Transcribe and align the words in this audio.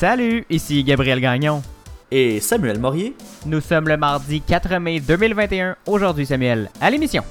Salut, 0.00 0.46
ici 0.48 0.82
Gabriel 0.82 1.20
Gagnon. 1.20 1.60
Et 2.10 2.40
Samuel 2.40 2.78
Morier. 2.78 3.14
Nous 3.44 3.60
sommes 3.60 3.86
le 3.86 3.98
mardi 3.98 4.40
4 4.40 4.78
mai 4.78 4.98
2021. 4.98 5.76
Aujourd'hui, 5.84 6.24
Samuel, 6.24 6.70
à 6.80 6.88
l'émission. 6.88 7.22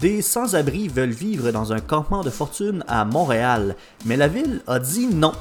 Des 0.00 0.22
sans-abri 0.22 0.88
veulent 0.88 1.10
vivre 1.10 1.50
dans 1.50 1.74
un 1.74 1.80
campement 1.80 2.22
de 2.22 2.30
fortune 2.30 2.82
à 2.88 3.04
Montréal, 3.04 3.76
mais 4.06 4.16
la 4.16 4.26
ville 4.26 4.62
a 4.66 4.78
dit 4.78 5.06
non. 5.06 5.32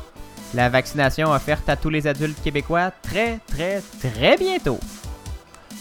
La 0.53 0.67
vaccination 0.67 1.31
offerte 1.31 1.69
à 1.69 1.77
tous 1.77 1.89
les 1.89 2.05
adultes 2.05 2.43
québécois 2.43 2.91
très, 3.01 3.39
très, 3.47 3.81
très 4.01 4.35
bientôt. 4.35 4.81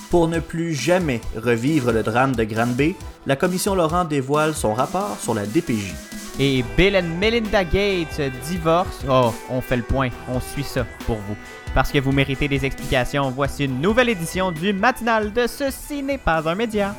Pour 0.09 0.29
ne 0.29 0.39
plus 0.39 0.73
jamais 0.73 1.21
revivre 1.35 1.91
le 1.91 2.05
drame 2.05 2.37
de 2.37 2.45
Granby, 2.45 2.95
la 3.27 3.35
commission 3.35 3.75
Laurent 3.75 4.05
dévoile 4.05 4.55
son 4.55 4.73
rapport 4.75 5.17
sur 5.19 5.35
la 5.35 5.47
DPJ. 5.47 6.20
Et 6.39 6.65
Bill 6.77 6.97
and 6.97 7.19
Melinda 7.19 7.65
Gates 7.65 8.21
divorcent. 8.49 9.07
Oh, 9.09 9.35
on 9.51 9.61
fait 9.61 9.77
le 9.77 9.83
point, 9.83 10.09
on 10.29 10.41
suit 10.41 10.65
ça 10.65 10.87
pour 11.07 11.17
vous. 11.17 11.37
Parce 11.75 11.93
que 11.93 11.99
vous 11.99 12.13
méritez 12.13 12.49
des 12.49 12.65
explications, 12.65 13.31
voici 13.31 13.65
une 13.65 13.81
nouvelle 13.81 14.09
édition 14.09 14.51
du 14.51 14.73
matinal 14.73 15.33
de 15.33 15.47
Ceci 15.47 16.03
n'est 16.03 16.19
pas 16.19 16.49
un 16.49 16.55
média. 16.55 16.95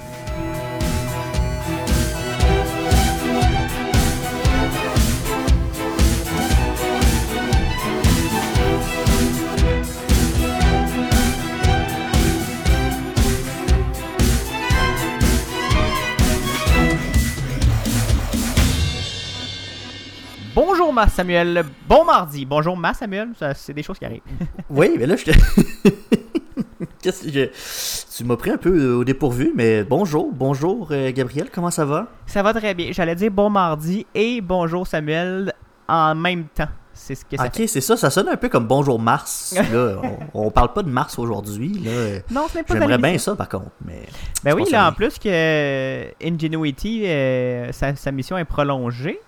Bonjour 20.54 20.92
ma 20.92 21.08
Samuel, 21.08 21.64
bon 21.88 22.04
mardi. 22.04 22.46
Bonjour 22.46 22.76
ma 22.76 22.94
Samuel, 22.94 23.30
c'est 23.56 23.74
des 23.74 23.84
choses 23.84 23.98
qui 23.98 24.06
arrivent. 24.06 24.22
Oui, 24.70 24.92
mais 24.98 25.06
là, 25.06 25.16
je 25.16 25.26
te... 25.26 25.32
Qu'est-ce 27.02 27.24
que 27.24 27.32
je- 27.32 28.18
Tu 28.18 28.24
m'as 28.26 28.36
pris 28.36 28.52
un 28.52 28.58
peu 28.58 28.94
au 28.94 29.04
dépourvu, 29.04 29.52
mais 29.56 29.84
bonjour, 29.84 30.30
bonjour 30.34 30.90
euh, 30.92 31.12
Gabriel, 31.14 31.50
comment 31.52 31.72
ça 31.72 31.86
va? 31.86 32.08
Ça 32.26 32.44
va 32.44 32.54
très 32.54 32.74
bien. 32.74 32.92
J'allais 32.92 33.16
dire 33.16 33.32
bon 33.32 33.50
mardi 33.50 34.06
et 34.14 34.42
bonjour 34.42 34.86
Samuel 34.86 35.54
en 35.88 36.16
même 36.16 36.46
temps. 36.46 36.68
C'est 36.94 37.16
ce 37.16 37.24
que 37.26 37.38
ça. 37.38 37.46
Ok, 37.46 37.64
c'est 37.68 37.82
ça, 37.82 37.96
ça 37.98 38.10
sonne 38.10 38.28
un 38.30 38.36
peu 38.36 38.50
comme 38.50 38.68
bonjour 38.68 39.00
Mars. 39.00 39.56
Là, 39.74 39.96
on, 40.34 40.48
on 40.48 40.52
parle 40.52 40.74
pas 40.74 40.84
de 40.84 40.90
Mars 40.90 41.18
aujourd'hui. 41.18 41.82
Euh, 41.88 42.20
Non, 42.30 42.48
ce 42.52 42.58
n'est 42.58 42.64
pas 42.64 42.74
J'aimerais 42.76 42.98
bien 42.98 43.18
ça 43.18 43.36
par 43.36 43.48
contre, 43.50 43.72
mais. 43.86 44.04
Ben 44.44 44.54
oui, 44.54 44.70
là 44.70 44.90
en 44.90 44.92
plus 44.92 45.18
que 45.18 45.30
euh, 45.30 46.10
Ingenuity, 46.24 47.04
euh, 47.06 47.72
sa, 47.72 47.96
sa 47.96 48.12
mission 48.12 48.38
est 48.38 48.46
prolongée. 48.46 49.20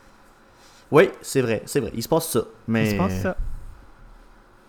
Oui, 0.94 1.10
c'est 1.22 1.42
vrai, 1.42 1.64
c'est 1.66 1.80
vrai, 1.80 1.92
il 1.96 2.04
se 2.04 2.08
passe 2.08 2.30
ça. 2.30 2.42
Mais 2.68 2.86
Il 2.86 2.92
se 2.92 2.96
passe 2.98 3.22
ça. 3.22 3.36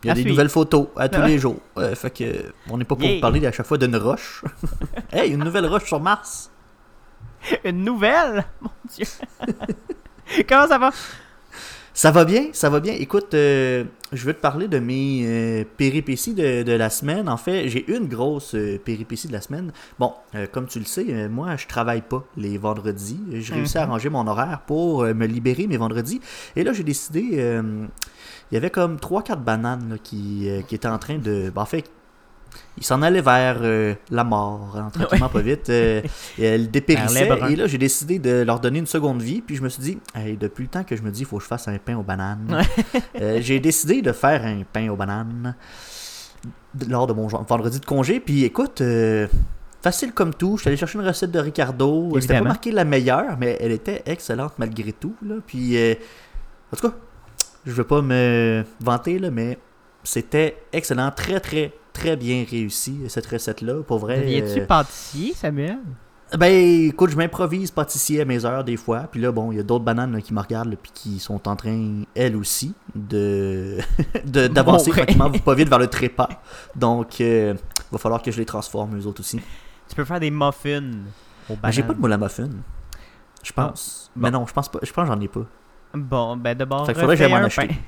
Il 0.03 0.07
y 0.07 0.11
a 0.11 0.13
À 0.13 0.15
des 0.15 0.23
suivre. 0.23 0.35
nouvelles 0.35 0.49
photos 0.49 0.89
à 0.97 1.09
tous 1.09 1.21
les 1.23 1.39
jours. 1.39 1.61
Euh, 1.79 1.95
fait 1.95 2.11
que 2.11 2.53
on 2.71 2.79
n'est 2.79 2.85
pas 2.85 2.97
pour 2.97 3.05
Yeah. 3.05 3.21
parler 3.21 3.47
à 3.47 3.53
chaque 3.53 3.67
fois 3.67 3.77
d'une 3.79 3.95
roche. 3.97 4.43
hey, 5.13 5.31
une 5.33 5.45
nouvelle 5.45 5.67
roche 5.67 5.85
sur 5.85 6.01
Mars. 6.01 6.51
Une 7.63 7.85
nouvelle? 7.85 8.45
Mon 8.63 8.71
Dieu. 8.95 9.07
Comment 10.49 10.67
ça 10.67 10.79
va? 10.79 10.91
Ça 11.97 12.11
va 12.11 12.25
bien, 12.25 12.47
ça 12.53 12.71
va 12.71 12.81
bien. 12.81 12.93
Écoute, 12.95 13.35
euh, 13.35 13.85
je 14.13 14.25
veux 14.27 14.35
te 14.35 14.41
parler 14.41 14.67
de 14.67 14.81
mes 14.81 15.23
euh, 15.27 15.65
péripéties 15.77 16.35
de, 16.35 16.65
de 16.65 16.73
la 16.73 16.91
semaine. 16.91 17.29
En 17.29 17.37
fait, 17.37 17.69
j'ai 17.69 17.89
une 17.89 18.09
grosse 18.09 18.57
euh, 18.57 18.79
péripétie 18.85 19.29
de 19.29 19.33
la 19.33 19.41
semaine. 19.41 19.73
Bon, 20.01 20.13
euh, 20.35 20.47
comme 20.51 20.67
tu 20.67 20.81
le 20.81 20.87
sais, 20.87 21.29
moi, 21.29 21.55
je 21.57 21.69
travaille 21.69 22.03
pas 22.03 22.25
les 22.37 22.59
vendredis. 22.59 23.21
J'ai 23.35 23.55
réussi 23.55 23.79
à 23.79 23.83
Mhm. 23.85 23.91
arranger 23.91 24.11
mon 24.11 24.27
horaire 24.27 24.63
pour 24.67 25.05
me 25.05 25.27
libérer 25.27 25.69
mes 25.69 25.77
vendredis. 25.77 26.21
Et 26.57 26.65
là, 26.65 26.73
j'ai 26.73 26.83
décidé. 26.83 27.29
euh, 27.35 27.87
il 28.51 28.55
y 28.55 28.57
avait 28.59 28.71
comme 28.71 28.97
3-4 28.99 29.43
bananes 29.45 29.89
là, 29.91 29.97
qui, 30.03 30.49
euh, 30.51 30.63
qui 30.63 30.75
étaient 30.75 30.89
en 30.89 30.99
train 30.99 31.19
de. 31.19 31.51
ben, 31.55 31.63
en 31.63 31.67
fait, 31.67 31.85
ils 32.77 32.85
s'en 32.85 33.03
allaient 33.03 33.21
vers 33.21 33.59
euh, 33.61 33.95
la 34.11 34.25
mort, 34.25 34.75
hein, 34.77 34.91
tranquillement, 34.93 35.29
pas 35.29 35.41
vite. 35.41 35.71
Euh, 35.71 36.03
et 36.39 36.59
les 36.59 36.69
bruns. 36.69 37.49
Et 37.49 37.57
là, 37.57 37.67
j'ai 37.67 37.79
décidé 37.79 38.19
de 38.19 38.43
leur 38.43 38.61
donner 38.61 38.81
une 38.81 38.87
seconde 38.87 39.23
vie. 39.23 39.41
Puis 39.41 39.57
je 39.57 39.63
me 39.63 39.69
suis 39.69 39.83
dit, 39.83 39.99
hey, 40.15 40.37
depuis 40.37 40.65
le 40.65 40.69
temps 40.69 40.85
que 40.85 40.97
je 40.97 41.03
me 41.03 41.11
dis, 41.11 41.21
il 41.21 41.27
faut 41.27 41.37
que 41.39 41.43
je 41.43 41.49
fasse 41.49 41.69
un 41.69 41.79
pain 41.79 41.97
aux 41.97 42.03
bananes, 42.03 42.63
euh, 43.21 43.39
j'ai 43.41 43.61
décidé 43.61 44.03
de 44.03 44.13
faire 44.13 44.45
un 44.45 44.63
pain 44.73 44.89
aux 44.89 44.97
bananes 44.97 45.55
lors 46.89 47.07
de 47.07 47.13
mon 47.13 47.27
vendredi 47.27 47.81
de 47.81 47.87
congé. 47.87 48.21
Puis 48.21 48.45
écoute, 48.45 48.81
euh, 48.81 49.29
facile 49.83 50.13
comme 50.13 50.35
tout. 50.35 50.57
Je 50.57 50.63
suis 50.63 50.69
allé 50.69 50.77
chercher 50.77 50.99
une 50.99 51.07
recette 51.07 51.31
de 51.31 51.39
Ricardo. 51.39 52.19
C'était 52.21 52.35
pas 52.35 52.41
marqué 52.43 52.73
la 52.73 52.85
meilleure, 52.85 53.37
mais 53.39 53.57
elle 53.61 53.73
était 53.73 54.03
excellente 54.07 54.55
malgré 54.59 54.93
tout. 54.93 55.15
Là. 55.23 55.37
Puis, 55.47 55.77
euh, 55.77 55.95
en 56.73 56.77
tout 56.77 56.89
cas, 56.89 56.95
je 57.67 57.73
veux 57.73 57.85
pas 57.85 58.03
me 58.03 58.65
vanter, 58.81 59.19
là, 59.19 59.31
mais 59.31 59.59
c'était 60.03 60.57
excellent. 60.73 61.11
Très, 61.11 61.39
très, 61.41 61.73
très 61.95 62.17
bien 62.17 62.45
réussi, 62.49 63.01
cette 63.09 63.27
recette-là. 63.27 63.83
Pour 63.83 63.99
vrai. 63.99 64.21
Deviens-tu 64.21 64.61
euh, 64.61 64.67
pâtissier, 64.67 65.33
Samuel? 65.35 65.79
ben, 66.37 66.53
écoute, 66.89 67.11
je 67.11 67.17
m'improvise 67.17 67.71
pâtissier 67.71 68.21
à 68.21 68.25
mes 68.27 68.45
heures 68.45 68.65
des 68.65 68.77
fois. 68.77 69.07
Puis 69.11 69.21
là, 69.21 69.33
bon, 69.33 69.51
il 69.53 69.57
y 69.57 69.61
a 69.61 69.63
d'autres 69.63 69.85
bananes 69.85 70.13
là, 70.13 70.21
qui 70.21 70.35
me 70.35 70.41
regardent 70.41 70.71
là, 70.71 70.77
puis 70.83 70.91
qui 70.93 71.19
sont 71.21 71.49
en 71.49 71.57
train, 71.57 72.03
elles 72.15 72.37
aussi, 72.37 72.75
de 72.95 73.79
d'avancer 74.25 74.91
tranquillement, 74.91 75.31
pas 75.31 75.55
vite 75.55 75.69
vers 75.69 75.79
le 75.79 75.87
trépas. 75.87 76.29
Donc, 76.77 77.21
il 77.21 77.57
va 77.91 77.99
falloir 77.99 78.21
que 78.21 78.31
je 78.31 78.39
les 78.39 78.47
transforme, 78.47 78.99
eux 78.99 79.07
autres 79.07 79.21
aussi. 79.21 79.41
Tu 79.89 79.95
peux 79.95 80.05
faire 80.05 80.21
des 80.21 80.31
muffins 80.31 80.91
au 81.49 81.51
Mais 81.51 81.57
Ben, 81.63 81.71
j'ai 81.71 81.83
bananes. 81.83 81.89
pas 81.89 81.95
de 81.95 82.01
moule 82.01 82.13
à 82.13 82.19
muffin. 82.19 82.51
Je 83.43 83.53
pense. 83.53 84.11
Bon. 84.17 84.23
Mais 84.23 84.31
non, 84.31 84.47
je 84.47 84.53
pense 84.53 84.69
pas. 84.69 84.81
Je 84.83 84.93
pense 84.93 85.09
que 85.09 85.15
j'en 85.15 85.21
ai 85.21 85.29
pas. 85.29 85.45
Bon, 85.95 86.37
ben 86.37 86.57
d'abord, 86.57 86.87
faudrait 86.87 87.07
que 87.09 87.17
j'aille 87.17 87.31
m'en 87.31 87.37
acheter. 87.37 87.69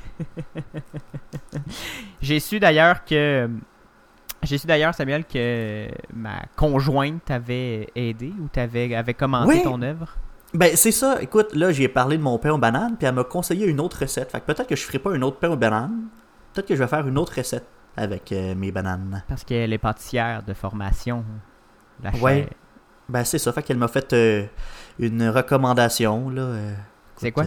J'ai 2.22 2.38
su 2.38 2.60
d'ailleurs 2.60 3.04
que... 3.04 3.48
J'ai 4.46 4.58
su 4.58 4.66
d'ailleurs, 4.66 4.94
Samuel, 4.94 5.24
que 5.24 5.86
ma 6.14 6.42
conjointe 6.56 7.24
t'avait 7.24 7.88
aidé 7.94 8.32
ou 8.40 8.48
t'avait 8.48 8.94
avait 8.94 9.14
commencé 9.14 9.48
Oui. 9.56 9.62
ton 9.62 9.80
œuvre. 9.82 10.16
Ben, 10.54 10.74
c'est 10.76 10.92
ça. 10.92 11.20
Écoute, 11.20 11.54
là, 11.54 11.72
j'ai 11.72 11.88
parlé 11.88 12.16
de 12.16 12.22
mon 12.22 12.38
pain 12.38 12.50
aux 12.50 12.58
bananes, 12.58 12.96
puis 12.96 13.06
elle 13.06 13.14
m'a 13.14 13.24
conseillé 13.24 13.66
une 13.66 13.80
autre 13.80 13.98
recette. 14.00 14.30
Fait 14.30 14.40
que 14.40 14.46
peut-être 14.46 14.68
que 14.68 14.76
je 14.76 14.82
ferai 14.84 14.98
pas 14.98 15.10
un 15.12 15.20
autre 15.22 15.38
pain 15.38 15.50
aux 15.50 15.56
bananes. 15.56 16.04
Peut-être 16.54 16.68
que 16.68 16.74
je 16.76 16.82
vais 16.82 16.88
faire 16.88 17.06
une 17.06 17.18
autre 17.18 17.34
recette 17.36 17.66
avec 17.96 18.30
euh, 18.32 18.54
mes 18.54 18.70
bananes. 18.72 19.22
Parce 19.28 19.44
qu'elle 19.44 19.72
est 19.72 19.78
pâtissière 19.78 20.42
de 20.42 20.54
formation. 20.54 21.24
La 22.02 22.10
Ouais. 22.16 22.48
Ben, 23.08 23.24
c'est 23.24 23.38
ça. 23.38 23.52
Fait 23.52 23.62
qu'elle 23.62 23.76
m'a 23.76 23.88
fait 23.88 24.12
euh, 24.12 24.46
une 24.98 25.28
recommandation, 25.28 26.30
là. 26.30 26.42
euh, 26.42 26.74
C'est 27.16 27.32
quoi? 27.32 27.44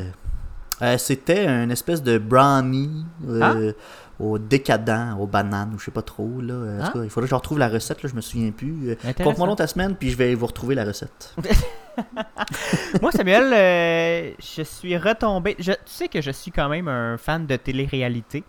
C'était 0.97 1.45
une 1.45 1.71
espèce 1.71 2.01
de 2.01 2.17
brownie 2.17 3.05
euh, 3.27 3.73
au 4.19 4.37
décadent, 4.37 5.15
aux 5.19 5.27
bananes, 5.27 5.71
ou 5.73 5.79
je 5.79 5.85
sais 5.85 5.91
pas 5.91 6.01
trop, 6.01 6.41
là. 6.41 6.53
Euh, 6.53 6.79
tout 6.79 6.85
Ah. 6.87 6.91
cas, 6.93 7.03
il 7.05 7.09
faudrait 7.09 7.27
que 7.27 7.29
je 7.31 7.35
retrouve 7.35 7.57
la 7.59 7.69
recette, 7.69 8.03
là, 8.03 8.09
je 8.09 8.15
me 8.15 8.21
souviens 8.21 8.51
plus. 8.51 8.89
Euh. 8.89 9.13
Compte-moi 9.23 9.47
long 9.47 9.55
ta 9.55 9.65
semaine, 9.67 9.95
puis 9.95 10.09
je 10.09 10.17
vais 10.17 10.35
vous 10.35 10.45
retrouver 10.45 10.75
la 10.75 10.83
recette. 10.83 11.33
Moi, 13.01 13.11
Samuel, 13.11 13.51
euh, 13.53 14.31
je 14.39 14.61
suis 14.63 14.97
retombé. 14.97 15.55
Je, 15.59 15.71
tu 15.71 15.79
sais 15.85 16.07
que 16.07 16.21
je 16.21 16.31
suis 16.31 16.51
quand 16.51 16.69
même 16.69 16.87
un 16.87 17.17
fan 17.17 17.45
de 17.45 17.55
télé-réalité. 17.55 18.43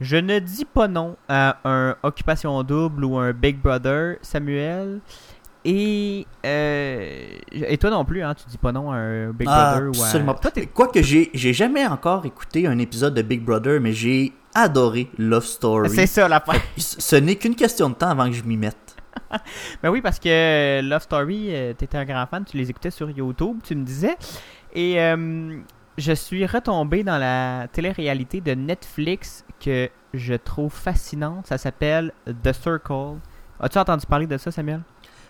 Je 0.00 0.16
ne 0.16 0.38
dis 0.38 0.64
pas 0.64 0.88
non 0.88 1.16
à 1.28 1.58
un 1.64 1.96
Occupation 2.02 2.60
Double 2.62 3.04
ou 3.04 3.18
un 3.18 3.32
Big 3.32 3.60
Brother, 3.60 4.16
Samuel. 4.22 5.00
Et, 5.64 6.26
euh, 6.44 7.28
et 7.52 7.78
toi 7.78 7.90
non 7.90 8.04
plus, 8.04 8.20
hein, 8.22 8.34
tu 8.34 8.44
dis 8.48 8.58
pas 8.58 8.72
non 8.72 8.90
à 8.90 8.96
un 8.96 9.30
Big 9.30 9.46
Ah, 9.48 9.74
Brother 9.78 9.90
ou 9.96 10.02
à... 10.02 10.06
absolument. 10.06 10.34
Toi, 10.34 10.50
Quoique 10.74 11.02
j'ai 11.02 11.30
j'ai 11.34 11.52
jamais 11.52 11.86
encore 11.86 12.26
écouté 12.26 12.66
un 12.66 12.78
épisode 12.80 13.14
de 13.14 13.22
Big 13.22 13.44
Brother, 13.44 13.80
mais 13.80 13.92
j'ai 13.92 14.32
adoré 14.54 15.10
Love 15.18 15.44
Story. 15.44 15.90
C'est 15.90 16.06
ça 16.06 16.28
la 16.28 16.40
fin. 16.40 16.58
Ce 16.76 17.16
n'est 17.16 17.36
qu'une 17.36 17.54
question 17.54 17.90
de 17.90 17.94
temps 17.94 18.10
avant 18.10 18.26
que 18.26 18.34
je 18.34 18.42
m'y 18.42 18.56
mette. 18.56 18.96
Ben 19.82 19.90
oui, 19.90 20.00
parce 20.00 20.18
que 20.18 20.28
euh, 20.28 20.82
Love 20.82 21.02
Story, 21.02 21.48
euh, 21.50 21.74
t'étais 21.74 21.98
un 21.98 22.04
grand 22.04 22.26
fan, 22.26 22.44
tu 22.44 22.56
les 22.56 22.70
écoutais 22.70 22.90
sur 22.90 23.10
YouTube, 23.10 23.58
tu 23.62 23.74
me 23.74 23.84
disais. 23.84 24.16
Et 24.74 25.00
euh, 25.00 25.58
je 25.98 26.12
suis 26.12 26.46
retombé 26.46 27.02
dans 27.02 27.18
la 27.18 27.66
télé-réalité 27.72 28.40
de 28.40 28.52
Netflix 28.52 29.44
que 29.60 29.90
je 30.14 30.34
trouve 30.34 30.72
fascinante. 30.72 31.46
Ça 31.46 31.58
s'appelle 31.58 32.12
The 32.26 32.52
Circle. 32.52 33.18
As-tu 33.60 33.78
entendu 33.78 34.06
parler 34.06 34.26
de 34.26 34.36
ça, 34.38 34.50
Samuel? 34.50 34.80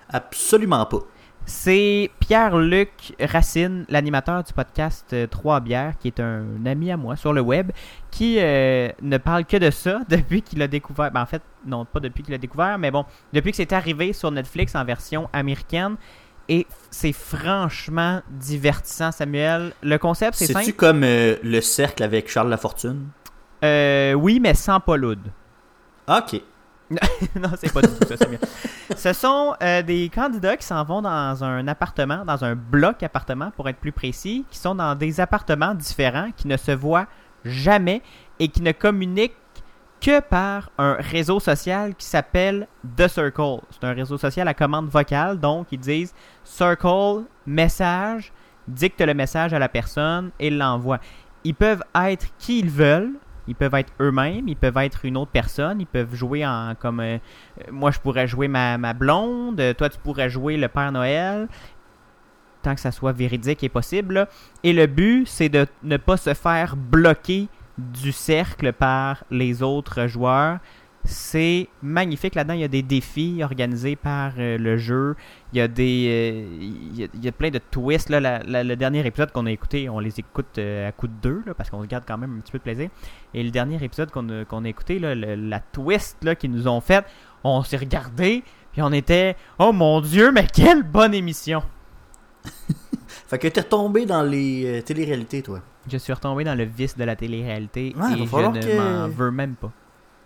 Absolument 0.08 0.84
pas. 0.86 1.00
C'est 1.44 2.10
Pierre-Luc 2.20 3.14
Racine, 3.20 3.84
l'animateur 3.88 4.44
du 4.44 4.52
podcast 4.52 5.06
euh, 5.12 5.26
Trois 5.26 5.60
bières, 5.60 5.94
qui 5.98 6.08
est 6.08 6.20
un 6.20 6.44
ami 6.64 6.90
à 6.92 6.96
moi 6.96 7.16
sur 7.16 7.32
le 7.32 7.40
web, 7.40 7.72
qui 8.10 8.36
euh, 8.38 8.88
ne 9.02 9.18
parle 9.18 9.44
que 9.44 9.56
de 9.56 9.70
ça 9.70 10.00
depuis 10.08 10.42
qu'il 10.42 10.62
a 10.62 10.68
découvert. 10.68 11.10
Ben, 11.10 11.22
en 11.22 11.26
fait, 11.26 11.42
non, 11.66 11.84
pas 11.84 12.00
depuis 12.00 12.22
qu'il 12.22 12.32
a 12.34 12.38
découvert, 12.38 12.78
mais 12.78 12.90
bon, 12.90 13.04
depuis 13.32 13.50
que 13.50 13.56
c'est 13.56 13.72
arrivé 13.72 14.12
sur 14.12 14.30
Netflix 14.30 14.74
en 14.76 14.84
version 14.84 15.28
américaine. 15.32 15.96
Et 16.48 16.66
c'est 16.90 17.12
franchement 17.12 18.20
divertissant, 18.30 19.12
Samuel. 19.12 19.72
Le 19.82 19.96
concept, 19.96 20.34
c'est 20.34 20.46
C'est-tu 20.46 20.64
simple. 20.66 20.76
comme 20.76 21.02
euh, 21.04 21.36
le 21.42 21.60
cercle 21.60 22.02
avec 22.02 22.28
Charles 22.30 22.50
Lafortune? 22.50 23.08
Euh, 23.64 24.12
oui, 24.14 24.40
mais 24.40 24.54
sans 24.54 24.80
Paul 24.80 25.04
Oud. 25.04 25.20
Ok. 26.08 26.40
non, 27.36 27.50
c'est 27.58 27.72
pas 27.72 27.82
du 27.82 27.88
tout 27.88 28.06
ça, 28.06 28.16
Samuel. 28.16 28.40
Ce 28.96 29.12
sont 29.12 29.54
euh, 29.62 29.82
des 29.82 30.10
candidats 30.14 30.56
qui 30.56 30.66
s'en 30.66 30.84
vont 30.84 31.02
dans 31.02 31.44
un 31.44 31.66
appartement, 31.68 32.24
dans 32.24 32.44
un 32.44 32.54
bloc 32.54 33.02
appartement 33.02 33.50
pour 33.52 33.68
être 33.68 33.78
plus 33.78 33.92
précis, 33.92 34.44
qui 34.50 34.58
sont 34.58 34.74
dans 34.74 34.94
des 34.94 35.20
appartements 35.20 35.74
différents, 35.74 36.30
qui 36.36 36.48
ne 36.48 36.56
se 36.56 36.72
voient 36.72 37.06
jamais 37.44 38.02
et 38.38 38.48
qui 38.48 38.62
ne 38.62 38.72
communiquent 38.72 39.36
que 40.00 40.20
par 40.20 40.70
un 40.78 40.94
réseau 40.94 41.38
social 41.38 41.94
qui 41.94 42.06
s'appelle 42.06 42.66
The 42.96 43.06
Circle. 43.06 43.60
C'est 43.70 43.84
un 43.84 43.92
réseau 43.92 44.18
social 44.18 44.48
à 44.48 44.54
commande 44.54 44.88
vocale, 44.88 45.38
donc 45.38 45.68
ils 45.70 45.78
disent 45.78 46.12
Circle, 46.42 47.24
message, 47.46 48.32
dicte 48.66 49.00
le 49.00 49.14
message 49.14 49.54
à 49.54 49.60
la 49.60 49.68
personne 49.68 50.32
et 50.40 50.50
l'envoie. 50.50 50.98
Ils 51.44 51.54
peuvent 51.54 51.82
être 51.94 52.26
qui 52.38 52.58
ils 52.58 52.70
veulent, 52.70 53.14
ils 53.48 53.54
peuvent 53.54 53.74
être 53.74 53.92
eux-mêmes, 54.00 54.48
ils 54.48 54.56
peuvent 54.56 54.76
être 54.78 55.04
une 55.04 55.16
autre 55.16 55.30
personne, 55.30 55.80
ils 55.80 55.86
peuvent 55.86 56.14
jouer 56.14 56.46
en 56.46 56.74
comme 56.78 57.00
euh, 57.00 57.18
moi 57.70 57.90
je 57.90 57.98
pourrais 57.98 58.26
jouer 58.26 58.48
ma, 58.48 58.92
blonde, 58.92 59.60
toi 59.76 59.88
tu 59.88 59.98
pourrais 59.98 60.30
jouer 60.30 60.56
le 60.56 60.68
Père 60.68 60.92
Noël, 60.92 61.48
tant 62.62 62.74
que 62.74 62.80
ça 62.80 62.92
soit 62.92 63.12
véridique 63.12 63.62
et 63.64 63.68
possible. 63.68 64.28
Et 64.62 64.72
le 64.72 64.86
but, 64.86 65.26
c'est 65.26 65.48
de 65.48 65.66
ne 65.82 65.96
pas 65.96 66.16
se 66.16 66.34
faire 66.34 66.76
bloquer 66.76 67.48
du 67.78 68.12
cercle 68.12 68.72
par 68.72 69.24
les 69.30 69.62
autres 69.62 70.06
joueurs. 70.06 70.58
C'est 71.04 71.68
magnifique 71.82 72.36
là-dedans. 72.36 72.54
Il 72.54 72.60
y 72.60 72.64
a 72.64 72.68
des 72.68 72.82
défis 72.82 73.40
organisés 73.42 73.96
par 73.96 74.34
euh, 74.38 74.56
le 74.56 74.76
jeu. 74.76 75.16
Il 75.52 75.58
y 75.58 75.60
a 75.60 75.66
des, 75.66 76.06
euh, 76.08 76.56
il, 76.60 76.96
y 77.00 77.04
a, 77.04 77.08
il 77.12 77.24
y 77.24 77.28
a 77.28 77.32
plein 77.32 77.50
de 77.50 77.58
twists. 77.58 78.08
Là. 78.08 78.20
La- 78.20 78.38
la- 78.44 78.62
le 78.62 78.76
dernier 78.76 79.04
épisode 79.04 79.32
qu'on 79.32 79.46
a 79.46 79.50
écouté, 79.50 79.88
on 79.88 79.98
les 79.98 80.20
écoute 80.20 80.58
euh, 80.58 80.88
à 80.88 80.92
coup 80.92 81.08
de 81.08 81.14
deux 81.20 81.42
là, 81.44 81.54
parce 81.54 81.70
qu'on 81.70 81.82
garde 81.84 82.04
quand 82.06 82.18
même 82.18 82.36
un 82.36 82.40
petit 82.40 82.52
peu 82.52 82.58
de 82.58 82.62
plaisir. 82.62 82.88
Et 83.34 83.42
le 83.42 83.50
dernier 83.50 83.82
épisode 83.82 84.10
qu'on 84.12 84.28
a, 84.28 84.42
a 84.48 84.68
écouté, 84.68 85.00
là, 85.00 85.14
le- 85.16 85.34
la 85.34 85.58
twist 85.58 86.18
là, 86.22 86.36
qu'ils 86.36 86.52
nous 86.52 86.68
ont 86.68 86.80
faite, 86.80 87.04
on 87.42 87.62
s'est 87.64 87.78
regardé 87.78 88.44
puis 88.72 88.80
on 88.80 88.92
était, 88.92 89.36
oh 89.58 89.72
mon 89.72 90.00
dieu, 90.00 90.30
mais 90.32 90.46
quelle 90.46 90.82
bonne 90.82 91.12
émission! 91.14 91.62
Fait 93.26 93.38
que 93.38 93.48
t'es 93.48 93.60
retombé 93.60 94.06
dans 94.06 94.22
les 94.22 94.82
téléréalités, 94.86 95.42
toi. 95.42 95.60
Je 95.90 95.96
suis 95.98 96.12
retombé 96.12 96.44
dans 96.44 96.54
le 96.54 96.64
vice 96.64 96.96
de 96.96 97.04
la 97.04 97.16
télé-réalité 97.16 97.92
Ouais, 97.96 98.12
et 98.12 98.16
je 98.16 98.22
ne 98.22 98.60
que- 98.60 98.78
m'en 98.78 99.08
veux 99.08 99.30
même 99.30 99.56
pas. 99.56 99.72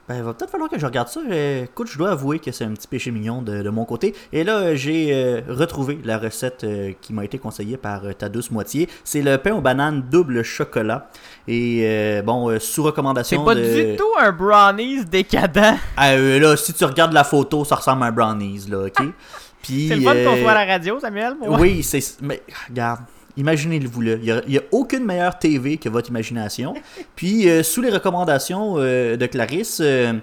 Ben, 0.08 0.22
va 0.22 0.34
peut-être 0.34 0.50
falloir 0.50 0.70
que 0.70 0.78
je 0.78 0.86
regarde 0.86 1.08
ça. 1.08 1.20
Euh, 1.28 1.64
écoute, 1.64 1.88
je 1.90 1.98
dois 1.98 2.10
avouer 2.10 2.38
que 2.38 2.52
c'est 2.52 2.64
un 2.64 2.72
petit 2.72 2.86
péché 2.86 3.10
mignon 3.10 3.42
de, 3.42 3.62
de 3.62 3.70
mon 3.70 3.84
côté. 3.84 4.14
Et 4.32 4.44
là, 4.44 4.76
j'ai 4.76 5.12
euh, 5.12 5.40
retrouvé 5.48 5.98
la 6.04 6.16
recette 6.16 6.62
euh, 6.62 6.92
qui 7.00 7.12
m'a 7.12 7.24
été 7.24 7.38
conseillée 7.38 7.76
par 7.76 8.04
euh, 8.04 8.12
ta 8.12 8.28
douce 8.28 8.52
moitié. 8.52 8.88
C'est 9.02 9.20
le 9.22 9.36
pain 9.38 9.52
aux 9.52 9.60
bananes 9.60 10.04
double 10.08 10.44
chocolat. 10.44 11.08
Et 11.48 12.22
bon, 12.24 12.58
sous 12.60 12.82
C'est 12.82 12.86
recommandation 12.86 13.44
pas 13.44 13.54
de... 13.54 13.62
du 13.62 13.96
tout 13.96 14.04
un 14.18 14.32
brownies 14.32 15.04
décadent. 15.04 15.74
Ah, 15.96 16.14
là, 16.16 16.56
si 16.56 16.72
tu 16.72 16.84
regardes 16.84 17.12
la 17.12 17.24
photo, 17.24 17.64
ça 17.64 17.76
ressemble 17.76 18.02
à 18.02 18.06
un 18.06 18.12
brownies, 18.12 18.66
là, 18.68 18.86
ok? 18.86 19.06
Puis, 19.62 19.88
C'est 19.88 19.96
le 19.96 20.02
fun 20.02 20.14
qu'on 20.14 20.36
soit 20.36 20.50
à 20.52 20.66
la 20.66 20.72
radio, 20.72 21.00
Samuel. 21.00 21.34
moi. 21.40 21.58
Oui, 21.58 21.82
c'est. 21.82 22.20
Mais 22.22 22.42
regarde, 22.68 23.00
imaginez-vous 23.36 24.00
là. 24.00 24.14
Il 24.22 24.42
n'y 24.48 24.58
a, 24.58 24.62
aucune 24.72 25.04
meilleure 25.04 25.38
TV 25.38 25.76
que 25.76 25.88
votre 25.88 26.10
imagination. 26.10 26.74
Puis, 27.14 27.48
euh, 27.48 27.62
sous 27.62 27.82
les 27.82 27.90
recommandations 27.90 28.74
euh, 28.78 29.16
de 29.16 29.26
Clarisse, 29.26 29.80
euh, 29.82 30.14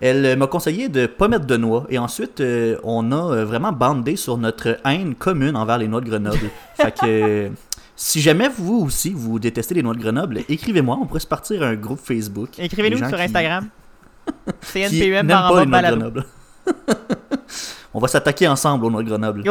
elle 0.00 0.36
m'a 0.36 0.46
conseillé 0.46 0.88
de 0.88 1.06
pas 1.06 1.28
mettre 1.28 1.46
de 1.46 1.56
noix. 1.56 1.86
Et 1.88 1.98
ensuite, 1.98 2.42
on 2.82 3.12
a 3.12 3.44
vraiment 3.44 3.72
bandé 3.72 4.16
sur 4.16 4.36
notre 4.38 4.78
haine 4.84 5.14
commune 5.14 5.56
envers 5.56 5.78
les 5.78 5.88
noix 5.88 6.00
de 6.00 6.08
Grenoble. 6.08 6.50
fait 6.74 6.94
que. 6.94 7.50
Si 7.96 8.20
jamais 8.20 8.48
vous 8.48 8.84
aussi 8.86 9.12
vous 9.14 9.38
détestez 9.38 9.72
les 9.72 9.82
noix 9.82 9.94
de 9.94 10.00
Grenoble, 10.00 10.40
écrivez-moi, 10.48 10.98
on 11.00 11.06
pourrait 11.06 11.20
se 11.20 11.28
partir 11.28 11.62
un 11.62 11.76
groupe 11.76 12.00
Facebook. 12.02 12.48
Écrivez-nous 12.58 12.98
sur 12.98 13.16
qui- 13.16 13.22
Instagram. 13.22 13.68
CNPUM 14.72 15.26
n'aiment 15.26 15.28
par 15.28 15.52
en. 15.52 15.64
Grenoble. 15.64 16.24
on 17.94 18.00
va 18.00 18.08
s'attaquer 18.08 18.48
ensemble 18.48 18.86
aux 18.86 18.90
noix 18.90 19.04
de 19.04 19.08
Grenoble. 19.08 19.44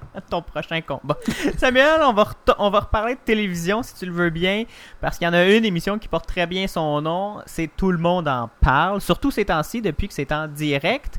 Ton 0.30 0.42
prochain 0.42 0.80
combat. 0.80 1.16
Samuel, 1.58 2.00
on 2.02 2.12
va, 2.12 2.28
on 2.58 2.70
va 2.70 2.80
reparler 2.80 3.14
de 3.14 3.20
télévision 3.24 3.82
si 3.82 3.94
tu 3.94 4.06
le 4.06 4.12
veux 4.12 4.30
bien. 4.30 4.64
Parce 5.00 5.18
qu'il 5.18 5.26
y 5.26 5.28
en 5.28 5.34
a 5.34 5.44
une 5.44 5.64
émission 5.64 5.98
qui 5.98 6.08
porte 6.08 6.26
très 6.26 6.46
bien 6.46 6.66
son 6.66 7.00
nom. 7.00 7.38
C'est 7.46 7.70
Tout 7.76 7.92
le 7.92 7.98
monde 7.98 8.28
en 8.28 8.50
parle. 8.60 9.00
Surtout 9.00 9.30
ces 9.30 9.44
temps-ci, 9.44 9.82
depuis 9.82 10.08
que 10.08 10.14
c'est 10.14 10.32
en 10.32 10.48
direct. 10.48 11.18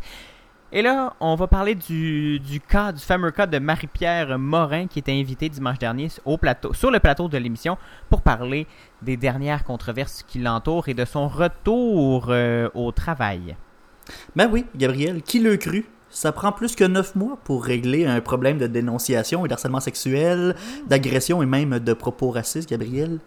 Et 0.72 0.82
là, 0.82 1.14
on 1.22 1.36
va 1.36 1.48
parler 1.48 1.76
du, 1.76 2.40
du 2.42 2.60
cas, 2.60 2.92
du 2.92 3.00
fameux 3.00 3.32
cas 3.32 3.48
de 3.48 3.58
Marie-Pierre 3.58 4.38
Morin 4.38 4.88
qui 4.88 5.00
était 5.00 5.18
invitée 5.18 5.48
dimanche 5.48 5.80
dernier 5.80 6.10
au 6.26 6.38
plateau, 6.38 6.74
sur 6.74 6.92
le 6.92 7.00
plateau 7.00 7.30
de 7.30 7.38
l'émission 7.38 7.78
pour 8.10 8.22
parler 8.22 8.68
des 9.02 9.16
dernières 9.16 9.64
controverses 9.64 10.24
qui 10.24 10.40
l'entourent 10.40 10.90
et 10.90 10.94
de 10.94 11.06
son 11.06 11.30
retour 11.30 12.26
euh, 12.30 12.70
au 12.74 12.92
travail. 12.92 13.56
Ben 14.36 14.50
oui, 14.52 14.66
Gabriel, 14.76 15.22
qui 15.22 15.40
le 15.40 15.56
cru? 15.56 15.86
Ça 16.10 16.32
prend 16.32 16.52
plus 16.52 16.76
que 16.76 16.84
9 16.84 17.16
mois 17.16 17.38
pour 17.44 17.64
régler 17.64 18.06
un 18.06 18.22
problème 18.22 18.58
de 18.58 18.68
dénonciation 18.68 19.46
et 19.46 19.50
d'harcèlement 19.50 19.80
sexuel, 19.80 20.56
d'agression 20.88 21.44
et 21.44 21.46
même 21.46 21.80
de 21.80 21.94
propos 21.94 22.32
racistes, 22.32 22.70
Gabriel. 22.70 23.20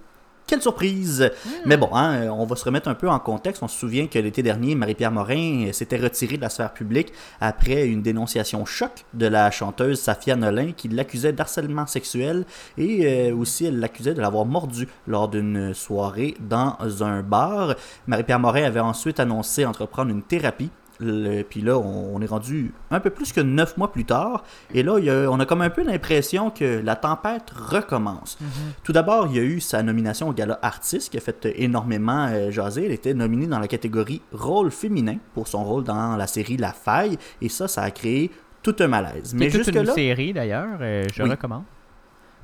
Quelle 0.50 0.62
surprise! 0.62 1.30
Mais 1.64 1.76
bon, 1.76 1.90
hein, 1.92 2.28
on 2.30 2.44
va 2.44 2.56
se 2.56 2.64
remettre 2.64 2.88
un 2.88 2.94
peu 2.94 3.08
en 3.08 3.20
contexte. 3.20 3.62
On 3.62 3.68
se 3.68 3.78
souvient 3.78 4.08
que 4.08 4.18
l'été 4.18 4.42
dernier, 4.42 4.74
Marie-Pierre 4.74 5.12
Morin 5.12 5.68
s'était 5.72 5.96
retirée 5.96 6.38
de 6.38 6.42
la 6.42 6.48
sphère 6.48 6.72
publique 6.72 7.12
après 7.40 7.86
une 7.86 8.02
dénonciation 8.02 8.64
choc 8.64 9.04
de 9.14 9.26
la 9.26 9.52
chanteuse 9.52 10.00
Safia 10.00 10.34
Nolin 10.34 10.72
qui 10.72 10.88
l'accusait 10.88 11.32
d'harcèlement 11.32 11.86
sexuel 11.86 12.46
et 12.76 13.30
euh, 13.30 13.36
aussi 13.36 13.66
elle 13.66 13.78
l'accusait 13.78 14.14
de 14.14 14.20
l'avoir 14.20 14.44
mordu 14.44 14.88
lors 15.06 15.28
d'une 15.28 15.72
soirée 15.72 16.34
dans 16.40 16.74
un 17.04 17.22
bar. 17.22 17.76
Marie-Pierre 18.08 18.40
Morin 18.40 18.64
avait 18.64 18.80
ensuite 18.80 19.20
annoncé 19.20 19.64
entreprendre 19.64 20.10
une 20.10 20.22
thérapie 20.22 20.70
le- 21.00 21.42
puis 21.42 21.60
là, 21.62 21.78
on, 21.78 22.14
on 22.16 22.20
est 22.20 22.26
rendu 22.26 22.72
un 22.90 23.00
peu 23.00 23.10
plus 23.10 23.32
que 23.32 23.40
neuf 23.40 23.76
mois 23.76 23.90
plus 23.92 24.04
tard. 24.04 24.44
Et 24.74 24.82
là, 24.82 24.98
il 24.98 25.04
y 25.06 25.10
a- 25.10 25.30
on 25.30 25.40
a 25.40 25.46
comme 25.46 25.62
un 25.62 25.70
peu 25.70 25.82
l'impression 25.82 26.50
que 26.50 26.80
la 26.84 26.96
tempête 26.96 27.50
recommence. 27.50 28.38
Tout 28.84 28.92
d'abord, 28.92 29.26
il 29.30 29.36
y 29.36 29.38
a 29.38 29.42
eu 29.42 29.60
sa 29.60 29.82
nomination 29.82 30.28
au 30.28 30.32
Gala 30.32 30.58
Artiste 30.62 31.10
qui 31.10 31.16
a 31.16 31.20
fait 31.20 31.48
énormément 31.56 32.26
euh, 32.30 32.50
jaser. 32.50 32.86
Elle 32.86 32.92
était 32.92 33.14
nominée 33.14 33.46
dans 33.46 33.58
la 33.58 33.68
catégorie 33.68 34.22
rôle 34.32 34.70
féminin 34.70 35.16
pour 35.34 35.48
son 35.48 35.64
rôle 35.64 35.84
dans 35.84 36.16
la 36.16 36.26
série 36.26 36.56
La 36.56 36.72
Faille. 36.72 37.18
Et 37.40 37.48
ça, 37.48 37.66
ça 37.68 37.82
a 37.82 37.90
créé 37.90 38.30
tout 38.62 38.76
un 38.80 38.88
malaise. 38.88 39.34
Mais 39.34 39.46
toute 39.48 39.66
une 39.68 39.72
jusque-là. 39.74 39.94
série 39.94 40.32
d'ailleurs, 40.32 40.78
euh, 40.80 41.04
je 41.14 41.22
Oui. 41.22 41.30
recommande. 41.30 41.62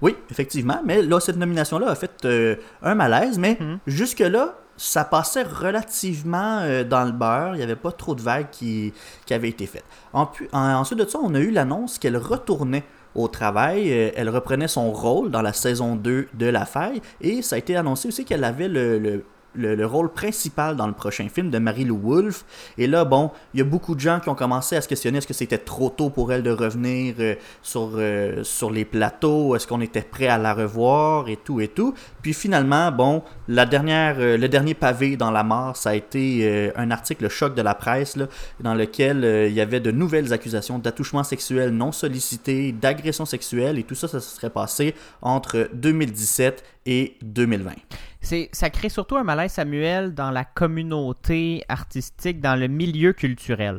Oui, 0.03 0.14
effectivement. 0.31 0.81
Mais 0.85 1.00
là, 1.03 1.20
cette 1.20 1.37
nomination-là 1.37 1.88
a 1.91 1.94
fait 1.94 2.25
euh, 2.25 2.56
un 2.82 2.94
malaise. 2.94 3.38
Mais 3.38 3.56
Mhm. 3.61 3.79
jusque-là, 3.87 4.55
ça 4.76 5.05
passait 5.05 5.43
relativement 5.43 6.58
euh, 6.61 6.84
dans 6.84 7.05
le 7.05 7.12
beurre. 7.12 7.55
Il 7.55 7.58
n'y 7.58 7.62
avait 7.62 7.76
pas 7.76 7.93
trop 7.93 8.14
de 8.14 8.23
vagues 8.23 8.49
qui, 8.50 8.93
avaient 9.31 9.49
été 9.49 9.67
faites. 9.67 9.84
En 10.12 10.28
ensuite 10.52 10.99
de 10.99 11.06
ça, 11.06 11.19
on 11.23 11.34
a 11.34 11.40
eu 11.40 11.50
l'annonce 11.50 11.99
qu'elle 11.99 12.17
retournait 12.17 12.84
au 13.14 13.28
travail. 13.28 13.90
Euh, 13.93 14.11
elle 14.17 14.28
reprenait 14.28 14.69
son 14.69 14.93
rôle 14.93 15.31
dans 15.31 15.43
la 15.43 15.52
saison 15.52 15.96
2 15.96 16.28
de 16.34 16.46
La 16.46 16.67
Faille. 16.67 17.00
Et 17.20 17.43
ça 17.43 17.56
a 17.56 17.58
été 17.58 17.76
annoncé 17.76 18.08
aussi 18.08 18.25
qu'elle 18.25 18.44
avait 18.44 18.69
le- 18.69 19.25
le- 19.56 19.75
le 19.75 19.87
rôle 19.87 20.12
principal 20.12 20.76
dans 20.76 20.87
le 20.87 20.93
prochain 20.93 21.29
film 21.29 21.51
de 21.51 21.58
Marie-Lou 21.58 21.98
Wolfe. 21.98 22.44
Et 22.79 22.86
là, 22.86 23.05
bon, 23.05 23.31
il 23.55 23.58
y 23.58 23.60
a 23.60 23.65
beaucoup 23.65 23.94
de 23.94 24.01
gens 24.01 24.20
qui 24.20 24.29
ont 24.29 24.34
commencé 24.34 24.77
à 24.77 24.81
se 24.81 24.89
questionner 24.89 25.19
est-ce 25.19 25.27
que 25.27 25.34
c'était 25.34 25.58
trop 25.58 25.91
tôt 25.91 26.10
pour 26.10 26.32
elle 26.32 26.43
de 26.43 26.51
revenir 26.51 27.15
euh, 27.19 27.34
sur, 27.63 27.93
euh, 27.96 28.43
sur 28.44 28.70
les 28.70 28.84
plateaux? 28.84 29.56
Est-ce 29.56 29.67
qu'on 29.67 29.81
était 29.81 30.03
prêt 30.03 30.29
à 30.29 30.39
la 30.39 30.55
revoir? 30.55 31.29
Et 31.29 31.36
tout 31.36 31.60
et 31.60 31.69
tout 31.69 31.94
Puis 32.22 32.34
finalement, 32.34 32.91
bon, 32.93 33.22
la 33.48 33.67
dernière, 33.67 34.17
euh, 34.19 34.36
le 34.36 34.48
dernier 34.48 34.75
pavé 34.75 35.17
dans 35.17 35.31
la 35.31 35.43
mort, 35.43 35.77
ça 35.77 35.91
a 35.91 35.94
été 35.94 36.72
un 36.77 36.91
article 36.91 37.29
choc 37.29 37.55
de 37.55 37.63
la 37.63 37.75
presse 37.75 38.17
dans 38.60 38.75
lequel 38.75 39.46
il 39.48 39.53
y 39.55 39.60
avait 39.60 39.81
de 39.81 39.91
nouvelles 39.91 40.32
accusations 40.32 40.79
d'attouchement 40.79 41.22
sexuel 41.25 41.70
non 41.70 41.93
sollicité, 41.93 42.72
d'agression 42.72 43.25
sexuelle 43.25 43.79
et 43.79 43.82
tout 43.84 43.94
ça, 43.94 44.08
ça 44.08 44.20
se 44.20 44.34
serait 44.36 44.51
passé 44.51 44.94
entre 45.22 45.69
2017 45.75 46.65
et 46.86 47.17
2020. 47.22 47.72
C'est, 48.28 48.48
ça 48.50 48.70
crée 48.70 48.88
surtout 48.88 49.16
un 49.16 49.22
malaise, 49.22 49.52
Samuel, 49.52 50.12
dans 50.12 50.32
la 50.32 50.44
communauté 50.44 51.62
artistique, 51.68 52.40
dans 52.40 52.58
le 52.58 52.66
milieu 52.66 53.12
culturel. 53.12 53.78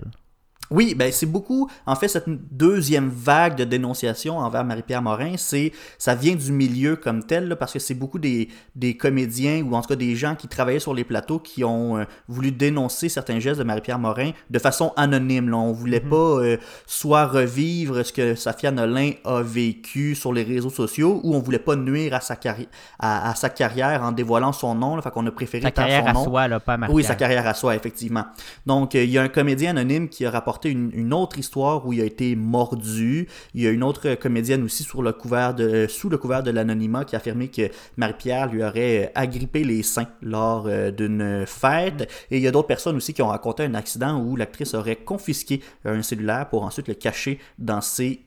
Oui, 0.69 0.95
ben 0.95 1.12
c'est 1.12 1.25
beaucoup. 1.25 1.69
En 1.86 1.95
fait, 1.95 2.07
cette 2.07 2.25
deuxième 2.27 3.09
vague 3.09 3.55
de 3.55 3.63
dénonciation 3.63 4.38
envers 4.39 4.63
Marie-Pierre 4.65 5.01
Morin, 5.01 5.33
c'est 5.38 5.71
ça 5.97 6.13
vient 6.15 6.36
du 6.36 6.51
milieu 6.51 6.95
comme 6.95 7.24
tel, 7.24 7.47
là, 7.47 7.55
parce 7.55 7.74
que 7.74 7.79
c'est 7.79 7.93
beaucoup 7.93 8.19
des, 8.19 8.50
des 8.75 8.97
comédiens 8.97 9.62
ou 9.63 9.75
en 9.75 9.81
tout 9.81 9.88
cas 9.89 9.95
des 9.95 10.15
gens 10.15 10.36
qui 10.36 10.47
travaillaient 10.47 10.79
sur 10.79 10.93
les 10.93 11.03
plateaux 11.03 11.39
qui 11.39 11.63
ont 11.63 11.97
euh, 11.97 12.03
voulu 12.27 12.51
dénoncer 12.51 13.07
certains 13.09 13.39
gestes 13.39 13.59
de 13.59 13.63
Marie-Pierre 13.63 14.00
Morin 14.00 14.31
de 14.50 14.59
façon 14.59 14.91
anonyme. 14.97 15.50
Là. 15.50 15.57
On 15.57 15.71
voulait 15.71 16.00
pas 16.01 16.15
euh, 16.15 16.57
soit 16.86 17.25
revivre 17.27 18.03
ce 18.05 18.12
que 18.12 18.36
Safia 18.36 18.71
Nolin 18.71 19.12
a 19.24 19.41
vécu 19.41 20.15
sur 20.15 20.33
les 20.33 20.43
réseaux 20.43 20.69
sociaux 20.69 21.21
ou 21.24 21.33
on 21.36 21.39
voulait 21.39 21.59
pas 21.59 21.75
nuire 21.77 22.13
à 22.13 22.19
sa, 22.19 22.36
carri- 22.36 22.67
à, 23.00 23.29
à 23.29 23.36
sa 23.36 23.50
carrière 23.50 24.03
en 24.03 24.12
dévoilant 24.12 24.51
son 24.51 24.75
nom. 24.75 24.95
Là, 24.97 25.01
fait 25.01 25.12
qu'on 25.12 25.25
a 25.27 25.31
préféré 25.31 25.63
Sa 25.63 25.71
carrière 25.71 26.03
son 26.03 26.09
à 26.09 26.13
nom. 26.13 26.24
soi, 26.25 26.47
là, 26.47 26.59
pas 26.59 26.74
à 26.74 26.89
Oui, 26.91 27.03
sa 27.03 27.15
carrière 27.15 27.47
à 27.47 27.53
soi, 27.53 27.75
effectivement. 27.75 28.25
Donc, 28.65 28.95
euh, 28.95 29.03
il 29.03 29.09
y 29.12 29.17
a 29.17 29.21
un 29.24 29.29
comédien 29.29 29.71
anonyme 29.71 30.09
qui 30.09 30.25
a 30.25 30.31
rapporté 30.31 30.56
une, 30.65 30.91
une 30.93 31.13
autre 31.13 31.37
histoire 31.37 31.85
où 31.85 31.93
il 31.93 32.01
a 32.01 32.05
été 32.05 32.35
mordu. 32.35 33.27
Il 33.53 33.61
y 33.61 33.67
a 33.67 33.71
une 33.71 33.83
autre 33.83 34.15
comédienne 34.15 34.63
aussi 34.63 34.83
sur 34.83 35.01
le 35.01 35.13
couvert 35.13 35.53
de, 35.53 35.63
euh, 35.63 35.87
sous 35.87 36.09
le 36.09 36.17
couvert 36.17 36.43
de 36.43 36.51
l'anonymat 36.51 37.05
qui 37.05 37.15
a 37.15 37.19
affirmé 37.19 37.47
que 37.49 37.69
Marie-Pierre 37.97 38.47
lui 38.47 38.63
aurait 38.63 39.05
euh, 39.05 39.11
agrippé 39.15 39.63
les 39.63 39.83
seins 39.83 40.07
lors 40.21 40.65
euh, 40.67 40.91
d'une 40.91 41.45
fête. 41.45 42.09
Et 42.31 42.37
il 42.37 42.43
y 42.43 42.47
a 42.47 42.51
d'autres 42.51 42.67
personnes 42.67 42.95
aussi 42.95 43.13
qui 43.13 43.21
ont 43.21 43.27
raconté 43.27 43.63
un 43.63 43.73
accident 43.73 44.21
où 44.21 44.35
l'actrice 44.35 44.73
aurait 44.73 44.95
confisqué 44.95 45.61
un 45.85 46.01
cellulaire 46.01 46.49
pour 46.49 46.63
ensuite 46.63 46.87
le 46.87 46.93
cacher 46.93 47.39
dans 47.57 47.81
ses 47.81 48.26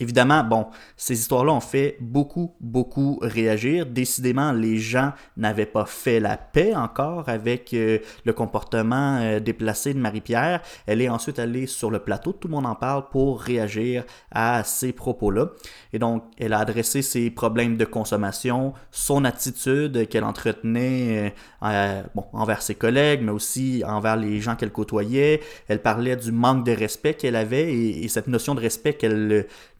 Évidemment, 0.00 0.44
bon, 0.44 0.66
ces 0.96 1.18
histoires-là 1.18 1.52
ont 1.52 1.60
fait 1.60 1.96
beaucoup, 2.00 2.54
beaucoup 2.60 3.18
réagir. 3.20 3.84
Décidément, 3.84 4.52
les 4.52 4.78
gens 4.78 5.12
n'avaient 5.36 5.66
pas 5.66 5.86
fait 5.86 6.20
la 6.20 6.36
paix 6.36 6.74
encore 6.74 7.28
avec 7.28 7.74
euh, 7.74 7.98
le 8.24 8.32
comportement 8.32 9.18
euh, 9.18 9.40
déplacé 9.40 9.94
de 9.94 9.98
Marie-Pierre. 9.98 10.62
Elle 10.86 11.02
est 11.02 11.08
ensuite 11.08 11.38
allée 11.38 11.66
sur 11.66 11.90
le 11.90 11.98
plateau, 11.98 12.32
tout 12.32 12.48
le 12.48 12.54
monde 12.54 12.66
en 12.66 12.76
parle, 12.76 13.08
pour 13.10 13.40
réagir 13.40 14.04
à 14.30 14.62
ces 14.62 14.92
propos-là. 14.92 15.48
Et 15.92 15.98
donc, 15.98 16.24
elle 16.38 16.52
a 16.52 16.60
adressé 16.60 17.02
ses 17.02 17.30
problèmes 17.30 17.76
de 17.76 17.84
consommation, 17.84 18.74
son 18.92 19.24
attitude 19.24 20.08
qu'elle 20.08 20.24
entretenait 20.24 21.34
euh, 21.64 22.02
bon, 22.14 22.24
envers 22.32 22.62
ses 22.62 22.76
collègues, 22.76 23.20
mais 23.22 23.32
aussi 23.32 23.82
envers 23.84 24.16
les 24.16 24.40
gens 24.40 24.54
qu'elle 24.54 24.72
côtoyait. 24.72 25.40
Elle 25.66 25.82
parlait 25.82 26.16
du 26.16 26.30
manque 26.30 26.64
de 26.64 26.72
respect 26.72 27.14
qu'elle 27.14 27.36
avait 27.36 27.74
et, 27.74 28.04
et, 28.04 28.08
cette 28.08 28.28
notion 28.28 28.54
de 28.54 28.60
respect 28.60 28.94
qu'elle 28.94 29.17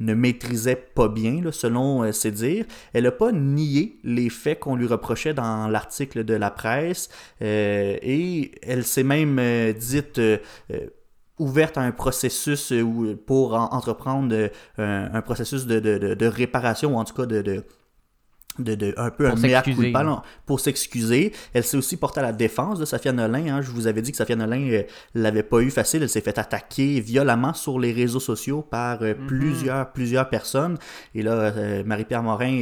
ne 0.00 0.14
maîtrisait 0.14 0.76
pas 0.76 1.08
bien, 1.08 1.40
selon 1.50 2.02
euh, 2.02 2.12
ses 2.12 2.30
dires. 2.30 2.64
Elle 2.92 3.04
n'a 3.04 3.12
pas 3.12 3.32
nié 3.32 3.98
les 4.04 4.30
faits 4.30 4.60
qu'on 4.60 4.76
lui 4.76 4.86
reprochait 4.86 5.34
dans 5.34 5.68
l'article 5.68 6.24
de 6.24 6.34
la 6.34 6.50
presse 6.50 7.08
euh, 7.42 7.96
et 8.02 8.52
elle 8.62 8.84
s'est 8.84 9.02
même 9.02 9.38
euh, 9.38 9.72
dite 9.72 10.20
ouverte 11.38 11.78
à 11.78 11.82
un 11.82 11.92
processus 11.92 12.72
pour 13.26 13.54
entreprendre 13.54 14.50
un, 14.76 15.22
processus 15.22 15.66
de, 15.66 16.26
réparation 16.26 16.94
ou 16.94 16.98
en 16.98 17.04
tout 17.04 17.14
cas 17.14 17.26
de, 17.26 17.64
un 18.58 19.10
peu 19.10 19.28
pour 19.28 19.84
un 19.84 20.22
pour 20.46 20.60
s'excuser. 20.60 21.32
Elle 21.52 21.64
s'est 21.64 21.76
aussi 21.76 21.96
portée 21.96 22.20
à 22.20 22.22
la 22.22 22.32
défense 22.32 22.78
de 22.78 22.84
Safia 22.84 23.12
Nolin. 23.12 23.46
Hein. 23.48 23.62
Je 23.62 23.70
vous 23.70 23.86
avais 23.86 24.02
dit 24.02 24.10
que 24.10 24.16
Safia 24.16 24.36
Nolin 24.36 24.68
euh, 24.70 24.82
l'avait 25.14 25.42
pas 25.42 25.60
eu 25.60 25.70
facile. 25.70 26.02
Elle 26.02 26.08
s'est 26.08 26.20
fait 26.20 26.38
attaquer 26.38 27.00
violemment 27.00 27.54
sur 27.54 27.78
les 27.78 27.92
réseaux 27.92 28.20
sociaux 28.20 28.62
par 28.62 29.02
euh, 29.02 29.14
mm-hmm. 29.14 29.26
plusieurs, 29.26 29.92
plusieurs 29.92 30.28
personnes. 30.28 30.78
Et 31.14 31.22
là, 31.22 31.32
euh, 31.32 31.84
Marie-Pierre 31.84 32.22
Morin 32.22 32.58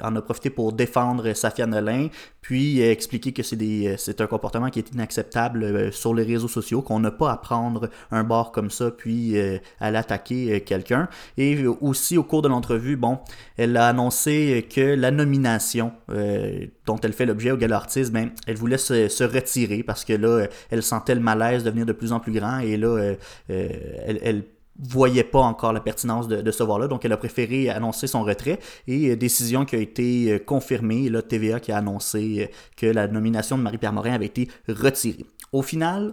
en 0.00 0.16
a 0.16 0.22
profité 0.22 0.50
pour 0.50 0.72
défendre 0.72 1.32
Safia 1.32 1.66
Nolin, 1.66 2.08
puis 2.40 2.80
expliquer 2.80 3.32
que 3.32 3.42
c'est, 3.42 3.56
des, 3.56 3.96
c'est 3.98 4.20
un 4.20 4.26
comportement 4.26 4.70
qui 4.70 4.78
est 4.78 4.92
inacceptable 4.92 5.92
sur 5.92 6.14
les 6.14 6.22
réseaux 6.22 6.48
sociaux, 6.48 6.82
qu'on 6.82 7.00
n'a 7.00 7.10
pas 7.10 7.32
à 7.32 7.36
prendre 7.36 7.90
un 8.10 8.24
bord 8.24 8.52
comme 8.52 8.70
ça, 8.70 8.90
puis 8.90 9.36
aller 9.80 9.98
attaquer 9.98 10.60
quelqu'un. 10.60 11.08
Et 11.36 11.66
aussi, 11.66 12.16
au 12.16 12.22
cours 12.22 12.42
de 12.42 12.48
l'entrevue, 12.48 12.96
bon, 12.96 13.18
elle 13.56 13.76
a 13.76 13.88
annoncé 13.88 14.66
que 14.72 14.80
la 14.80 15.10
nomination 15.26 15.92
euh, 16.10 16.66
dont 16.86 16.98
elle 17.02 17.12
fait 17.12 17.26
l'objet 17.26 17.50
au 17.50 17.56
Gala 17.56 17.76
Artiste, 17.76 18.12
ben, 18.12 18.30
elle 18.46 18.56
voulait 18.56 18.78
se, 18.78 19.24
retirer 19.24 19.82
parce 19.82 20.04
que 20.04 20.12
là, 20.12 20.46
elle 20.70 20.82
sentait 20.82 21.14
le 21.14 21.20
malaise 21.20 21.64
devenir 21.64 21.84
de 21.84 21.92
plus 21.92 22.12
en 22.12 22.20
plus 22.20 22.32
grand 22.32 22.60
et 22.60 22.76
là, 22.76 22.88
euh, 22.88 23.14
euh, 23.50 23.68
elle, 24.06 24.18
elle 24.22 24.44
voyait 24.78 25.24
pas 25.24 25.40
encore 25.40 25.72
la 25.72 25.80
pertinence 25.80 26.28
de, 26.28 26.50
ce 26.50 26.62
voir-là, 26.62 26.86
donc 26.86 27.04
elle 27.06 27.12
a 27.12 27.16
préféré 27.16 27.70
annoncer 27.70 28.06
son 28.06 28.22
retrait 28.22 28.58
et 28.86 29.16
décision 29.16 29.64
qui 29.64 29.74
a 29.74 29.78
été 29.78 30.38
confirmée, 30.44 31.08
là, 31.08 31.22
TVA 31.22 31.60
qui 31.60 31.72
a 31.72 31.78
annoncé 31.78 32.50
que 32.76 32.84
la 32.84 33.08
nomination 33.08 33.56
de 33.56 33.62
Marie-Pierre 33.62 33.94
Morin 33.94 34.12
avait 34.12 34.26
été 34.26 34.48
retirée. 34.68 35.24
Au 35.52 35.62
final, 35.62 36.12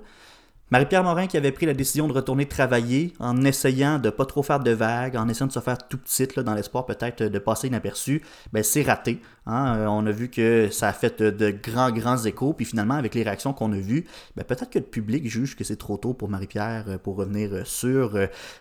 Marie-Pierre 0.73 1.03
Morin 1.03 1.27
qui 1.27 1.37
avait 1.37 1.51
pris 1.51 1.67
la 1.67 1.75
décision 1.75 2.07
de 2.07 2.13
retourner 2.13 2.47
travailler 2.47 3.13
en 3.19 3.45
essayant 3.45 3.99
de 3.99 4.09
pas 4.09 4.25
trop 4.25 4.41
faire 4.41 4.59
de 4.59 4.71
vagues, 4.71 5.15
en 5.15 5.29
essayant 5.29 5.45
de 5.45 5.51
se 5.51 5.59
faire 5.59 5.87
tout 5.87 5.99
petit 5.99 6.27
dans 6.43 6.55
l'espoir 6.55 6.87
peut-être 6.87 7.21
de 7.21 7.37
passer 7.37 7.67
inaperçu, 7.67 8.23
ben 8.53 8.63
c'est 8.63 8.81
raté. 8.81 9.21
Hein. 9.45 9.75
Euh, 9.77 9.85
on 9.85 10.03
a 10.07 10.11
vu 10.11 10.29
que 10.29 10.69
ça 10.71 10.87
a 10.87 10.93
fait 10.93 11.21
de, 11.21 11.51
grands, 11.51 11.91
grands 11.91 12.17
échos. 12.17 12.53
Puis 12.53 12.65
finalement, 12.65 12.95
avec 12.95 13.13
les 13.13 13.21
réactions 13.21 13.53
qu'on 13.53 13.71
a 13.71 13.77
vues, 13.77 14.05
ben 14.35 14.43
peut-être 14.43 14.71
que 14.71 14.79
le 14.79 14.85
public 14.85 15.29
juge 15.29 15.55
que 15.55 15.63
c'est 15.63 15.75
trop 15.75 15.97
tôt 15.97 16.15
pour 16.15 16.27
Marie-Pierre 16.27 16.85
euh, 16.87 16.97
pour 16.97 17.17
revenir 17.17 17.53
euh, 17.53 17.63
sur 17.65 18.17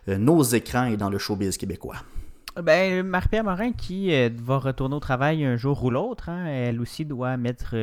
nos 0.07 0.43
écrans 0.43 0.85
et 0.85 0.99
dans 0.99 1.09
le 1.09 1.17
showbiz 1.17 1.57
québécois. 1.57 1.97
Ben, 2.63 3.07
Marie-Pierre 3.07 3.45
Morin 3.45 3.73
qui 3.73 4.13
va 4.29 4.59
retourner 4.59 4.97
au 4.97 5.01
travail 5.01 5.47
un 5.47 5.57
jour 5.57 5.83
ou 5.83 5.89
l'autre, 5.89 6.29
hein, 6.29 6.45
elle 6.45 6.79
aussi 6.79 7.07
doit 7.07 7.39
mettre 7.39 7.75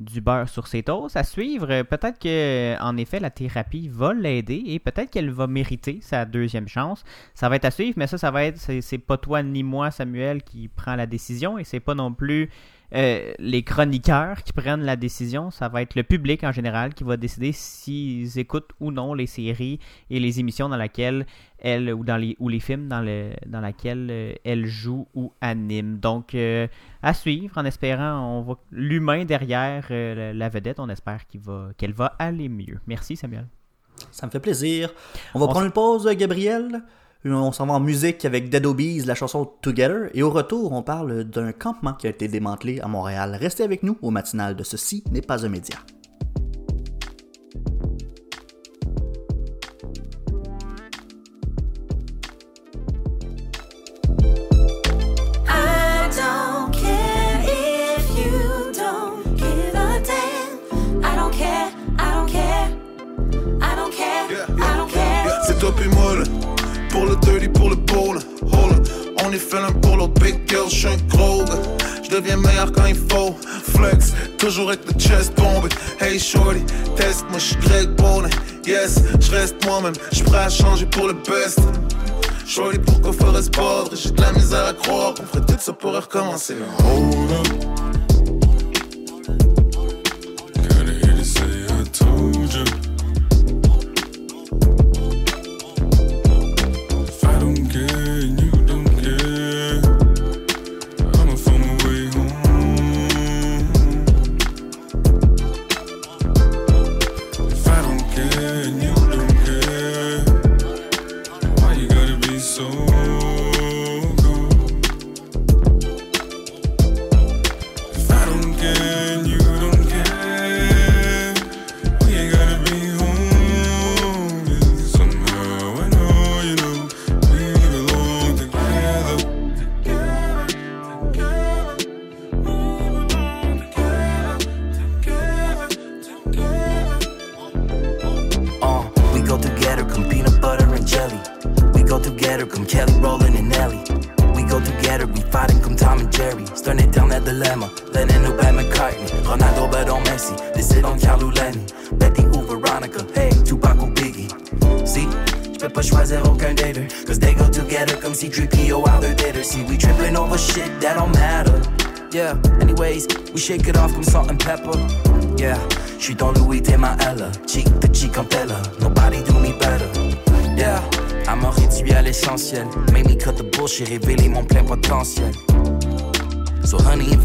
du 0.00 0.20
beurre 0.20 0.48
sur 0.48 0.66
ses 0.66 0.82
toasts. 0.82 1.16
À 1.16 1.22
suivre, 1.22 1.82
peut-être 1.82 2.18
que 2.18 2.80
en 2.82 2.96
effet 2.96 3.20
la 3.20 3.30
thérapie 3.30 3.88
va 3.88 4.14
l'aider 4.14 4.62
et 4.66 4.78
peut-être 4.78 5.10
qu'elle 5.10 5.30
va 5.30 5.46
mériter 5.46 5.98
sa 6.00 6.24
deuxième 6.24 6.68
chance. 6.68 7.04
Ça 7.34 7.48
va 7.48 7.56
être 7.56 7.66
à 7.66 7.70
suivre, 7.70 7.94
mais 7.96 8.06
ça, 8.06 8.18
ça 8.18 8.30
va 8.30 8.44
être 8.44 8.58
c'est 8.58 8.98
pas 8.98 9.18
toi 9.18 9.42
ni 9.42 9.62
moi 9.62 9.90
Samuel 9.90 10.42
qui 10.42 10.68
prend 10.68 10.96
la 10.96 11.06
décision 11.06 11.58
et 11.58 11.64
c'est 11.64 11.80
pas 11.80 11.94
non 11.94 12.12
plus 12.12 12.48
euh, 12.94 13.32
les 13.38 13.62
chroniqueurs 13.62 14.42
qui 14.42 14.52
prennent 14.52 14.82
la 14.82 14.96
décision, 14.96 15.50
ça 15.50 15.68
va 15.68 15.82
être 15.82 15.94
le 15.94 16.02
public 16.02 16.42
en 16.42 16.52
général 16.52 16.94
qui 16.94 17.04
va 17.04 17.16
décider 17.16 17.52
s'ils 17.52 18.38
écoutent 18.38 18.70
ou 18.80 18.90
non 18.90 19.14
les 19.14 19.26
séries 19.26 19.78
et 20.10 20.18
les 20.18 20.40
émissions 20.40 20.68
dans 20.68 20.76
lesquelles 20.76 21.26
elle 21.58 21.92
ou 21.92 22.04
dans 22.04 22.16
les 22.16 22.36
ou 22.40 22.48
les 22.48 22.58
films 22.58 22.88
dans 22.88 23.00
le 23.00 23.30
dans 23.46 23.60
lesquels 23.60 24.08
euh, 24.10 24.32
elle 24.44 24.66
joue 24.66 25.06
ou 25.14 25.32
anime. 25.40 25.98
Donc 25.98 26.34
euh, 26.34 26.66
à 27.02 27.14
suivre 27.14 27.56
en 27.58 27.64
espérant 27.64 28.38
on 28.38 28.42
voit 28.42 28.60
l'humain 28.72 29.24
derrière 29.24 29.86
la 29.90 30.48
vedette, 30.48 30.80
on 30.80 30.88
espère 30.88 31.26
qu'il 31.26 31.40
va 31.40 31.68
qu'elle 31.76 31.92
va 31.92 32.16
aller 32.18 32.48
mieux. 32.48 32.80
Merci 32.86 33.16
Samuel. 33.16 33.46
Ça 34.10 34.26
me 34.26 34.30
fait 34.30 34.40
plaisir. 34.40 34.92
On 35.34 35.38
va 35.38 35.46
prendre 35.46 35.66
une 35.66 35.72
pause 35.72 36.08
Gabriel? 36.16 36.82
On 37.22 37.52
s'en 37.52 37.66
va 37.66 37.74
en 37.74 37.80
musique 37.80 38.24
avec 38.24 38.48
Dead 38.48 38.64
Obies, 38.64 39.00
la 39.00 39.14
chanson 39.14 39.50
Together. 39.60 40.08
Et 40.14 40.22
au 40.22 40.30
retour, 40.30 40.72
on 40.72 40.82
parle 40.82 41.24
d'un 41.24 41.52
campement 41.52 41.92
qui 41.92 42.06
a 42.06 42.10
été 42.10 42.28
démantelé 42.28 42.80
à 42.80 42.88
Montréal. 42.88 43.36
Restez 43.38 43.62
avec 43.62 43.82
nous 43.82 43.98
au 44.00 44.10
matinal 44.10 44.56
de 44.56 44.64
Ceci 44.64 45.04
n'est 45.10 45.20
pas 45.20 45.44
un 45.44 45.50
média. 45.50 45.76
C'est 65.46 65.58
toi 65.58 65.74
puis 65.76 65.88
moi 65.88 66.14
pour 67.00 67.08
le 67.08 67.16
dirty, 67.16 67.48
pour 67.48 67.70
le 67.70 67.76
pôle. 67.76 68.18
On 69.22 69.32
est 69.32 69.52
l'un 69.52 69.72
pour 69.80 69.96
l'autre, 69.96 70.20
big 70.20 70.48
girl, 70.48 70.68
j'suis 70.68 70.88
un 70.88 70.96
gros 71.08 71.44
Je 72.02 72.10
deviens 72.10 72.36
meilleur 72.36 72.72
quand 72.72 72.86
il 72.86 72.94
faut. 72.94 73.36
Flex, 73.74 74.12
toujours 74.38 74.68
avec 74.68 74.80
le 74.86 74.98
chest 74.98 75.32
bombé. 75.36 75.68
Hey 76.00 76.18
shorty, 76.18 76.62
test, 76.96 77.24
moi 77.30 77.38
j'suis 77.38 77.56
Greg 77.56 77.88
Bowling. 77.96 78.32
Yes, 78.66 79.00
j'reste 79.20 79.64
moi-même, 79.64 79.94
j'suis 80.12 80.24
prêt 80.24 80.44
à 80.44 80.50
changer 80.50 80.86
pour 80.86 81.06
le 81.06 81.14
best. 81.14 81.60
Shorty, 82.46 82.78
pourquoi 82.78 83.12
ferait 83.12 83.42
ce 83.42 83.96
J'ai 83.96 84.10
de 84.10 84.20
la 84.20 84.32
misère 84.32 84.66
à 84.66 84.72
croire 84.74 85.14
qu'on 85.14 85.24
ferait 85.24 85.46
tout 85.46 85.54
ça 85.58 85.72
pour 85.72 85.94
recommencer. 85.94 86.56
Hold 86.84 87.32
up. 87.32 87.79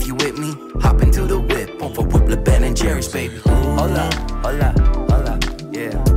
You 0.07 0.15
with 0.15 0.37
me, 0.37 0.55
hop 0.81 1.01
into 1.01 1.25
the 1.25 1.39
whip. 1.39 1.81
On 1.81 1.89
va 1.89 2.01
whip 2.01 2.27
le 2.29 2.37
Ben 2.37 2.63
and 2.63 2.75
Jerry's, 2.75 3.07
baby. 3.07 3.37
Hola, 3.45 4.09
hola, 4.43 4.73
hola, 5.09 5.39
yeah. 5.71 6.14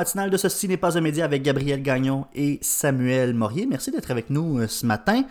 De 0.00 0.02
retour 0.02 0.16
au 0.16 0.16
matinal 0.16 0.30
de 0.30 0.36
Ceci 0.38 0.66
n'est 0.66 0.78
pas 0.78 0.96
un 0.96 1.02
média 1.02 1.26
avec 1.26 1.42
Gabriel 1.42 1.82
Gagnon 1.82 2.24
et 2.34 2.58
Samuel 2.62 3.34
Morier. 3.34 3.66
Merci 3.66 3.90
d'être 3.90 4.10
avec 4.10 4.30
nous 4.30 4.58
euh, 4.58 4.66
ce 4.66 4.86
matin. 4.86 5.24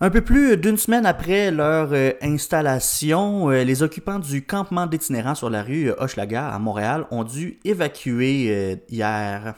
Un 0.00 0.08
peu 0.08 0.22
plus 0.22 0.56
d'une 0.56 0.78
semaine 0.78 1.04
après 1.04 1.50
leur 1.50 1.90
euh, 1.92 2.12
installation, 2.22 3.50
euh, 3.50 3.64
les 3.64 3.82
occupants 3.82 4.18
du 4.18 4.46
campement 4.46 4.86
d'itinérants 4.86 5.34
sur 5.34 5.50
la 5.50 5.62
rue 5.62 5.90
Hochelaga 5.98 6.48
à 6.48 6.58
Montréal 6.58 7.04
ont 7.10 7.24
dû 7.24 7.58
évacuer 7.66 8.80
hier. 8.88 9.54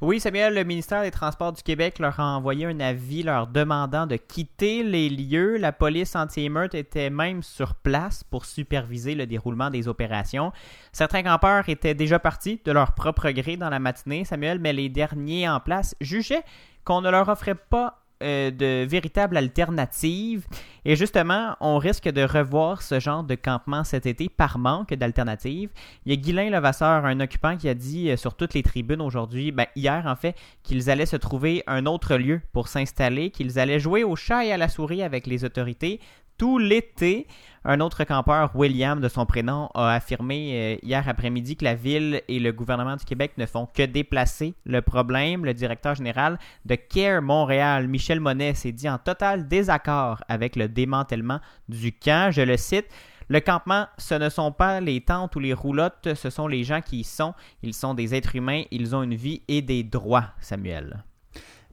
Oui, 0.00 0.20
Samuel, 0.20 0.54
le 0.54 0.64
ministère 0.64 1.02
des 1.02 1.10
Transports 1.10 1.52
du 1.52 1.62
Québec 1.62 1.98
leur 1.98 2.18
a 2.20 2.36
envoyé 2.36 2.66
un 2.66 2.80
avis 2.80 3.22
leur 3.22 3.46
demandant 3.46 4.06
de 4.06 4.16
quitter 4.16 4.82
les 4.82 5.08
lieux. 5.08 5.56
La 5.56 5.72
police 5.72 6.16
anti-émeute 6.16 6.74
était 6.74 7.10
même 7.10 7.42
sur 7.42 7.74
place 7.74 8.24
pour 8.24 8.44
superviser 8.44 9.14
le 9.14 9.26
déroulement 9.26 9.70
des 9.70 9.88
opérations. 9.88 10.52
Certains 10.92 11.22
campeurs 11.22 11.68
étaient 11.68 11.94
déjà 11.94 12.18
partis 12.18 12.60
de 12.64 12.72
leur 12.72 12.92
propre 12.92 13.30
gré 13.30 13.56
dans 13.56 13.70
la 13.70 13.78
matinée, 13.78 14.24
Samuel, 14.24 14.58
mais 14.58 14.72
les 14.72 14.88
derniers 14.88 15.48
en 15.48 15.60
place 15.60 15.94
jugeaient 16.00 16.44
qu'on 16.84 17.00
ne 17.00 17.10
leur 17.10 17.28
offrait 17.28 17.54
pas 17.54 18.02
euh, 18.22 18.50
de 18.50 18.84
véritables 18.84 19.36
alternatives. 19.36 20.46
Et 20.84 20.96
justement, 20.96 21.56
on 21.60 21.78
risque 21.78 22.08
de 22.08 22.22
revoir 22.22 22.82
ce 22.82 22.98
genre 22.98 23.22
de 23.22 23.34
campement 23.34 23.84
cet 23.84 24.06
été 24.06 24.28
par 24.28 24.58
manque 24.58 24.92
d'alternatives. 24.94 25.70
Il 26.04 26.12
y 26.12 26.18
a 26.18 26.20
Guylain 26.20 26.50
Levasseur, 26.50 27.04
un 27.04 27.20
occupant, 27.20 27.56
qui 27.56 27.68
a 27.68 27.74
dit 27.74 28.10
euh, 28.10 28.16
sur 28.16 28.34
toutes 28.34 28.54
les 28.54 28.62
tribunes 28.62 29.00
aujourd'hui, 29.00 29.52
ben, 29.52 29.66
hier 29.76 30.04
en 30.06 30.16
fait, 30.16 30.36
qu'ils 30.62 30.90
allaient 30.90 31.06
se 31.06 31.16
trouver 31.16 31.62
un 31.66 31.86
autre 31.86 32.16
lieu 32.16 32.40
pour 32.52 32.68
s'installer, 32.68 33.30
qu'ils 33.30 33.58
allaient 33.58 33.80
jouer 33.80 34.02
au 34.02 34.16
chat 34.16 34.44
et 34.44 34.52
à 34.52 34.56
la 34.56 34.68
souris 34.68 35.02
avec 35.02 35.26
les 35.26 35.44
autorités 35.44 36.00
tout 36.38 36.58
l'été. 36.58 37.26
Un 37.70 37.80
autre 37.80 38.04
campeur, 38.04 38.50
William 38.54 38.98
de 38.98 39.08
son 39.08 39.26
prénom, 39.26 39.68
a 39.74 39.92
affirmé 39.92 40.52
euh, 40.54 40.76
hier 40.82 41.06
après-midi 41.06 41.54
que 41.54 41.66
la 41.66 41.74
ville 41.74 42.22
et 42.26 42.38
le 42.38 42.50
gouvernement 42.50 42.96
du 42.96 43.04
Québec 43.04 43.32
ne 43.36 43.44
font 43.44 43.66
que 43.66 43.82
déplacer 43.82 44.54
le 44.64 44.80
problème. 44.80 45.44
Le 45.44 45.52
directeur 45.52 45.94
général 45.94 46.38
de 46.64 46.76
CARE 46.76 47.20
Montréal, 47.20 47.86
Michel 47.86 48.20
Monet, 48.20 48.54
s'est 48.54 48.72
dit 48.72 48.88
en 48.88 48.96
total 48.96 49.48
désaccord 49.48 50.24
avec 50.28 50.56
le 50.56 50.66
démantèlement 50.66 51.40
du 51.68 51.92
camp. 51.92 52.32
Je 52.32 52.40
le 52.40 52.56
cite. 52.56 52.86
Le 53.28 53.40
campement, 53.40 53.84
ce 53.98 54.14
ne 54.14 54.30
sont 54.30 54.50
pas 54.50 54.80
les 54.80 55.02
tentes 55.02 55.36
ou 55.36 55.38
les 55.38 55.52
roulottes, 55.52 56.14
ce 56.14 56.30
sont 56.30 56.48
les 56.48 56.64
gens 56.64 56.80
qui 56.80 57.00
y 57.00 57.04
sont. 57.04 57.34
Ils 57.62 57.74
sont 57.74 57.92
des 57.92 58.14
êtres 58.14 58.34
humains, 58.34 58.62
ils 58.70 58.96
ont 58.96 59.02
une 59.02 59.14
vie 59.14 59.42
et 59.46 59.60
des 59.60 59.82
droits, 59.82 60.28
Samuel. 60.40 61.04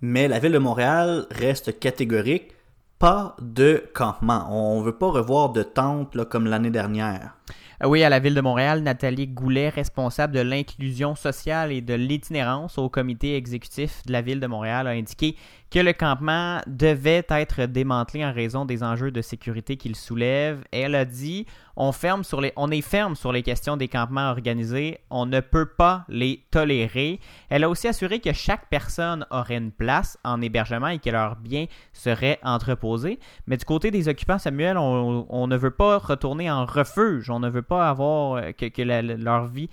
Mais 0.02 0.28
la 0.28 0.40
ville 0.40 0.52
de 0.52 0.58
Montréal 0.58 1.26
reste 1.32 1.80
catégorique. 1.80 2.55
Pas 3.00 3.36
de 3.42 3.84
campement. 3.94 4.48
On 4.52 4.82
veut 4.82 4.98
pas 4.98 5.10
revoir 5.10 5.50
de 5.50 5.64
tentes 5.64 6.16
là, 6.16 6.24
comme 6.24 6.48
l'année 6.48 6.70
dernière. 6.70 7.36
Euh, 7.84 7.88
Oui, 7.88 8.04
à 8.04 8.10
la 8.10 8.20
ville 8.20 8.36
de 8.36 8.42
Montréal, 8.42 8.82
Nathalie 8.82 9.28
Goulet, 9.28 9.68
responsable 9.68 10.34
de 10.34 10.40
l'inclusion 10.40 11.14
sociale 11.14 11.74
et 11.74 11.82
de 11.82 11.94
l'itinérance 11.94 12.78
au 12.78 12.88
comité 12.88 13.36
exécutif 13.36 14.02
de 14.06 14.14
la 14.14 14.22
ville 14.22 14.40
de 14.40 14.48
Montréal, 14.48 14.88
a 14.88 14.92
indiqué 14.92 15.36
que 15.76 15.82
le 15.82 15.92
campement 15.92 16.62
devait 16.68 17.26
être 17.28 17.66
démantelé 17.66 18.24
en 18.24 18.32
raison 18.32 18.64
des 18.64 18.82
enjeux 18.82 19.12
de 19.12 19.22
sécurité 19.22 19.76
qu'il 19.76 19.98
soulève. 19.98 20.64
Elle 20.72 20.96
a 20.96 21.04
dit 21.04 21.46
on, 21.76 21.92
est 21.92 22.82
ferme 22.82 23.16
sur 23.16 23.32
les 23.34 23.44
questions 23.44 23.76
des 23.76 23.90
campements 23.90 24.30
organisés, 24.30 25.00
on 25.10 25.26
ne 25.26 25.42
peut 25.42 25.66
pas 25.66 26.06
les 26.08 26.46
tolérer. 26.50 27.20
Elle 27.50 27.66
a 27.66 27.70
aussi 27.70 27.90
assuré 27.90 28.22
que 28.22 28.32
chaque 28.32 28.70
personne 28.70 29.26
aurait 29.32 29.58
une 29.58 29.72
place 29.72 30.18
en 30.24 30.42
hébergement 30.42 30.88
et 30.88 31.00
que 31.00 31.10
leurs 31.10 31.36
biens 31.36 31.66
seraient 31.92 32.40
entreposés. 32.44 33.20
Mais 33.48 33.58
du 33.58 33.66
côté 33.66 33.92
des 33.92 34.08
occupants, 34.08 34.40
Samuel, 34.40 34.78
on, 34.78 35.48
ne 35.48 35.58
veut 35.58 35.72
pas 35.72 35.98
retourner 35.98 36.50
en 36.50 36.66
refuge, 36.66 37.30
on 37.30 37.42
ne 37.42 37.50
veut 37.50 37.62
pas 37.62 37.90
avoir 37.90 38.36
euh, 38.38 38.52
que, 38.54 38.82
leur 38.82 39.48
vie 39.48 39.70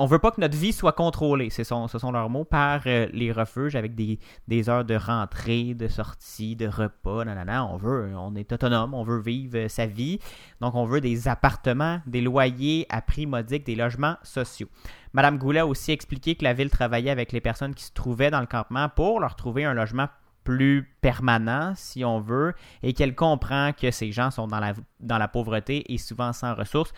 on 0.00 0.06
veut 0.06 0.20
pas 0.20 0.30
que 0.30 0.40
notre 0.40 0.56
vie 0.56 0.72
soit 0.72 0.92
contrôlée, 0.92 1.50
ce 1.50 1.64
sont, 1.64 1.88
leurs 2.12 2.30
mots, 2.30 2.44
par 2.44 2.82
euh, 2.86 3.08
les 3.12 3.32
refuges 3.32 3.74
avec 3.74 3.96
des, 3.96 4.68
heures 4.68 4.84
de 4.84 4.94
rentrée, 4.94 5.74
de 5.74 5.88
sortie, 5.88 6.54
de 6.54 6.68
repas, 6.68 7.24
nanana. 7.24 7.66
On 7.66 7.76
veut, 7.76 8.12
on 8.16 8.36
est 8.36 8.52
autonome, 8.52 8.94
on 8.94 9.02
veut 9.02 9.20
vivre 9.20 9.66
sa 9.66 9.86
vie. 9.86 10.20
Donc, 10.60 10.76
on 10.76 10.84
veut 10.84 11.00
des 11.00 11.26
appartements, 11.26 12.00
des 12.06 12.20
loyers 12.20 12.86
à 12.90 13.02
prix 13.02 13.26
modique, 13.26 13.66
des 13.66 13.74
logements 13.74 14.16
sociaux. 14.22 14.68
Madame 15.14 15.36
Goulet 15.36 15.60
a 15.60 15.66
aussi 15.66 15.90
expliqué 15.90 16.36
que 16.36 16.44
la 16.44 16.54
ville 16.54 16.70
travaillait 16.70 17.10
avec 17.10 17.32
les 17.32 17.40
personnes 17.40 17.74
qui 17.74 17.82
se 17.82 17.92
trouvaient 17.92 18.30
dans 18.30 18.40
le 18.40 18.46
campement 18.46 18.88
pour 18.88 19.18
leur 19.18 19.34
trouver 19.34 19.64
un 19.64 19.74
logement 19.74 20.06
plus 20.44 20.94
permanent, 21.00 21.72
si 21.74 22.04
on 22.04 22.20
veut, 22.20 22.54
et 22.82 22.94
qu'elle 22.94 23.14
comprend 23.16 23.72
que 23.72 23.90
ces 23.90 24.12
gens 24.12 24.30
sont 24.30 24.46
dans 24.46 25.18
la 25.18 25.28
pauvreté 25.28 25.92
et 25.92 25.98
souvent 25.98 26.32
sans 26.32 26.54
ressources 26.54 26.92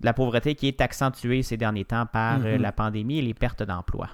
de 0.00 0.06
la 0.06 0.12
pauvreté 0.12 0.54
qui 0.54 0.68
est 0.68 0.80
accentuée 0.80 1.42
ces 1.42 1.56
derniers 1.56 1.84
temps 1.84 2.06
par 2.06 2.40
euh, 2.44 2.56
Mhm. 2.56 2.62
la 2.62 2.72
pandémie 2.72 3.18
et 3.18 3.22
les 3.22 3.34
pertes 3.34 3.62
d'emploi. 3.62 4.08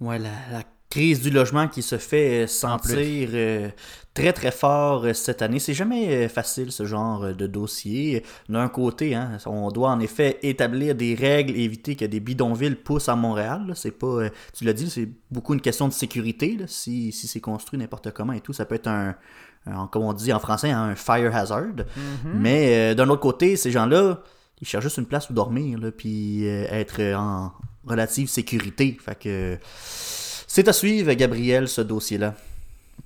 Ouais, 0.00 0.18
la, 0.18 0.30
la 0.52 0.62
crise 0.90 1.20
du 1.22 1.30
logement 1.30 1.66
qui 1.66 1.82
se 1.82 1.98
fait 1.98 2.44
euh, 2.44 2.46
sentir 2.46 3.28
euh, 3.32 3.68
très 4.12 4.32
très 4.32 4.52
fort 4.52 5.06
cette 5.14 5.42
année. 5.42 5.58
C'est 5.58 5.74
jamais 5.74 6.28
facile 6.28 6.70
ce 6.70 6.84
genre 6.84 7.34
de 7.34 7.46
dossier. 7.48 8.22
D'un 8.48 8.68
côté, 8.68 9.14
hein, 9.14 9.38
on 9.46 9.70
doit 9.72 9.90
en 9.90 9.98
effet 9.98 10.38
établir 10.42 10.94
des 10.94 11.14
règles, 11.16 11.56
éviter 11.56 11.96
que 11.96 12.04
des 12.04 12.20
bidonvilles 12.20 12.76
poussent 12.76 13.08
à 13.08 13.16
Montréal. 13.16 13.72
C'est 13.74 13.90
pas, 13.90 14.28
tu 14.56 14.64
l'as 14.64 14.72
dit, 14.72 14.88
c'est 14.88 15.08
beaucoup 15.32 15.54
une 15.54 15.60
question 15.60 15.88
de 15.88 15.92
sécurité. 15.92 16.56
là. 16.58 16.66
Si, 16.68 17.10
si 17.10 17.26
c'est 17.26 17.40
construit 17.40 17.78
n'importe 17.78 18.12
comment 18.12 18.32
et 18.34 18.40
tout, 18.40 18.52
ça 18.52 18.64
peut 18.66 18.76
être 18.76 18.86
un, 18.88 19.16
un- 19.66 19.86
comme 19.88 20.02
on 20.04 20.12
dit 20.12 20.32
en 20.32 20.38
français, 20.38 20.70
hein, 20.70 20.82
un 20.90 20.94
fire 20.94 21.34
hazard. 21.34 21.64
Mais 22.34 22.92
euh, 22.92 22.94
d'un 22.94 23.08
autre 23.08 23.22
côté, 23.22 23.56
ces 23.56 23.72
gens-là, 23.72 24.20
ils 24.60 24.66
cherchent 24.66 24.84
juste 24.84 24.98
une 24.98 25.06
place 25.06 25.28
où 25.30 25.32
dormir, 25.32 25.78
là, 25.78 25.90
puis 25.90 26.46
euh, 26.46 26.66
être 26.70 27.00
en 27.14 27.52
relative 27.86 28.28
sécurité. 28.28 28.96
Fait 29.00 29.18
que 29.18 29.58
c'est 29.66 30.68
à 30.68 30.72
suivre, 30.72 31.12
Gabriel, 31.14 31.68
ce 31.68 31.80
dossier-là. 31.80 32.34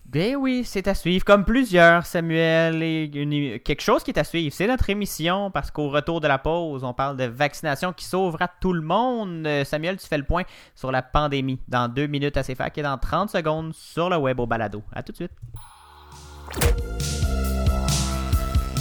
Ben 0.07 0.37
oui, 0.37 0.63
c'est 0.65 0.89
à 0.89 0.95
suivre. 0.95 1.23
Comme 1.23 1.45
plusieurs, 1.45 2.07
Samuel, 2.07 2.83
et 2.83 3.61
quelque 3.63 3.83
chose 3.83 4.03
qui 4.03 4.11
est 4.11 4.19
à 4.19 4.25
suivre. 4.25 4.55
C'est 4.55 4.67
notre 4.67 4.89
émission 4.89 5.51
parce 5.51 5.71
qu'au 5.71 5.91
retour 5.91 6.23
de 6.23 6.29
la 6.29 6.39
pause, 6.39 6.83
on 6.83 6.95
parle 6.95 7.19
de 7.19 7.25
vaccination 7.25 7.93
qui 7.93 8.07
sauvera 8.07 8.49
tout 8.49 8.73
le 8.73 8.81
monde. 8.81 9.47
Euh, 9.47 9.65
Samuel, 9.65 9.99
tu 9.99 10.07
fais 10.07 10.17
le 10.17 10.25
point 10.25 10.45
sur 10.75 10.91
la 10.91 11.03
pandémie 11.03 11.59
dans 11.69 11.89
deux 11.89 12.07
minutes 12.07 12.39
à 12.39 12.43
CFAC 12.43 12.79
et 12.79 12.83
dans 12.83 12.97
30 12.97 13.29
secondes 13.29 13.75
sur 13.75 14.09
le 14.09 14.17
web 14.17 14.41
au 14.41 14.47
balado. 14.47 14.83
À 14.95 15.03
tout 15.03 15.13
de 15.13 15.17
suite. 15.17 15.33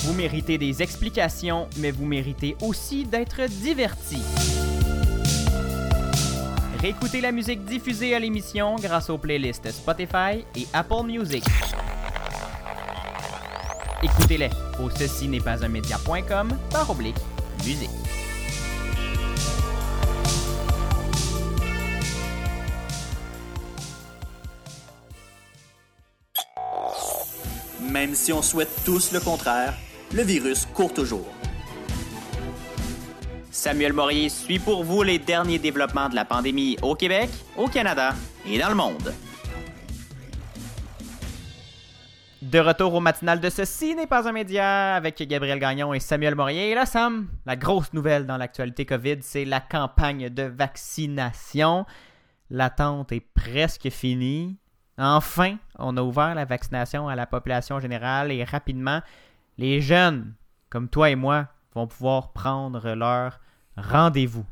Vous 0.07 0.13
méritez 0.13 0.57
des 0.57 0.81
explications, 0.81 1.67
mais 1.79 1.91
vous 1.91 2.05
méritez 2.05 2.55
aussi 2.61 3.03
d'être 3.03 3.41
divertis. 3.45 4.23
Réécoutez 6.79 7.19
la 7.19 7.33
musique 7.33 7.65
diffusée 7.65 8.15
à 8.15 8.19
l'émission 8.19 8.77
grâce 8.77 9.09
aux 9.09 9.17
playlists 9.17 9.69
Spotify 9.69 10.45
et 10.55 10.65
Apple 10.71 11.03
Music. 11.07 11.43
Écoutez-les 14.01 14.49
au 14.81 14.89
ceci 14.89 15.27
n'est 15.27 15.41
pas 15.41 15.65
un 15.65 15.67
média.com 15.67 16.57
par 16.71 16.89
oblique 16.89 17.17
musique. 17.65 17.89
Même 27.81 28.15
si 28.15 28.31
on 28.31 28.41
souhaite 28.41 28.69
tous 28.85 29.11
le 29.11 29.19
contraire, 29.19 29.73
le 30.13 30.23
virus 30.23 30.65
court 30.65 30.93
toujours. 30.93 31.27
Samuel 33.51 33.93
Morier 33.93 34.29
suit 34.29 34.59
pour 34.59 34.83
vous 34.83 35.03
les 35.03 35.19
derniers 35.19 35.59
développements 35.59 36.09
de 36.09 36.15
la 36.15 36.25
pandémie 36.25 36.77
au 36.81 36.95
Québec, 36.95 37.29
au 37.57 37.67
Canada 37.67 38.13
et 38.45 38.57
dans 38.59 38.69
le 38.69 38.75
monde. 38.75 39.13
De 42.41 42.59
retour 42.59 42.93
au 42.93 42.99
matinal 43.01 43.41
de 43.41 43.49
Ceci 43.49 43.95
n'est 43.95 44.07
pas 44.07 44.27
un 44.27 44.31
média 44.31 44.95
avec 44.95 45.21
Gabriel 45.21 45.59
Gagnon 45.59 45.93
et 45.93 45.99
Samuel 45.99 46.35
Morier. 46.35 46.71
Et 46.71 46.75
là, 46.75 46.85
Sam, 46.85 47.27
la 47.45 47.55
grosse 47.55 47.91
nouvelle 47.91 48.25
dans 48.25 48.37
l'actualité 48.37 48.85
COVID, 48.85 49.17
c'est 49.21 49.43
la 49.43 49.59
campagne 49.59 50.29
de 50.29 50.43
vaccination. 50.43 51.85
L'attente 52.49 53.11
est 53.11 53.25
presque 53.33 53.89
finie. 53.89 54.55
Enfin, 54.97 55.57
on 55.77 55.97
a 55.97 56.01
ouvert 56.01 56.35
la 56.35 56.45
vaccination 56.45 57.09
à 57.09 57.15
la 57.15 57.25
population 57.25 57.79
générale 57.79 58.31
et 58.31 58.43
rapidement, 58.43 59.01
les 59.57 59.81
jeunes, 59.81 60.33
comme 60.69 60.89
toi 60.89 61.09
et 61.09 61.15
moi, 61.15 61.47
vont 61.73 61.87
pouvoir 61.87 62.33
prendre 62.33 62.93
leur 62.93 63.39
rendez-vous. 63.75 64.45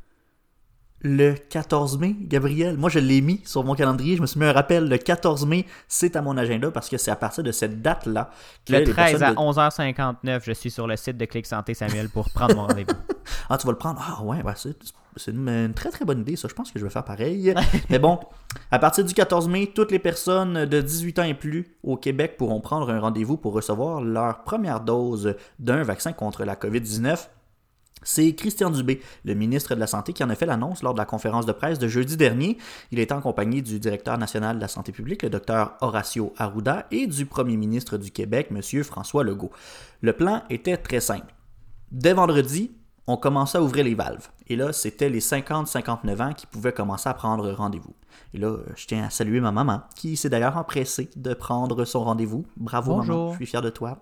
Le 1.08 1.34
14 1.36 2.00
mai, 2.00 2.16
Gabriel, 2.20 2.78
moi 2.80 2.90
je 2.90 2.98
l'ai 2.98 3.22
mis 3.22 3.40
sur 3.46 3.64
mon 3.64 3.76
calendrier, 3.76 4.16
je 4.16 4.22
me 4.22 4.26
suis 4.26 4.40
mis 4.40 4.48
un 4.48 4.52
rappel, 4.52 4.90
le 4.90 4.98
14 4.98 5.46
mai, 5.46 5.68
c'est 5.88 6.16
à 6.16 6.24
mon 6.24 6.36
agenda 6.36 6.72
parce 6.72 6.90
que 6.90 6.98
c'est 6.98 7.12
à 7.12 7.16
partir 7.16 7.44
de 7.44 7.52
cette 7.52 7.80
date-là 7.84 8.32
que 8.66 8.74
Le 8.74 8.80
les 8.80 8.86
13 8.86 9.22
à 9.22 9.34
personnes 9.34 9.36
de- 9.36 9.40
11h59, 9.40 10.42
je 10.44 10.52
suis 10.54 10.72
sur 10.72 10.88
le 10.88 10.96
site 10.96 11.16
de 11.18 11.26
Clic 11.26 11.46
Santé 11.46 11.76
Samuel 11.76 12.10
pour 12.10 12.32
prendre 12.32 12.56
mon 12.56 12.66
rendez-vous. 12.66 12.96
Ah, 13.50 13.60
tu 13.60 13.68
vas 13.68 13.74
le 13.74 13.78
prendre? 13.78 14.02
Ah 14.04 14.24
ouais, 14.24 14.38
c'est 14.56 15.32
une, 15.32 15.48
une 15.48 15.74
très 15.76 15.90
très 15.92 16.04
bonne 16.06 16.22
idée, 16.22 16.36
ça. 16.36 16.48
Je 16.48 16.56
pense 16.56 16.72
que 16.72 16.80
je 16.80 16.84
vais 16.84 16.90
faire 16.90 17.04
pareil. 17.04 17.54
Mais 17.92 18.00
bon, 18.00 18.20
à 18.72 18.80
partir 18.80 19.06
du 19.06 19.14
14 19.14 19.48
mai, 19.48 19.72
toutes 19.76 19.92
les 19.92 20.00
personnes 20.00 20.66
de 20.66 20.82
18 20.82 21.20
ans 21.20 21.24
et 21.24 21.36
plus 21.36 21.68
au 21.84 21.96
Québec 21.98 22.38
pourront 22.38 22.60
prendre 22.62 22.90
un 22.90 23.00
rendez-vous 23.00 23.38
pour 23.38 23.54
recevoir 23.54 24.02
leur 24.02 24.44
première 24.44 24.80
dose 24.82 25.36
d'un 25.60 25.84
vaccin 25.84 26.12
contre 26.12 26.44
la 26.44 26.56
COVID-19. 26.56 27.28
C'est 28.06 28.34
Christian 28.34 28.70
Dubé, 28.70 29.02
le 29.26 29.34
ministre 29.34 29.76
de 29.76 29.80
la 29.82 29.88
Santé, 29.88 30.14
qui 30.14 30.24
en 30.24 30.30
a 30.30 30.36
fait 30.36 30.46
l'annonce 30.46 30.82
lors 30.84 30.94
de 30.94 31.00
la 31.00 31.06
conférence 31.06 31.46
de 31.46 31.52
presse 31.52 31.80
de 31.80 31.90
jeudi 31.90 32.16
dernier. 32.16 32.58
Il 32.92 33.00
est 33.00 33.12
en 33.12 33.20
compagnie 33.20 33.62
du 33.62 33.80
directeur 33.80 34.18
national 34.18 34.56
de 34.56 34.62
la 34.62 34.70
santé 34.70 34.94
publique, 34.94 35.24
le 35.24 35.30
docteur 35.30 35.74
Horacio 35.82 36.34
Arruda, 36.38 36.86
et 36.92 37.08
du 37.08 37.26
premier 37.26 37.58
ministre 37.58 37.98
du 37.98 38.12
Québec, 38.12 38.48
M. 38.52 38.84
François 38.84 39.24
Legault. 39.24 39.52
Le 40.02 40.14
plan 40.14 40.44
était 40.50 40.78
très 40.78 41.02
simple. 41.02 41.34
Dès 41.92 42.14
vendredi, 42.14 42.72
on 43.08 43.18
commençait 43.18 43.58
à 43.58 43.62
ouvrir 43.62 43.86
les 43.86 43.96
valves. 43.96 44.30
Et 44.48 44.56
là, 44.56 44.74
c'était 44.74 45.10
les 45.10 45.20
50-59 45.22 46.22
ans 46.22 46.34
qui 46.34 46.48
pouvaient 46.48 46.74
commencer 46.74 47.10
à 47.10 47.14
prendre 47.14 47.52
rendez-vous. 47.52 47.94
Et 48.34 48.38
là, 48.38 48.48
euh, 48.48 48.64
je 48.76 48.86
tiens 48.88 49.06
à 49.06 49.10
saluer 49.10 49.40
ma 49.40 49.52
maman, 49.52 49.82
qui 49.96 50.18
s'est 50.18 50.30
d'ailleurs 50.30 50.58
empressée 50.58 51.10
de 51.16 51.34
prendre 51.34 51.86
son 51.86 52.04
rendez-vous. 52.04 52.46
Bravo, 52.58 52.96
Bonjour. 52.96 53.18
maman, 53.18 53.32
je 53.32 53.36
suis 53.38 53.46
fier 53.46 53.62
de 53.62 53.70
toi. 53.70 54.00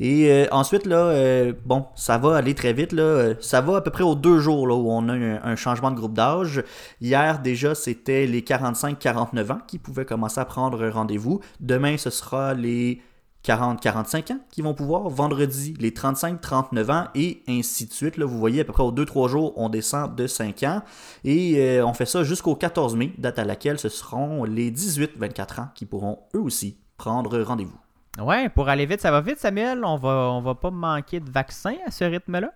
Et 0.00 0.30
euh, 0.30 0.46
ensuite, 0.50 0.86
là, 0.86 0.96
euh, 0.96 1.52
bon, 1.64 1.86
ça 1.94 2.18
va 2.18 2.36
aller 2.36 2.54
très 2.54 2.72
vite. 2.72 2.92
Là. 2.92 3.34
Ça 3.40 3.60
va 3.60 3.76
à 3.76 3.80
peu 3.80 3.90
près 3.90 4.04
aux 4.04 4.14
deux 4.14 4.38
jours 4.38 4.66
là, 4.66 4.74
où 4.74 4.90
on 4.90 5.08
a 5.08 5.12
un, 5.12 5.42
un 5.42 5.56
changement 5.56 5.90
de 5.90 5.96
groupe 5.96 6.14
d'âge. 6.14 6.62
Hier, 7.00 7.40
déjà, 7.40 7.74
c'était 7.74 8.26
les 8.26 8.42
45-49 8.42 9.52
ans 9.52 9.58
qui 9.66 9.78
pouvaient 9.78 10.04
commencer 10.04 10.40
à 10.40 10.44
prendre 10.44 10.88
rendez-vous. 10.88 11.40
Demain, 11.60 11.96
ce 11.96 12.10
sera 12.10 12.54
les 12.54 13.00
40-45 13.44 14.32
ans 14.32 14.40
qui 14.50 14.62
vont 14.62 14.74
pouvoir. 14.74 15.08
Vendredi, 15.08 15.74
les 15.78 15.90
35-39 15.90 16.90
ans 16.90 17.08
et 17.14 17.42
ainsi 17.48 17.86
de 17.86 17.92
suite. 17.92 18.16
Là, 18.16 18.24
vous 18.24 18.38
voyez, 18.38 18.62
à 18.62 18.64
peu 18.64 18.72
près 18.72 18.82
aux 18.82 18.92
2-3 18.92 19.28
jours, 19.28 19.52
on 19.56 19.68
descend 19.68 20.14
de 20.14 20.26
5 20.26 20.62
ans. 20.64 20.82
Et 21.24 21.56
euh, 21.58 21.86
on 21.86 21.92
fait 21.92 22.06
ça 22.06 22.24
jusqu'au 22.24 22.56
14 22.56 22.96
mai, 22.96 23.12
date 23.18 23.38
à 23.38 23.44
laquelle 23.44 23.78
ce 23.78 23.88
seront 23.88 24.44
les 24.44 24.70
18-24 24.70 25.60
ans 25.60 25.68
qui 25.74 25.86
pourront 25.86 26.20
eux 26.34 26.40
aussi 26.40 26.78
prendre 26.96 27.40
rendez-vous. 27.42 27.83
Ouais, 28.18 28.48
pour 28.48 28.68
aller 28.68 28.86
vite, 28.86 29.00
ça 29.00 29.10
va 29.10 29.20
vite, 29.20 29.38
Samuel. 29.38 29.84
On 29.84 29.96
va, 29.96 30.30
on 30.32 30.40
va 30.40 30.54
pas 30.54 30.70
manquer 30.70 31.20
de 31.20 31.30
vaccins 31.30 31.76
à 31.86 31.90
ce 31.90 32.04
rythme-là. 32.04 32.52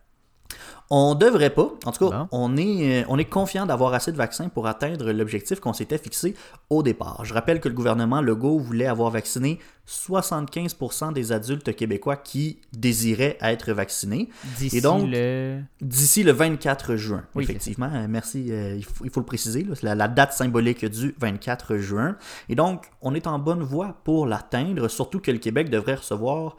On 0.90 1.14
devrait 1.14 1.51
pas. 1.51 1.70
En 1.85 1.92
tout 1.92 2.09
cas, 2.09 2.18
Bon. 2.20 2.29
on 2.33 2.57
est, 2.57 3.03
euh, 3.03 3.07
on 3.09 3.18
est 3.18 3.27
confiant 3.27 3.66
d'avoir 3.66 3.92
assez 3.92 4.11
de 4.11 4.16
vaccins 4.16 4.48
pour 4.48 4.66
atteindre 4.66 5.12
l'objectif 5.12 5.61
qu'on 5.61 5.74
s'était 5.74 5.98
fixé 5.98 6.35
au 6.70 6.83
départ. 6.83 7.24
Je 7.27 7.35
rappelle 7.35 7.61
que 7.61 7.68
le 7.68 7.74
gouvernement 7.74 8.22
Legault 8.22 8.59
voulait 8.59 8.87
avoir 8.87 9.11
vacciné 9.11 9.59
75% 9.87 11.12
des 11.12 11.33
adultes 11.33 11.74
québécois 11.74 12.16
qui 12.16 12.59
désiraient 12.72 13.37
être 13.40 13.72
vaccinés 13.72 14.29
D'ici 14.59 14.81
le. 14.83 15.61
d'ici 15.81 16.22
le 16.24 16.33
24 16.33 16.96
juin. 16.96 17.24
Oui, 17.35 17.44
effectivement, 17.44 17.90
Euh, 17.92 18.07
merci. 18.09 18.46
euh, 18.51 18.74
il, 18.77 18.85
faut, 18.85 19.05
il 19.05 19.11
faut 19.11 19.20
le 19.20 19.27
préciser, 19.27 19.64
là, 19.64 19.74
c'est 19.74 19.85
la, 19.85 19.94
la 19.94 20.09
date 20.09 20.33
symbolique 20.33 20.85
du 20.87 21.14
24 21.20 21.77
juin. 21.77 22.16
Et 22.48 22.55
donc, 22.55 22.87
on 23.03 23.14
est 23.14 23.27
en 23.27 23.38
bonne 23.38 23.62
voie 23.62 23.96
pour 24.05 24.27
l'atteindre, 24.27 24.88
surtout 24.88 25.20
que 25.20 25.31
le 25.31 25.38
Québec 25.38 25.70
devrait 25.70 25.96
recevoir 25.96 26.57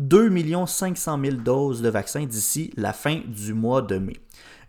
2 0.00 0.66
500 0.66 1.18
000 1.22 1.36
doses 1.36 1.82
de 1.82 1.90
vaccins 1.90 2.24
d'ici 2.24 2.72
la 2.76 2.94
fin 2.94 3.20
du 3.26 3.52
mois 3.52 3.82
de 3.82 3.98
mai. 3.98 4.16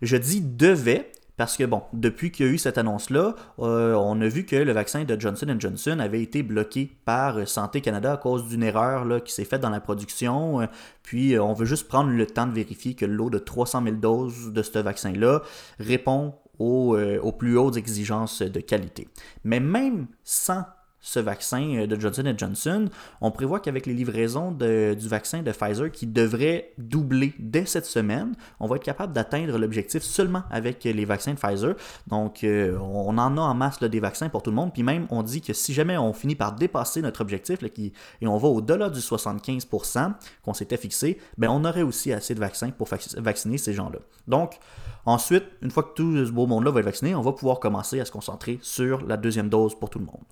Je 0.02 0.18
dis 0.18 0.42
devait 0.42 1.10
parce 1.38 1.56
que, 1.56 1.64
bon, 1.64 1.82
depuis 1.94 2.30
qu'il 2.30 2.46
y 2.46 2.48
a 2.50 2.52
eu 2.52 2.58
cette 2.58 2.76
annonce-là, 2.76 3.34
euh, 3.60 3.94
on 3.94 4.20
a 4.20 4.28
vu 4.28 4.44
que 4.44 4.56
le 4.56 4.72
vaccin 4.72 5.04
de 5.04 5.18
Johnson 5.18 5.56
Johnson 5.58 5.98
avait 6.00 6.22
été 6.22 6.42
bloqué 6.42 6.92
par 7.06 7.48
Santé 7.48 7.80
Canada 7.80 8.12
à 8.12 8.16
cause 8.18 8.46
d'une 8.46 8.62
erreur 8.62 9.06
là, 9.06 9.20
qui 9.20 9.32
s'est 9.32 9.46
faite 9.46 9.62
dans 9.62 9.70
la 9.70 9.80
production. 9.80 10.60
Euh, 10.60 10.66
Puis, 11.02 11.34
euh, 11.34 11.42
on 11.42 11.54
veut 11.54 11.64
juste 11.64 11.88
prendre 11.88 12.10
le 12.10 12.26
temps 12.26 12.46
de 12.46 12.52
vérifier 12.52 12.92
que 12.92 13.06
le 13.06 13.14
lot 13.14 13.30
de 13.30 13.38
300 13.38 13.82
000 13.84 13.96
doses 13.96 14.52
de 14.52 14.62
ce 14.62 14.78
vaccin-là 14.78 15.40
répond 15.78 16.34
aux 16.58 17.32
plus 17.36 17.58
hautes 17.58 17.76
exigences 17.76 18.40
de 18.42 18.60
qualité. 18.60 19.08
Mais 19.42 19.58
même 19.58 20.06
sans 20.22 20.64
ce 21.02 21.20
vaccin 21.20 21.62
euh, 21.76 21.86
de 21.86 22.00
Johnson 22.00 22.32
Johnson. 22.36 22.88
On 23.20 23.30
prévoit 23.30 23.60
qu'avec 23.60 23.84
les 23.86 23.92
livraisons 23.92 24.52
du 24.52 25.08
vaccin 25.08 25.42
de 25.42 25.52
Pfizer 25.52 25.90
qui 25.90 26.06
devrait 26.06 26.72
doubler 26.78 27.34
dès 27.38 27.66
cette 27.66 27.84
semaine, 27.86 28.34
on 28.60 28.66
va 28.66 28.76
être 28.76 28.84
capable 28.84 29.12
d'atteindre 29.12 29.58
l'objectif 29.58 30.02
seulement 30.02 30.44
avec 30.50 30.84
les 30.84 31.04
vaccins 31.04 31.34
de 31.34 31.38
Pfizer. 31.38 31.74
Donc, 32.06 32.44
euh, 32.44 32.78
on 32.78 33.18
en 33.18 33.36
a 33.36 33.40
en 33.40 33.54
masse 33.54 33.80
des 33.82 34.00
vaccins 34.00 34.28
pour 34.28 34.42
tout 34.42 34.50
le 34.50 34.56
monde. 34.56 34.72
Puis 34.72 34.82
même, 34.82 35.06
on 35.10 35.22
dit 35.22 35.40
que 35.40 35.52
si 35.52 35.74
jamais 35.74 35.98
on 35.98 36.12
finit 36.12 36.36
par 36.36 36.52
dépasser 36.52 37.02
notre 37.02 37.20
objectif 37.20 37.58
et 38.20 38.26
on 38.26 38.38
va 38.38 38.48
au-delà 38.48 38.88
du 38.88 39.00
75% 39.00 40.12
qu'on 40.44 40.54
s'était 40.54 40.76
fixé, 40.76 41.18
ben, 41.36 41.48
on 41.50 41.64
aurait 41.64 41.82
aussi 41.82 42.12
assez 42.12 42.34
de 42.34 42.40
vaccins 42.40 42.70
pour 42.70 42.86
vac- 42.88 43.16
vacciner 43.18 43.58
ces 43.58 43.72
gens-là. 43.72 43.98
Donc, 44.28 44.58
ensuite, 45.04 45.44
une 45.62 45.70
fois 45.70 45.82
que 45.82 45.94
tout 45.94 46.24
ce 46.24 46.30
beau 46.30 46.46
monde-là 46.46 46.70
va 46.70 46.80
être 46.80 46.86
vacciné, 46.86 47.14
on 47.14 47.22
va 47.22 47.32
pouvoir 47.32 47.58
commencer 47.60 48.00
à 48.00 48.04
se 48.04 48.12
concentrer 48.12 48.58
sur 48.62 49.04
la 49.06 49.16
deuxième 49.16 49.48
dose 49.48 49.74
pour 49.78 49.90
tout 49.90 49.98
le 49.98 50.06
monde. 50.06 50.24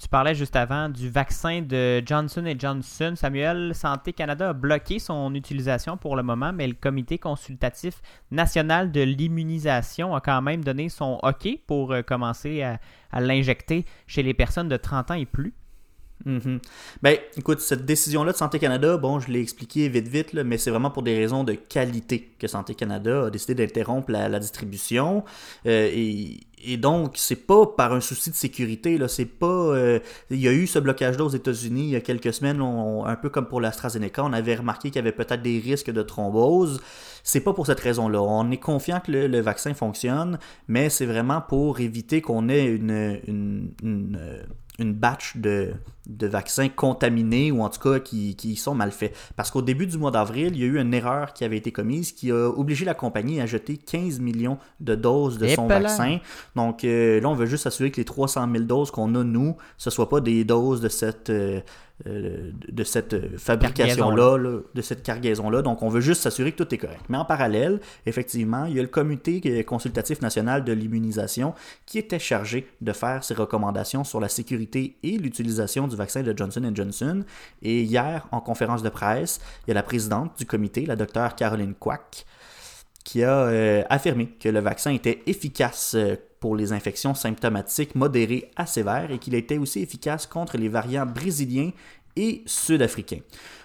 Tu 0.00 0.08
parlais 0.08 0.34
juste 0.34 0.54
avant 0.54 0.88
du 0.88 1.10
vaccin 1.10 1.60
de 1.60 2.00
Johnson 2.06 2.44
Johnson. 2.56 3.14
Samuel, 3.16 3.74
Santé 3.74 4.12
Canada 4.12 4.50
a 4.50 4.52
bloqué 4.52 5.00
son 5.00 5.34
utilisation 5.34 5.96
pour 5.96 6.14
le 6.14 6.22
moment, 6.22 6.52
mais 6.52 6.68
le 6.68 6.74
Comité 6.74 7.18
consultatif 7.18 8.00
national 8.30 8.92
de 8.92 9.00
l'immunisation 9.00 10.14
a 10.14 10.20
quand 10.20 10.40
même 10.40 10.62
donné 10.62 10.88
son 10.88 11.18
OK 11.24 11.48
pour 11.66 11.92
euh, 11.92 12.02
commencer 12.02 12.62
à, 12.62 12.78
l'injecter 13.20 13.86
chez 14.06 14.22
les 14.22 14.34
personnes 14.34 14.68
de 14.68 14.76
30 14.76 15.10
ans 15.10 15.14
et 15.14 15.26
plus. 15.26 15.52
Mhm. 16.24 16.58
Ben, 17.02 17.16
écoute, 17.36 17.60
cette 17.60 17.84
décision-là 17.84 18.32
de 18.32 18.36
Santé 18.36 18.58
Canada, 18.58 18.96
bon, 18.96 19.20
je 19.20 19.30
l'ai 19.30 19.40
expliqué 19.40 19.88
vite, 19.88 20.08
vite, 20.08 20.32
là, 20.32 20.44
mais 20.44 20.58
c'est 20.58 20.70
vraiment 20.70 20.90
pour 20.90 21.02
des 21.02 21.16
raisons 21.16 21.44
de 21.44 21.52
qualité 21.52 22.32
que 22.38 22.48
Santé 22.48 22.74
Canada 22.74 23.26
a 23.26 23.30
décidé 23.30 23.54
d'interrompre 23.54 24.10
la, 24.10 24.38
distribution. 24.38 25.24
Euh, 25.66 25.90
et, 25.92 26.76
donc, 26.76 27.12
c'est 27.14 27.46
pas 27.46 27.66
par 27.66 27.92
un 27.92 28.00
souci 28.00 28.30
de 28.30 28.34
sécurité, 28.34 28.98
là, 28.98 29.06
c'est 29.06 29.24
pas... 29.24 29.46
euh, 29.46 30.00
il 30.30 30.40
y 30.40 30.48
a 30.48 30.52
eu 30.52 30.66
ce 30.66 30.80
blocage-là 30.80 31.24
aux 31.24 31.28
États-Unis 31.28 31.84
il 31.84 31.90
y 31.90 31.96
a 31.96 32.00
quelques 32.00 32.32
semaines, 32.32 32.60
un 32.60 33.16
peu 33.16 33.30
comme 33.30 33.46
pour 33.46 33.60
l'AstraZeneca, 33.60 34.24
on 34.24 34.32
avait 34.32 34.56
remarqué 34.56 34.90
qu'il 34.90 34.96
y 34.96 34.98
avait 34.98 35.12
peut-être 35.12 35.42
des 35.42 35.60
risques 35.60 35.90
de 35.90 36.02
thrombose. 36.02 36.80
C'est 37.22 37.40
pas 37.40 37.52
pour 37.52 37.66
cette 37.66 37.80
raison-là. 37.80 38.20
On 38.20 38.50
est 38.50 38.58
confiant 38.58 39.00
que 39.00 39.12
le, 39.12 39.40
vaccin 39.40 39.72
fonctionne, 39.74 40.38
mais 40.66 40.90
c'est 40.90 41.06
vraiment 41.06 41.40
pour 41.40 41.78
éviter 41.78 42.20
qu'on 42.22 42.48
ait 42.48 42.64
une, 42.64 43.70
une 44.78 44.94
batch 44.94 45.36
de, 45.36 45.72
de 46.06 46.26
vaccins 46.26 46.68
contaminés 46.68 47.50
ou 47.50 47.62
en 47.62 47.68
tout 47.68 47.80
cas 47.80 47.98
qui, 47.98 48.36
qui 48.36 48.56
sont 48.56 48.74
mal 48.74 48.92
faits. 48.92 49.14
Parce 49.36 49.50
qu'au 49.50 49.62
début 49.62 49.86
du 49.86 49.98
mois 49.98 50.10
d'avril, 50.10 50.52
il 50.54 50.60
y 50.60 50.62
a 50.62 50.66
eu 50.66 50.78
une 50.78 50.94
erreur 50.94 51.32
qui 51.32 51.44
avait 51.44 51.56
été 51.56 51.72
commise 51.72 52.12
qui 52.12 52.30
a 52.30 52.48
obligé 52.48 52.84
la 52.84 52.94
compagnie 52.94 53.40
à 53.40 53.46
jeter 53.46 53.76
15 53.76 54.20
millions 54.20 54.58
de 54.80 54.94
doses 54.94 55.38
de 55.38 55.48
son 55.48 55.66
vaccin. 55.66 56.20
Donc 56.54 56.84
euh, 56.84 57.20
là, 57.20 57.28
on 57.28 57.34
veut 57.34 57.46
juste 57.46 57.64
s'assurer 57.64 57.90
que 57.90 57.96
les 57.96 58.04
300 58.04 58.48
000 58.50 58.64
doses 58.64 58.90
qu'on 58.90 59.14
a, 59.16 59.24
nous, 59.24 59.56
ce 59.76 59.90
ne 59.90 59.92
soient 59.92 60.08
pas 60.08 60.20
des 60.20 60.44
doses 60.44 60.80
de 60.80 60.88
cette, 60.88 61.30
euh, 61.30 61.60
euh, 62.06 62.52
de 62.68 62.84
cette 62.84 63.38
fabrication-là, 63.38 64.38
là, 64.38 64.60
de 64.72 64.82
cette 64.82 65.02
cargaison-là. 65.02 65.62
Donc 65.62 65.82
on 65.82 65.88
veut 65.88 66.00
juste 66.00 66.22
s'assurer 66.22 66.52
que 66.52 66.62
tout 66.62 66.72
est 66.72 66.78
correct. 66.78 67.04
Mais 67.08 67.18
en 67.18 67.24
parallèle, 67.24 67.80
effectivement, 68.06 68.66
il 68.66 68.76
y 68.76 68.78
a 68.78 68.82
le 68.82 68.88
comité 68.88 69.40
euh, 69.46 69.64
consultatif 69.64 70.22
national 70.22 70.62
de 70.62 70.72
l'immunisation 70.72 71.54
qui 71.86 71.98
était 71.98 72.20
chargé 72.20 72.68
de 72.80 72.92
faire 72.92 73.24
ses 73.24 73.34
recommandations 73.34 74.04
sur 74.04 74.20
la 74.20 74.28
sécurité 74.28 74.96
et 75.02 75.18
l'utilisation 75.18 75.88
du 75.88 75.96
vaccin 75.96 76.22
de 76.22 76.32
Johnson 76.36 76.70
Johnson. 76.72 77.24
Et 77.62 77.82
hier, 77.82 78.28
en 78.30 78.40
conférence 78.40 78.84
de 78.84 78.90
presse, 78.90 79.40
il 79.66 79.70
y 79.70 79.72
a 79.72 79.74
la 79.74 79.82
présidente 79.82 80.38
du 80.38 80.46
comité, 80.46 80.86
la 80.86 80.94
docteure 80.94 81.34
Caroline 81.34 81.74
Quack, 81.74 82.26
qui 83.08 83.24
a 83.24 83.44
euh, 83.46 83.82
affirmé 83.88 84.26
que 84.26 84.50
le 84.50 84.60
vaccin 84.60 84.90
était 84.90 85.22
efficace 85.24 85.94
euh, 85.94 86.16
pour 86.40 86.54
les 86.54 86.74
infections 86.74 87.14
symptomatiques 87.14 87.94
modérées 87.94 88.50
à 88.54 88.66
sévères 88.66 89.10
et 89.10 89.18
qu'il 89.18 89.34
était 89.34 89.56
aussi 89.56 89.80
efficace 89.80 90.26
contre 90.26 90.58
les 90.58 90.68
variants 90.68 91.06
brésiliens 91.06 91.70
et 92.16 92.42
sud-africains. 92.44 93.20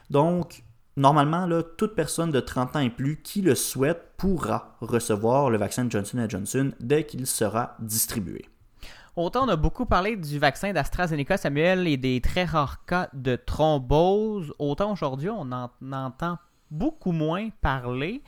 Donc, 0.09 0.63
normalement, 0.95 1.45
toute 1.77 1.93
personne 1.93 2.31
de 2.31 2.39
30 2.39 2.77
ans 2.77 2.79
et 2.79 2.89
plus 2.89 3.21
qui 3.21 3.41
le 3.41 3.53
souhaite 3.53 4.13
pourra 4.15 4.77
recevoir 4.79 5.49
le 5.49 5.57
vaccin 5.57 5.87
Johnson 5.89 6.25
Johnson 6.29 6.71
dès 6.79 7.05
qu'il 7.05 7.27
sera 7.27 7.75
distribué. 7.79 8.45
Autant 9.17 9.45
on 9.45 9.49
a 9.49 9.57
beaucoup 9.57 9.85
parlé 9.85 10.15
du 10.15 10.39
vaccin 10.39 10.71
d'AstraZeneca, 10.71 11.35
Samuel, 11.35 11.85
et 11.85 11.97
des 11.97 12.21
très 12.21 12.45
rares 12.45 12.85
cas 12.85 13.09
de 13.11 13.35
thrombose, 13.35 14.53
autant 14.57 14.93
aujourd'hui 14.93 15.29
on 15.29 15.51
en 15.51 15.69
entend 15.91 16.37
beaucoup 16.71 17.11
moins 17.11 17.49
parler. 17.61 18.23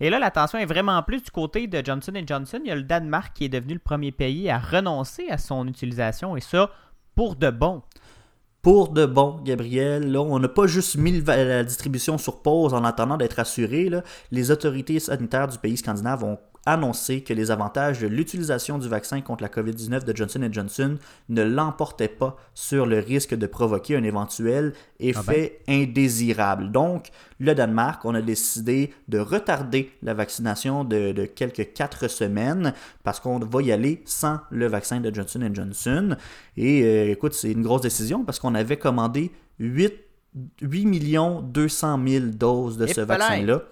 Et 0.00 0.08
là, 0.08 0.18
l'attention 0.18 0.58
est 0.58 0.66
vraiment 0.66 1.02
plus 1.02 1.22
du 1.22 1.30
côté 1.30 1.66
de 1.66 1.82
Johnson 1.84 2.12
Johnson. 2.26 2.60
Il 2.64 2.68
y 2.68 2.72
a 2.72 2.76
le 2.76 2.82
Danemark 2.82 3.32
qui 3.34 3.44
est 3.44 3.50
devenu 3.50 3.74
le 3.74 3.80
premier 3.80 4.12
pays 4.12 4.48
à 4.48 4.58
renoncer 4.58 5.28
à 5.28 5.36
son 5.36 5.68
utilisation, 5.68 6.36
et 6.36 6.40
ça 6.40 6.70
pour 7.14 7.36
de 7.36 7.50
bon. 7.50 7.82
Pour 8.62 8.90
de 8.90 9.06
bon, 9.06 9.40
Gabriel, 9.42 10.16
on 10.16 10.38
n'a 10.38 10.48
pas 10.48 10.66
juste 10.66 10.96
mis 10.96 11.20
la 11.22 11.64
distribution 11.64 12.18
sur 12.18 12.42
pause 12.42 12.74
en 12.74 12.84
attendant 12.84 13.16
d'être 13.16 13.38
assuré. 13.38 13.90
Les 14.30 14.50
autorités 14.50 15.00
sanitaires 15.00 15.48
du 15.48 15.58
pays 15.58 15.78
scandinave 15.78 16.24
ont 16.24 16.38
annoncé 16.66 17.22
que 17.22 17.32
les 17.32 17.50
avantages 17.50 18.00
de 18.00 18.06
l'utilisation 18.06 18.78
du 18.78 18.88
vaccin 18.88 19.20
contre 19.20 19.42
la 19.42 19.48
COVID-19 19.48 20.04
de 20.04 20.16
Johnson 20.16 20.48
Johnson 20.52 20.98
ne 21.28 21.42
l'emportaient 21.42 22.08
pas 22.08 22.36
sur 22.54 22.86
le 22.86 22.98
risque 22.98 23.34
de 23.34 23.46
provoquer 23.46 23.96
un 23.96 24.02
éventuel 24.02 24.74
effet 24.98 25.60
indésirable. 25.68 26.70
Donc, 26.70 27.10
le 27.38 27.54
Danemark, 27.54 28.04
on 28.04 28.14
a 28.14 28.20
décidé 28.20 28.92
de 29.08 29.18
retarder 29.18 29.90
la 30.02 30.12
vaccination 30.12 30.84
de, 30.84 31.12
de 31.12 31.24
quelques 31.24 31.72
quatre 31.72 32.08
semaines 32.08 32.74
parce 33.04 33.20
qu'on 33.20 33.38
va 33.38 33.62
y 33.62 33.72
aller 33.72 34.02
sans 34.04 34.40
le 34.50 34.66
vaccin 34.66 35.00
de 35.00 35.14
Johnson 35.14 35.48
Johnson. 35.52 36.16
Et 36.56 36.82
euh, 36.82 37.10
écoute, 37.10 37.32
c'est 37.32 37.50
une 37.50 37.62
grosse 37.62 37.82
décision 37.82 38.24
parce 38.24 38.38
qu'on 38.38 38.54
avait 38.54 38.76
commandé 38.76 39.30
8, 39.58 39.94
8 40.60 41.16
200 41.42 42.00
000 42.06 42.24
doses 42.26 42.76
de 42.76 42.86
ce 42.86 43.00
Et 43.00 43.04
vaccin-là. 43.04 43.62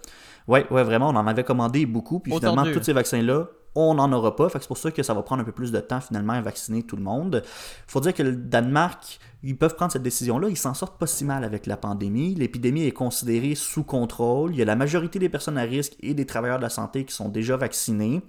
Ouais, 0.49 0.67
ouais, 0.71 0.83
vraiment, 0.83 1.11
on 1.11 1.17
en 1.17 1.27
avait 1.27 1.45
commandé 1.45 1.87
beaucoup. 1.87 2.21
Puis 2.21 2.33
finalement, 2.33 2.65
tous 2.65 2.83
ces 2.83 2.93
vaccins-là, 2.93 3.49
on 3.75 3.95
n'en 3.95 4.11
aura 4.13 4.35
pas. 4.35 4.49
Fait 4.49 4.59
que 4.59 4.65
c'est 4.65 4.69
pour 4.69 4.79
ça 4.79 4.91
que 4.91 5.03
ça 5.03 5.15
va 5.15 5.23
prendre 5.23 5.43
un 5.43 5.45
peu 5.45 5.53
plus 5.53 5.71
de 5.71 5.79
temps 5.79 6.01
finalement 6.01 6.33
à 6.33 6.41
vacciner 6.41 6.83
tout 6.83 6.97
le 6.97 7.03
monde. 7.03 7.43
faut 7.87 8.01
dire 8.01 8.15
que 8.15 8.23
le 8.23 8.33
Danemark, 8.33 9.21
ils 9.43 9.57
peuvent 9.57 9.77
prendre 9.77 9.93
cette 9.93 10.03
décision-là. 10.03 10.49
Ils 10.49 10.57
s'en 10.57 10.75
sortent 10.75 10.99
pas 10.99 11.07
si 11.07 11.25
mal 11.25 11.45
avec 11.45 11.67
la 11.67 11.77
pandémie. 11.77 12.35
L'épidémie 12.35 12.85
est 12.85 12.93
considérée 12.93 13.55
sous 13.55 13.85
contrôle. 13.85 14.53
Il 14.53 14.59
y 14.59 14.63
a 14.63 14.65
la 14.65 14.75
majorité 14.75 15.19
des 15.19 15.29
personnes 15.29 15.59
à 15.59 15.63
risque 15.63 15.95
et 16.01 16.15
des 16.15 16.27
travailleurs 16.27 16.59
de 16.59 16.63
la 16.63 16.71
santé 16.71 17.05
qui 17.05 17.15
sont 17.15 17.29
déjà 17.29 17.57
vaccinés. 17.57 18.23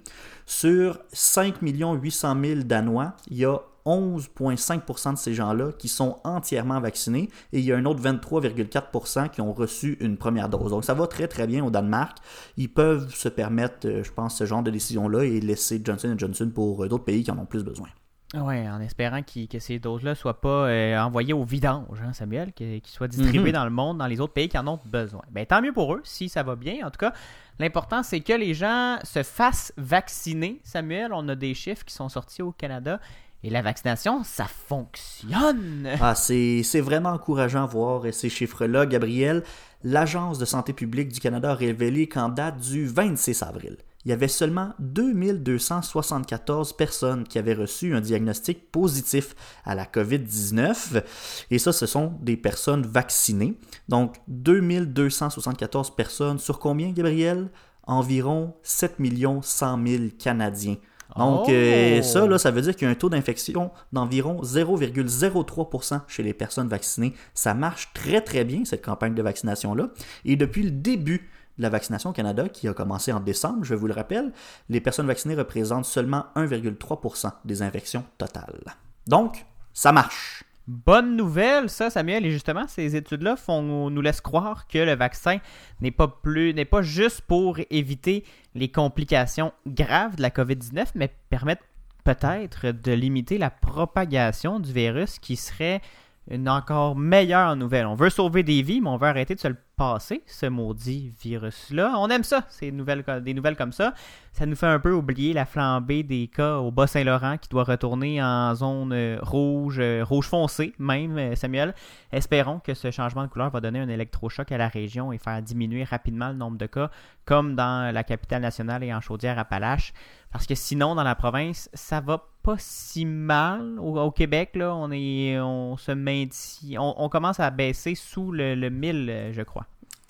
Sur 0.46 0.98
5 1.12 1.56
800 1.62 2.36
000 2.44 2.60
Danois, 2.62 3.14
il 3.30 3.38
y 3.38 3.44
a 3.44 3.58
11,5% 3.86 5.12
de 5.14 5.18
ces 5.18 5.34
gens-là 5.34 5.72
qui 5.78 5.88
sont 5.88 6.18
entièrement 6.24 6.80
vaccinés 6.80 7.28
et 7.52 7.58
il 7.60 7.64
y 7.64 7.72
a 7.72 7.76
un 7.76 7.84
autre 7.84 8.00
23,4% 8.02 9.30
qui 9.30 9.40
ont 9.40 9.52
reçu 9.52 9.96
une 10.00 10.16
première 10.16 10.48
dose. 10.48 10.70
Donc 10.70 10.84
ça 10.84 10.94
va 10.94 11.06
très 11.06 11.28
très 11.28 11.46
bien 11.46 11.64
au 11.64 11.70
Danemark. 11.70 12.18
Ils 12.56 12.72
peuvent 12.72 13.12
se 13.14 13.28
permettre, 13.28 13.86
euh, 13.86 14.04
je 14.04 14.12
pense, 14.12 14.36
ce 14.36 14.44
genre 14.44 14.62
de 14.62 14.70
décision-là 14.70 15.24
et 15.24 15.40
laisser 15.40 15.80
Johnson 15.84 16.14
Johnson 16.16 16.50
pour 16.54 16.84
euh, 16.84 16.88
d'autres 16.88 17.04
pays 17.04 17.22
qui 17.22 17.30
en 17.30 17.38
ont 17.38 17.46
plus 17.46 17.64
besoin. 17.64 17.88
Oui, 18.32 18.68
en 18.68 18.80
espérant 18.80 19.22
que 19.22 19.58
ces 19.58 19.80
doses-là 19.80 20.10
ne 20.10 20.14
soient 20.14 20.40
pas 20.40 20.68
euh, 20.68 20.96
envoyées 21.00 21.32
au 21.32 21.42
vidange, 21.42 22.00
hein, 22.00 22.12
Samuel, 22.12 22.52
qu'ils 22.52 22.80
soient 22.86 23.08
distribuées 23.08 23.50
Mhm. 23.50 23.52
dans 23.54 23.64
le 23.64 23.70
monde, 23.72 23.98
dans 23.98 24.06
les 24.06 24.20
autres 24.20 24.32
pays 24.34 24.48
qui 24.48 24.56
en 24.56 24.68
ont 24.68 24.78
besoin. 24.84 25.22
Ben, 25.32 25.44
tant 25.44 25.60
mieux 25.60 25.72
pour 25.72 25.94
eux, 25.94 26.00
si 26.04 26.28
ça 26.28 26.44
va 26.44 26.54
bien. 26.54 26.86
En 26.86 26.90
tout 26.92 26.98
cas, 27.00 27.12
l'important, 27.58 28.04
c'est 28.04 28.20
que 28.20 28.32
les 28.32 28.54
gens 28.54 28.98
se 29.02 29.24
fassent 29.24 29.72
vacciner. 29.76 30.60
Samuel, 30.62 31.12
on 31.12 31.28
a 31.28 31.34
des 31.34 31.54
chiffres 31.54 31.84
qui 31.84 31.92
sont 31.92 32.08
sortis 32.08 32.40
au 32.42 32.52
Canada. 32.52 33.00
Et 33.42 33.50
la 33.50 33.62
vaccination, 33.62 34.22
ça 34.22 34.46
fonctionne. 34.46 35.88
Ah, 36.00 36.14
c'est 36.14 36.80
vraiment 36.80 37.10
encourageant 37.10 37.66
de 37.66 37.70
voir 37.70 38.02
ces 38.12 38.28
chiffres-là, 38.28 38.86
Gabriel. 38.86 39.42
L'Agence 39.82 40.38
de 40.38 40.44
santé 40.44 40.74
publique 40.74 41.08
du 41.08 41.20
Canada 41.20 41.52
a 41.52 41.54
révélé 41.54 42.06
qu'en 42.06 42.28
date 42.28 42.58
du 42.58 42.86
26 42.86 43.42
avril, 43.42 43.78
il 44.04 44.10
y 44.10 44.12
avait 44.12 44.28
seulement 44.28 44.74
2274 44.78 46.74
personnes 46.74 47.24
qui 47.24 47.38
avaient 47.38 47.54
reçu 47.54 47.94
un 47.94 48.00
diagnostic 48.00 48.70
positif 48.70 49.34
à 49.64 49.74
la 49.74 49.86
COVID-19. 49.86 51.02
Et 51.50 51.58
ça, 51.58 51.72
ce 51.72 51.86
sont 51.86 52.14
des 52.20 52.36
personnes 52.36 52.86
vaccinées. 52.86 53.58
Donc, 53.88 54.16
2274 54.28 55.94
personnes 55.96 56.38
sur 56.38 56.58
combien, 56.58 56.92
Gabriel? 56.92 57.50
Environ 57.84 58.54
7 58.62 58.96
100 59.42 59.86
000 59.86 60.04
Canadiens. 60.18 60.76
Donc, 61.16 61.46
Oh! 61.48 61.50
euh, 61.50 62.02
ça, 62.02 62.26
là, 62.26 62.38
ça 62.38 62.50
veut 62.50 62.62
dire 62.62 62.74
qu'il 62.74 62.86
y 62.86 62.88
a 62.88 62.92
un 62.92 62.94
taux 62.94 63.08
d'infection 63.10 63.70
d'environ 63.92 64.40
0,03% 64.42 66.00
chez 66.08 66.22
les 66.22 66.34
personnes 66.34 66.68
vaccinées. 66.68 67.14
Ça 67.34 67.54
marche 67.54 67.90
très, 67.94 68.20
très 68.20 68.44
bien, 68.44 68.64
cette 68.64 68.84
campagne 68.84 69.14
de 69.14 69.22
vaccination-là. 69.22 69.88
Et 70.24 70.36
depuis 70.36 70.62
le 70.62 70.70
début 70.70 71.28
de 71.58 71.62
la 71.62 71.68
vaccination 71.68 72.10
au 72.10 72.12
Canada, 72.12 72.48
qui 72.48 72.68
a 72.68 72.72
commencé 72.74 73.12
en 73.12 73.20
décembre, 73.20 73.64
je 73.64 73.74
vous 73.74 73.86
le 73.86 73.94
rappelle, 73.94 74.32
les 74.68 74.80
personnes 74.80 75.06
vaccinées 75.06 75.34
représentent 75.34 75.84
seulement 75.84 76.26
1,3% 76.36 77.32
des 77.44 77.62
infections 77.62 78.04
totales. 78.18 78.76
Donc, 79.06 79.44
ça 79.72 79.92
marche. 79.92 80.44
Bonne 80.70 81.16
nouvelle, 81.16 81.68
ça, 81.68 81.90
Samuel. 81.90 82.24
Et 82.24 82.30
justement, 82.30 82.68
ces 82.68 82.94
études-là 82.94 83.34
font, 83.34 83.90
nous 83.90 84.00
laissent 84.00 84.20
croire 84.20 84.68
que 84.68 84.78
le 84.78 84.94
vaccin 84.94 85.38
n'est 85.80 85.90
pas 85.90 86.06
plus, 86.06 86.54
n'est 86.54 86.64
pas 86.64 86.80
juste 86.80 87.22
pour 87.22 87.58
éviter 87.70 88.22
les 88.54 88.70
complications 88.70 89.52
graves 89.66 90.14
de 90.14 90.22
la 90.22 90.30
COVID-19, 90.30 90.92
mais 90.94 91.12
permettent 91.28 91.64
peut-être 92.04 92.68
de 92.70 92.92
limiter 92.92 93.36
la 93.36 93.50
propagation 93.50 94.60
du 94.60 94.72
virus 94.72 95.18
qui 95.18 95.34
serait 95.34 95.80
une 96.28 96.48
encore 96.48 96.96
meilleure 96.96 97.56
nouvelle. 97.56 97.86
On 97.86 97.94
veut 97.94 98.10
sauver 98.10 98.42
des 98.42 98.62
vies, 98.62 98.80
mais 98.80 98.88
on 98.88 98.96
veut 98.96 99.08
arrêter 99.08 99.34
de 99.34 99.40
se 99.40 99.48
le 99.48 99.56
passer, 99.76 100.22
ce 100.26 100.46
maudit 100.46 101.12
virus-là. 101.22 101.94
On 101.96 102.08
aime 102.08 102.22
ça, 102.22 102.44
ces 102.50 102.70
nouvelles, 102.70 103.02
des 103.22 103.32
nouvelles 103.32 103.56
comme 103.56 103.72
ça. 103.72 103.94
Ça 104.32 104.44
nous 104.44 104.54
fait 104.54 104.66
un 104.66 104.78
peu 104.78 104.92
oublier 104.92 105.32
la 105.32 105.46
flambée 105.46 106.02
des 106.02 106.28
cas 106.28 106.58
au 106.58 106.70
Bas-Saint-Laurent 106.70 107.38
qui 107.38 107.48
doit 107.48 107.64
retourner 107.64 108.22
en 108.22 108.54
zone 108.54 108.92
euh, 108.92 109.18
rouge, 109.22 109.78
euh, 109.80 110.04
rouge 110.04 110.26
foncé 110.26 110.74
même, 110.78 111.16
euh, 111.18 111.34
Samuel. 111.34 111.74
Espérons 112.12 112.60
que 112.60 112.74
ce 112.74 112.90
changement 112.90 113.24
de 113.24 113.28
couleur 113.28 113.50
va 113.50 113.60
donner 113.60 113.80
un 113.80 113.88
électrochoc 113.88 114.52
à 114.52 114.58
la 114.58 114.68
région 114.68 115.12
et 115.12 115.18
faire 115.18 115.40
diminuer 115.40 115.84
rapidement 115.84 116.28
le 116.28 116.36
nombre 116.36 116.58
de 116.58 116.66
cas, 116.66 116.90
comme 117.24 117.56
dans 117.56 117.92
la 117.92 118.04
capitale 118.04 118.42
nationale 118.42 118.84
et 118.84 118.92
en 118.92 119.00
Chaudière-Appalaches. 119.00 119.94
Parce 120.32 120.46
que 120.46 120.54
sinon, 120.54 120.94
dans 120.94 121.02
la 121.02 121.14
province, 121.14 121.68
ça 121.74 122.00
va 122.00 122.24
pas 122.42 122.56
si 122.58 123.04
mal. 123.04 123.78
Au, 123.80 124.10
Québec, 124.10 124.50
là, 124.54 124.74
on, 124.74 124.90
est, 124.92 125.38
on 125.40 125.76
se 125.76 125.92
maintient. 125.92 126.80
On, 126.80 127.08
commence 127.08 127.40
à 127.40 127.50
baisser 127.50 127.94
sous 127.94 128.30
le, 128.30 128.54
le 128.54 128.70
1000, 128.70 129.30
je 129.32 129.42
crois. 129.42 129.66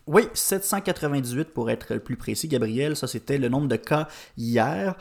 Oui, 0.06 0.24
798 0.35 1.54
pour 1.54 1.70
être 1.70 1.96
plus 1.96 2.16
précis, 2.16 2.48
Gabriel. 2.48 2.96
Ça, 2.96 3.06
c'était 3.06 3.38
le 3.38 3.48
nombre 3.48 3.68
de 3.68 3.76
cas 3.76 4.09
hier. 4.37 4.96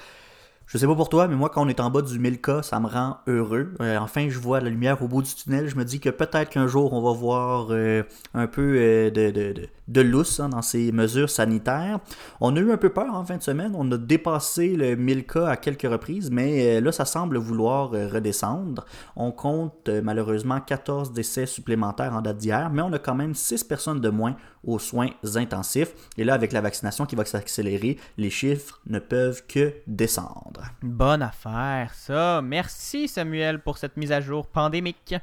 Je 0.70 0.78
sais 0.78 0.86
pas 0.86 0.94
pour 0.94 1.10
toi, 1.10 1.28
mais 1.28 1.36
moi, 1.36 1.50
quand 1.50 1.66
on 1.66 1.68
est 1.68 1.80
en 1.80 1.90
bas 1.90 2.04
du 2.04 2.20
1000 2.20 2.42
cas, 2.42 2.62
ça 2.62 2.80
me 2.80 2.86
rend 2.86 3.18
heureux. 3.26 3.74
Euh, 3.82 3.98
enfin, 3.98 4.30
je 4.30 4.38
vois 4.38 4.62
la 4.62 4.70
lumière 4.70 5.02
au 5.02 5.08
bout 5.08 5.24
du 5.24 5.34
tunnel. 5.34 5.68
Je 5.68 5.76
me 5.76 5.84
dis 5.84 6.00
que 6.00 6.12
peut-être 6.12 6.52
qu'un 6.52 6.68
jour, 6.68 6.94
on 6.94 7.02
va 7.02 7.12
voir 7.12 7.70
euh, 7.72 8.04
un 8.36 8.46
peu 8.46 8.76
euh, 8.78 9.10
de, 9.10 9.32
de, 9.32 9.68
de, 9.88 10.02
lousse 10.02 10.40
hein, 10.40 10.50
dans 10.50 10.62
ces 10.62 10.92
mesures 10.92 11.32
sanitaires. 11.32 12.00
On 12.40 12.56
a 12.56 12.60
eu 12.60 12.72
un 12.72 12.78
peu 12.78 12.90
peur 12.90 13.16
en 13.16 13.26
fin 13.26 13.38
de 13.38 13.42
semaine. 13.42 13.74
On 13.76 13.92
a 13.92 13.98
dépassé 13.98 14.76
le 14.76 14.96
1000 14.96 15.26
cas 15.26 15.48
à 15.48 15.58
quelques 15.58 15.90
reprises, 15.90 16.30
mais 16.30 16.80
là, 16.80 16.92
ça 16.92 17.06
semble 17.06 17.40
vouloir 17.40 17.90
redescendre. 17.90 18.86
On 19.16 19.32
compte 19.32 19.90
malheureusement 19.90 20.62
14 20.62 21.14
décès 21.14 21.48
supplémentaires 21.48 22.14
en 22.14 22.22
date 22.22 22.38
d'hier, 22.38 22.70
mais 22.72 22.84
on 22.84 22.94
a 22.94 23.00
quand 23.00 23.16
même 23.16 23.34
6 23.34 23.64
personnes 23.64 24.02
de 24.02 24.10
moins 24.10 24.36
aux 24.64 24.78
soins 24.78 25.10
intensifs. 25.36 25.94
Et 26.18 26.24
là, 26.24 26.36
avec 26.36 26.52
la 26.52 26.62
vaccination 26.62 27.08
qui 27.08 27.16
va 27.16 27.26
s'accélérer, 27.26 27.98
les 28.18 28.30
chiffres 28.30 28.80
ne 28.86 29.00
peuvent 29.00 29.42
que 29.48 29.74
descendre. 29.88 30.59
Bonne 30.82 31.22
affaire, 31.22 31.94
ça. 31.94 32.42
Merci 32.42 33.08
Samuel 33.08 33.60
pour 33.60 33.78
cette 33.78 33.98
mise 33.98 34.12
à 34.12 34.22
jour 34.22 34.48
pandémique. 34.48 35.16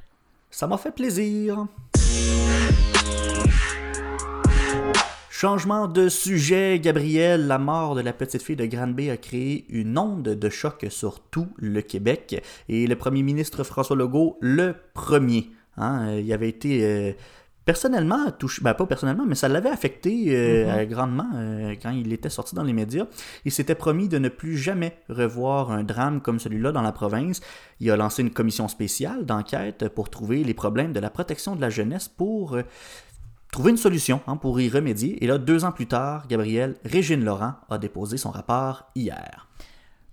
Ça 0.51 0.67
m'a 0.67 0.79
fait 0.79 0.93
plaisir. 0.93 1.67
Changement 5.39 5.87
de 5.87 6.09
sujet, 6.09 6.81
Gabriel, 6.81 7.47
la 7.47 7.59
mort 7.59 7.95
de 7.95 8.01
la 8.01 8.15
petite 8.15 8.43
fille 8.43 8.57
de 8.57 8.65
Granby 8.65 9.11
a 9.11 9.19
créé 9.19 9.67
une 9.69 9.99
onde 9.99 10.23
de 10.23 10.49
choc 10.49 10.87
sur 10.89 11.21
tout 11.21 11.49
le 11.59 11.83
Québec. 11.83 12.43
Et 12.71 12.87
le 12.87 12.97
premier 12.97 13.23
ministre 13.23 13.63
François 13.63 13.97
Legault, 13.97 14.39
le 14.41 14.75
premier, 14.95 15.51
hein, 15.77 16.15
il 16.17 16.33
avait 16.33 16.49
été 16.49 16.83
euh, 16.85 17.13
personnellement, 17.67 18.31
touché, 18.31 18.63
ben 18.63 18.75
pas 18.75 18.87
personnellement, 18.87 19.27
mais 19.27 19.35
ça 19.35 19.49
l'avait 19.49 19.69
affecté 19.69 20.27
euh, 20.29 20.83
mhm. 20.83 20.89
grandement 20.89 21.29
euh, 21.35 21.75
quand 21.83 21.91
il 21.91 22.13
était 22.13 22.31
sorti 22.31 22.55
dans 22.55 22.63
les 22.63 22.73
médias. 22.73 23.07
Il 23.45 23.51
s'était 23.51 23.75
promis 23.75 24.09
de 24.09 24.19
ne 24.19 24.29
plus 24.29 24.57
jamais 24.57 24.97
revoir 25.11 25.73
un 25.73 25.83
drame 25.83 26.21
comme 26.23 26.39
celui-là 26.39 26.71
dans 26.71 26.81
la 26.81 26.93
province. 26.93 27.41
Il 27.81 27.91
a 27.91 27.97
lancé 27.97 28.23
une 28.23 28.31
commission 28.31 28.69
spéciale 28.69 29.27
d'enquête 29.27 29.89
pour 29.89 30.11
trouver 30.11 30.45
les 30.45 30.55
problèmes 30.55 30.93
de 30.93 31.01
la 31.01 31.11
protection 31.11 31.57
de 31.57 31.61
la 31.61 31.69
jeunesse 31.69 32.07
pour 32.07 32.55
euh, 32.55 32.63
trouver 33.51 33.73
une 33.73 33.77
solution 33.77 34.21
hein, 34.29 34.37
pour 34.37 34.61
y 34.61 34.69
remédier. 34.69 35.23
Et 35.25 35.27
là, 35.27 35.37
deux 35.37 35.65
ans 35.65 35.73
plus 35.73 35.87
tard, 35.87 36.29
Gabriel 36.29 36.77
Régine 36.85 37.25
Laurent 37.25 37.55
a 37.69 37.79
déposé 37.79 38.17
son 38.17 38.31
rapport 38.31 38.91
hier. 38.95 39.46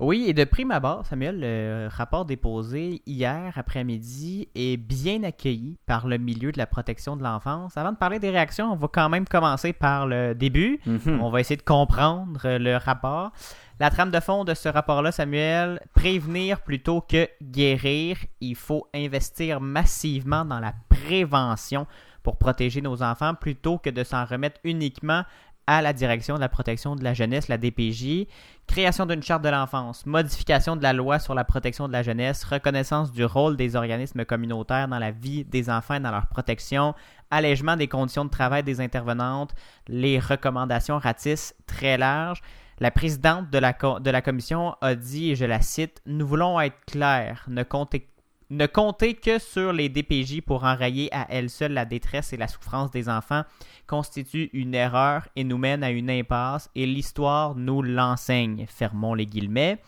Oui, 0.03 0.25
et 0.27 0.33
de 0.33 0.43
prime 0.43 0.71
abord, 0.71 1.05
Samuel, 1.05 1.39
le 1.39 1.87
rapport 1.89 2.25
déposé 2.25 3.01
hier 3.05 3.53
après-midi 3.55 4.49
est 4.53 4.75
bien 4.75 5.23
accueilli 5.23 5.77
par 5.85 6.07
le 6.07 6.17
milieu 6.17 6.51
de 6.51 6.57
la 6.57 6.65
protection 6.65 7.15
de 7.15 7.23
l'enfance. 7.23 7.77
Avant 7.77 7.93
de 7.93 7.97
parler 7.97 8.19
des 8.19 8.29
réactions, 8.29 8.73
on 8.73 8.75
va 8.75 8.89
quand 8.89 9.07
même 9.07 9.25
commencer 9.25 9.71
par 9.71 10.05
le 10.05 10.35
début. 10.35 10.81
Mhm. 10.85 11.21
On 11.21 11.29
va 11.29 11.39
essayer 11.39 11.55
de 11.55 11.61
comprendre 11.61 12.41
le 12.43 12.75
rapport. 12.75 13.31
La 13.79 13.89
trame 13.89 14.11
de 14.11 14.19
fond 14.19 14.43
de 14.43 14.53
ce 14.53 14.67
rapport-là, 14.67 15.13
Samuel, 15.13 15.79
prévenir 15.93 16.59
plutôt 16.59 16.99
que 16.99 17.29
guérir. 17.41 18.17
Il 18.41 18.55
faut 18.55 18.89
investir 18.93 19.61
massivement 19.61 20.43
dans 20.43 20.59
la 20.59 20.73
prévention 20.89 21.87
pour 22.23 22.37
protéger 22.37 22.81
nos 22.81 23.03
enfants 23.03 23.35
plutôt 23.35 23.77
que 23.77 23.89
de 23.89 24.03
s'en 24.03 24.25
remettre 24.25 24.59
uniquement 24.65 25.23
à 25.67 25.81
la 25.81 25.93
direction 25.93 26.35
de 26.35 26.39
la 26.39 26.49
protection 26.49 26.95
de 26.95 27.03
la 27.03 27.13
jeunesse, 27.13 27.47
la 27.47 27.57
DPJ, 27.57 28.27
création 28.67 29.05
d'une 29.05 29.23
charte 29.23 29.43
de 29.43 29.49
l'enfance, 29.49 30.05
modification 30.05 30.75
de 30.75 30.83
la 30.83 30.93
loi 30.93 31.19
sur 31.19 31.33
la 31.33 31.43
protection 31.43 31.87
de 31.87 31.93
la 31.93 32.03
jeunesse, 32.03 32.43
reconnaissance 32.43 33.11
du 33.11 33.25
rôle 33.25 33.55
des 33.55 33.75
organismes 33.75 34.25
communautaires 34.25 34.87
dans 34.87 34.99
la 34.99 35.11
vie 35.11 35.45
des 35.45 35.69
enfants 35.69 35.95
et 35.95 35.99
dans 35.99 36.11
leur 36.11 36.27
protection, 36.27 36.93
allègement 37.31 37.75
des 37.75 37.87
conditions 37.87 38.25
de 38.25 38.29
travail 38.29 38.63
des 38.63 38.81
intervenantes, 38.81 39.53
les 39.87 40.19
recommandations 40.19 40.97
ratisses 40.97 41.55
très 41.65 41.97
larges. 41.97 42.41
La 42.79 42.91
présidente 42.91 43.49
de 43.49 43.59
la, 43.59 43.73
de 43.73 44.09
la 44.09 44.21
commission 44.21 44.75
a 44.81 44.95
dit, 44.95 45.31
et 45.31 45.35
je 45.35 45.45
la 45.45 45.61
cite, 45.61 46.01
Nous 46.05 46.27
voulons 46.27 46.59
être 46.59 46.83
clairs, 46.85 47.45
ne 47.47 47.63
comptez 47.63 48.09
ne 48.53 48.67
compter 48.67 49.15
que 49.15 49.39
sur 49.39 49.73
les 49.73 49.89
DPJ 49.89 50.41
pour 50.41 50.63
enrayer 50.63 51.13
à 51.13 51.25
elle 51.29 51.49
seule 51.49 51.73
la 51.73 51.85
détresse 51.85 52.33
et 52.33 52.37
la 52.37 52.47
souffrance 52.47 52.91
des 52.91 53.09
enfants 53.09 53.43
constitue 53.87 54.49
une 54.53 54.75
erreur 54.75 55.27
et 55.35 55.43
nous 55.43 55.57
mène 55.57 55.83
à 55.83 55.89
une 55.89 56.09
impasse 56.09 56.69
et 56.75 56.85
l'histoire 56.85 57.55
nous 57.55 57.81
l'enseigne. 57.81 58.65
Fermons 58.67 59.15
les 59.15 59.25
guillemets. 59.25 59.79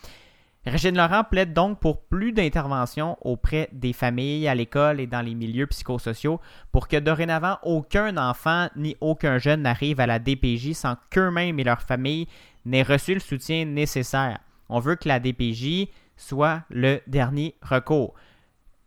Régine 0.66 0.98
Laurent 0.98 1.24
plaide 1.24 1.54
donc 1.54 1.80
pour 1.80 2.02
plus 2.08 2.32
d'interventions 2.32 3.18
auprès 3.22 3.70
des 3.72 3.94
familles, 3.94 4.48
à 4.48 4.56
l'école 4.56 5.00
et 5.00 5.06
dans 5.06 5.22
les 5.22 5.36
milieux 5.36 5.68
psychosociaux 5.68 6.42
pour 6.72 6.88
que 6.88 6.98
dorénavant 6.98 7.60
aucun 7.62 8.18
enfant 8.18 8.70
ni 8.76 8.98
aucun 9.00 9.38
jeune 9.38 9.62
n'arrive 9.62 10.00
à 10.00 10.08
la 10.08 10.18
DPJ 10.18 10.74
sans 10.74 10.96
qu'eux-mêmes 11.12 11.60
et 11.60 11.64
leur 11.64 11.84
famille 11.84 12.28
n'aient 12.66 12.82
reçu 12.82 13.14
le 13.14 13.20
soutien 13.20 13.66
nécessaire. 13.66 14.40
On 14.68 14.80
veut 14.80 14.96
que 14.96 15.08
la 15.08 15.20
DPJ 15.20 15.88
soit 16.18 16.64
le 16.72 17.00
dernier 17.06 17.54
recours. 17.62 18.16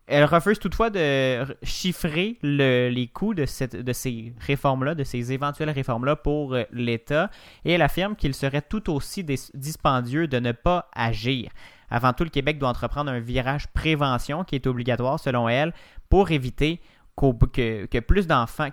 Elle 0.08 0.24
refuse 0.24 0.58
toutefois 0.58 0.88
de 0.88 1.44
chiffrer 1.62 2.38
les 2.42 3.10
coûts 3.12 3.34
de, 3.34 3.44
ces 3.44 4.32
réformes-là, 4.40 4.94
de 4.94 5.04
ces 5.04 5.32
éventuelles 5.32 5.70
réformes-là 5.70 6.16
pour 6.16 6.54
euh, 6.54 6.62
l'État, 6.72 7.30
et 7.66 7.72
elle 7.72 7.82
affirme 7.82 8.16
qu'il 8.16 8.34
serait 8.34 8.62
tout 8.62 8.90
aussi 8.90 9.22
dispendieux 9.22 10.26
de 10.26 10.38
ne 10.38 10.52
pas 10.52 10.88
agir. 10.94 11.50
Avant 11.90 12.14
tout, 12.14 12.24
le 12.24 12.30
Québec 12.30 12.58
doit 12.58 12.70
entreprendre 12.70 13.10
un 13.10 13.20
virage 13.20 13.68
prévention 13.68 14.44
qui 14.44 14.54
est 14.54 14.66
obligatoire 14.66 15.20
selon 15.20 15.48
elle 15.48 15.74
pour 16.08 16.30
éviter 16.30 16.80
que, 17.18 18.00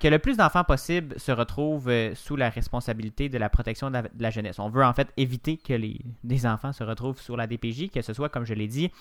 le 0.09 0.17
plus 0.17 0.37
d'enfants 0.37 0.63
possible 0.63 1.19
se 1.19 1.31
retrouvent 1.31 1.89
euh, 1.89 2.13
sous 2.15 2.35
la 2.35 2.49
responsabilité 2.49 3.29
de 3.29 3.37
la 3.37 3.49
protection 3.49 3.89
de 3.89 3.99
la, 4.19 4.29
jeunesse. 4.29 4.59
On 4.59 4.69
veut 4.69 4.83
en 4.83 4.93
fait 4.93 5.07
éviter 5.17 5.57
que 5.57 5.73
les, 5.73 5.99
des 6.23 6.45
enfants 6.45 6.73
se 6.73 6.83
retrouvent 6.83 7.19
sur 7.19 7.37
la 7.37 7.47
DPJ, 7.47 7.89
que 7.89 8.01
ce 8.01 8.13
soit, 8.13 8.29
comme 8.29 8.45
je 8.45 8.53
l'ai 8.53 8.67
dit, 8.67 8.91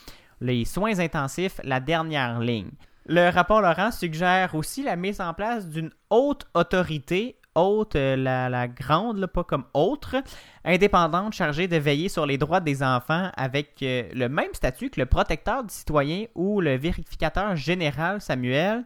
les 0.41 0.65
soins 0.65 0.99
intensifs, 0.99 1.61
la 1.65 1.81
dernière 1.81 2.41
ligne. 2.41 2.71
Le 3.07 3.29
rapport 3.29 3.61
Laurent 3.61 3.91
suggère 3.91 4.55
aussi 4.55 4.83
la 4.83 4.97
mise 4.97 5.21
en 5.21 5.35
place 5.35 5.69
d'une 5.69 5.91
haute 6.09 6.47
autorité, 6.55 7.37
haute, 7.55 7.97
euh, 7.97 8.17
la, 8.17 8.69
grande, 8.69 9.27
pas 9.27 9.45
comme 9.45 9.65
autre, 9.75 10.17
indépendante 10.65 11.35
chargée 11.35 11.69
de 11.69 11.77
veiller 11.77 12.09
sur 12.09 12.27
les 12.27 12.39
droits 12.39 12.61
des 12.61 12.83
enfants 12.83 13.31
avec 13.37 13.83
euh, 13.83 14.05
le 14.15 14.29
même 14.29 14.55
statut 14.55 14.91
que 14.91 15.01
le 15.01 15.07
protecteur 15.07 15.65
du 15.65 15.73
citoyen 15.73 16.25
ou 16.35 16.61
le 16.61 16.77
vérificateur 16.77 17.57
général 17.57 18.21
Samuel. 18.21 18.85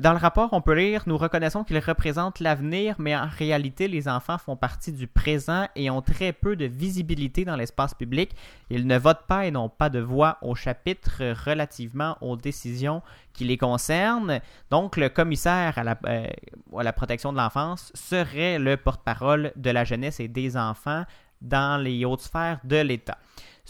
Dans 0.00 0.12
le 0.12 0.18
rapport, 0.18 0.50
on 0.52 0.60
peut 0.60 0.74
lire 0.74 1.02
Nous 1.06 1.16
reconnaissons 1.16 1.64
qu'ils 1.64 1.78
représentent 1.78 2.40
l'avenir, 2.40 2.96
mais 2.98 3.16
en 3.16 3.26
réalité, 3.26 3.88
les 3.88 4.08
enfants 4.08 4.38
font 4.38 4.56
partie 4.56 4.92
du 4.92 5.06
présent 5.06 5.66
et 5.76 5.90
ont 5.90 6.02
très 6.02 6.32
peu 6.32 6.56
de 6.56 6.66
visibilité 6.66 7.44
dans 7.44 7.56
l'espace 7.56 7.94
public. 7.94 8.32
Ils 8.70 8.86
ne 8.86 8.98
votent 8.98 9.26
pas 9.26 9.46
et 9.46 9.50
n'ont 9.50 9.68
pas 9.68 9.88
de 9.88 9.98
voix 9.98 10.38
au 10.42 10.54
chapitre 10.54 11.22
relativement 11.46 12.16
aux 12.20 12.36
décisions 12.36 13.02
qui 13.32 13.44
les 13.44 13.56
concernent. 13.56 14.40
Donc, 14.70 14.96
le 14.96 15.08
commissaire 15.08 15.78
à 15.78 15.84
la, 15.84 15.98
euh, 16.06 16.92
protection 16.92 17.32
de 17.32 17.38
l'enfance 17.38 17.90
serait 17.94 18.58
le 18.58 18.76
porte-parole 18.76 19.52
de 19.56 19.70
la 19.70 19.84
jeunesse 19.84 20.20
et 20.20 20.28
des 20.28 20.56
enfants 20.56 21.04
dans 21.40 21.80
les 21.80 22.04
hautes 22.04 22.22
sphères 22.22 22.60
de 22.64 22.76
l'État. 22.76 23.18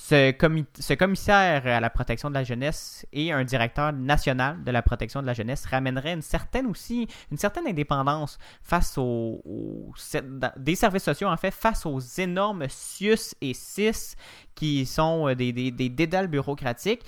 Ce, 0.00 0.94
commissaire 0.94 1.66
à 1.66 1.80
la 1.80 1.90
protection 1.90 2.30
de 2.30 2.34
la 2.34 2.44
jeunesse 2.44 3.04
et 3.12 3.32
un 3.32 3.42
directeur 3.42 3.92
national 3.92 4.62
de 4.62 4.70
la 4.70 4.80
protection 4.80 5.20
de 5.20 5.26
la 5.26 5.34
jeunesse 5.34 5.66
ramènerait 5.66 6.14
une 6.14 6.22
certaine 6.22 6.66
aussi 6.66 7.08
une 7.32 7.36
certaine 7.36 7.66
indépendance 7.66 8.38
face 8.62 8.96
aux, 8.96 9.42
des 10.56 10.76
services 10.76 11.02
sociaux 11.02 11.28
en 11.28 11.36
fait 11.36 11.50
face 11.50 11.84
aux 11.84 11.98
énormes 11.98 12.66
CIUS 12.68 13.34
et 13.40 13.52
CIS 13.52 14.14
qui 14.54 14.86
sont 14.86 15.28
euh, 15.28 15.34
des, 15.34 15.52
des, 15.52 15.72
des 15.72 15.88
dédales 15.88 16.28
bureaucratiques. 16.28 17.02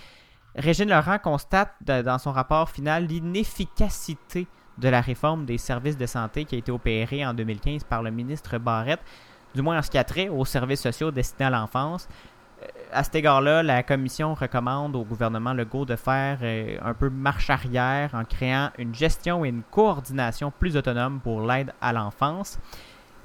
Régine 0.57 0.91
Laurent 0.91 1.21
constate 1.21 1.73
dans 1.85 2.19
son 2.19 2.33
rapport 2.33 2.71
final 2.71 3.07
l'inefficacité 3.07 4.49
de 4.79 4.89
la 4.89 5.01
réforme 5.01 5.47
des 5.47 5.59
services 5.59 5.97
de 5.97 6.07
santé 6.07 6.45
qui 6.45 6.57
a 6.57 6.59
été 6.59 6.73
opérée 6.73 7.25
en 7.25 7.35
2015 7.35 7.85
par 7.85 8.03
le 8.03 8.11
ministre 8.11 8.59
Barrette, 8.59 9.01
du 9.55 9.63
moins 9.63 9.79
en 9.79 9.83
ce 9.83 9.91
qui 9.91 9.99
a 9.99 10.05
trait 10.05 10.29
aux 10.29 10.45
services 10.45 10.81
sociaux 10.81 11.13
destinés 11.13 11.47
à 11.47 11.51
l'enfance. 11.51 12.09
À 12.93 13.05
cet 13.05 13.15
égard-là, 13.15 13.63
la 13.63 13.83
commission 13.83 14.35
recommande 14.35 14.97
au 14.97 15.05
gouvernement 15.05 15.53
Legault 15.53 15.85
de 15.85 15.97
faire 15.97 16.39
euh, 16.43 16.77
un 16.83 16.95
peu 16.95 17.09
marche 17.09 17.51
arrière 17.51 18.11
en 18.15 18.25
créant 18.25 18.71
une 18.79 18.95
gestion 18.95 19.45
et 19.45 19.49
une 19.49 19.63
coordination 19.71 20.53
plus 20.57 20.77
autonome 20.77 21.21
pour 21.21 21.41
l'aide 21.41 21.73
à 21.81 21.93
l'enfance. 21.93 22.59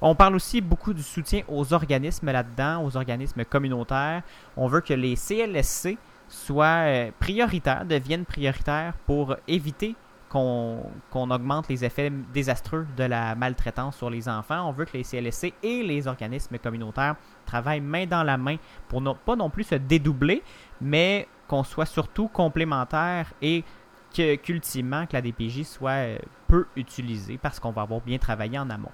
On 0.01 0.13
parle 0.13 0.35
aussi 0.35 0.61
beaucoup 0.61 0.93
du 0.93 1.01
soutien 1.01 1.41
aux 1.47 1.73
organismes 1.73 2.31
là-dedans, 2.31 2.83
aux 2.83 2.95
organismes 2.95 3.43
communautaires. 3.45 4.21
On 4.55 4.67
veut 4.67 4.81
que 4.81 4.93
les 4.93 5.15
CLSC 5.15 5.97
soient 6.27 6.85
euh, 6.85 7.11
prioritaires, 7.19 7.85
deviennent 7.85 8.25
prioritaires 8.25 8.93
pour 9.05 9.35
éviter 9.47 9.95
qu'on 10.29 10.91
augmente 11.13 11.69
les 11.69 11.85
effets 11.85 12.11
désastreux 12.33 12.87
de 12.97 13.03
la 13.03 13.35
maltraitance 13.35 13.97
sur 13.97 14.09
les 14.09 14.27
enfants. 14.27 14.67
On 14.67 14.71
veut 14.71 14.85
que 14.85 14.97
les 14.97 15.03
CLSC 15.03 15.53
et 15.63 15.83
les 15.83 16.07
organismes 16.07 16.57
communautaires 16.57 17.15
travaillent 17.45 17.81
main 17.81 18.05
dans 18.05 18.23
la 18.23 18.37
main 18.37 18.57
pour 18.87 19.01
ne 19.01 19.13
pas 19.13 19.35
non 19.35 19.49
plus 19.49 19.63
se 19.63 19.75
dédoubler, 19.75 20.43
mais 20.81 21.27
qu'on 21.47 21.63
soit 21.63 21.85
surtout 21.85 22.27
complémentaires 22.27 23.31
et 23.41 23.63
qu'ultimement 24.43 25.05
que 25.05 25.13
la 25.13 25.21
DPJ 25.21 25.63
soit 25.63 25.91
euh, 25.91 26.17
peu 26.47 26.65
utilisée 26.75 27.37
parce 27.37 27.59
qu'on 27.59 27.71
va 27.71 27.81
avoir 27.81 28.01
bien 28.01 28.17
travaillé 28.17 28.57
en 28.57 28.69
amont. 28.69 28.91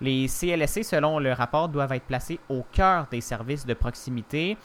Les 0.00 0.28
CLSC, 0.28 0.84
selon 0.84 1.18
le 1.18 1.32
rapport, 1.32 1.68
doivent 1.68 1.92
être 1.92 2.04
placés 2.04 2.38
au 2.48 2.64
cœur 2.72 3.06
des 3.10 3.20
services 3.20 3.64
de 3.66 3.74
proximité. 3.74 4.56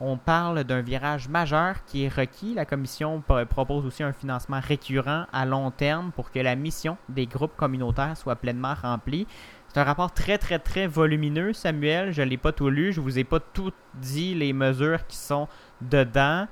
On 0.00 0.16
parle 0.16 0.64
d'un 0.64 0.80
virage 0.80 1.28
majeur 1.28 1.84
qui 1.84 2.04
est 2.04 2.08
requis. 2.08 2.54
La 2.54 2.64
commission 2.64 3.22
propose 3.50 3.84
aussi 3.84 4.02
un 4.02 4.14
financement 4.14 4.58
récurrent 4.58 5.26
à 5.32 5.44
long 5.44 5.70
terme 5.70 6.10
pour 6.10 6.30
que 6.30 6.38
la 6.38 6.56
mission 6.56 6.96
des 7.10 7.26
groupes 7.26 7.54
communautaires 7.54 8.16
soit 8.16 8.36
pleinement 8.36 8.74
remplie. 8.74 9.26
C'est 9.68 9.78
un 9.78 9.84
rapport 9.84 10.12
très, 10.12 10.38
très, 10.38 10.58
très 10.58 10.86
volumineux, 10.86 11.52
Samuel. 11.52 12.12
Je 12.12 12.22
ne 12.22 12.26
l'ai 12.28 12.38
pas 12.38 12.50
tout 12.50 12.70
lu. 12.70 12.92
Je 12.92 13.00
ne 13.00 13.04
vous 13.04 13.18
ai 13.18 13.24
pas 13.24 13.38
tout 13.38 13.72
dit 13.94 14.34
les 14.34 14.52
mesures 14.52 15.06
qui 15.06 15.16
sont 15.16 15.46
dedans. 15.82 16.48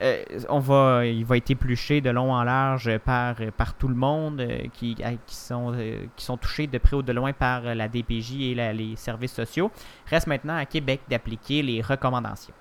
Euh, 0.00 0.22
on 0.48 0.58
va, 0.58 1.04
il 1.04 1.24
va 1.24 1.36
être 1.36 1.50
épluché 1.50 2.00
de 2.00 2.10
long 2.10 2.32
en 2.32 2.42
large 2.44 2.98
par, 2.98 3.36
par 3.56 3.74
tout 3.74 3.88
le 3.88 3.94
monde 3.94 4.40
euh, 4.40 4.62
qui, 4.72 4.94
qui, 4.94 5.34
sont, 5.34 5.72
euh, 5.74 6.06
qui 6.16 6.24
sont 6.24 6.36
touchés 6.36 6.66
de 6.66 6.78
près 6.78 6.96
ou 6.96 7.02
de 7.02 7.12
loin 7.12 7.32
par 7.32 7.74
la 7.74 7.88
DPJ 7.88 8.40
et 8.40 8.54
les 8.54 8.96
services 8.96 9.32
sociaux. 9.32 9.70
Reste 10.06 10.26
maintenant 10.26 10.56
à 10.56 10.64
Québec 10.64 11.02
d'appliquer 11.08 11.62
les 11.62 11.82
recommandations. 11.82 12.54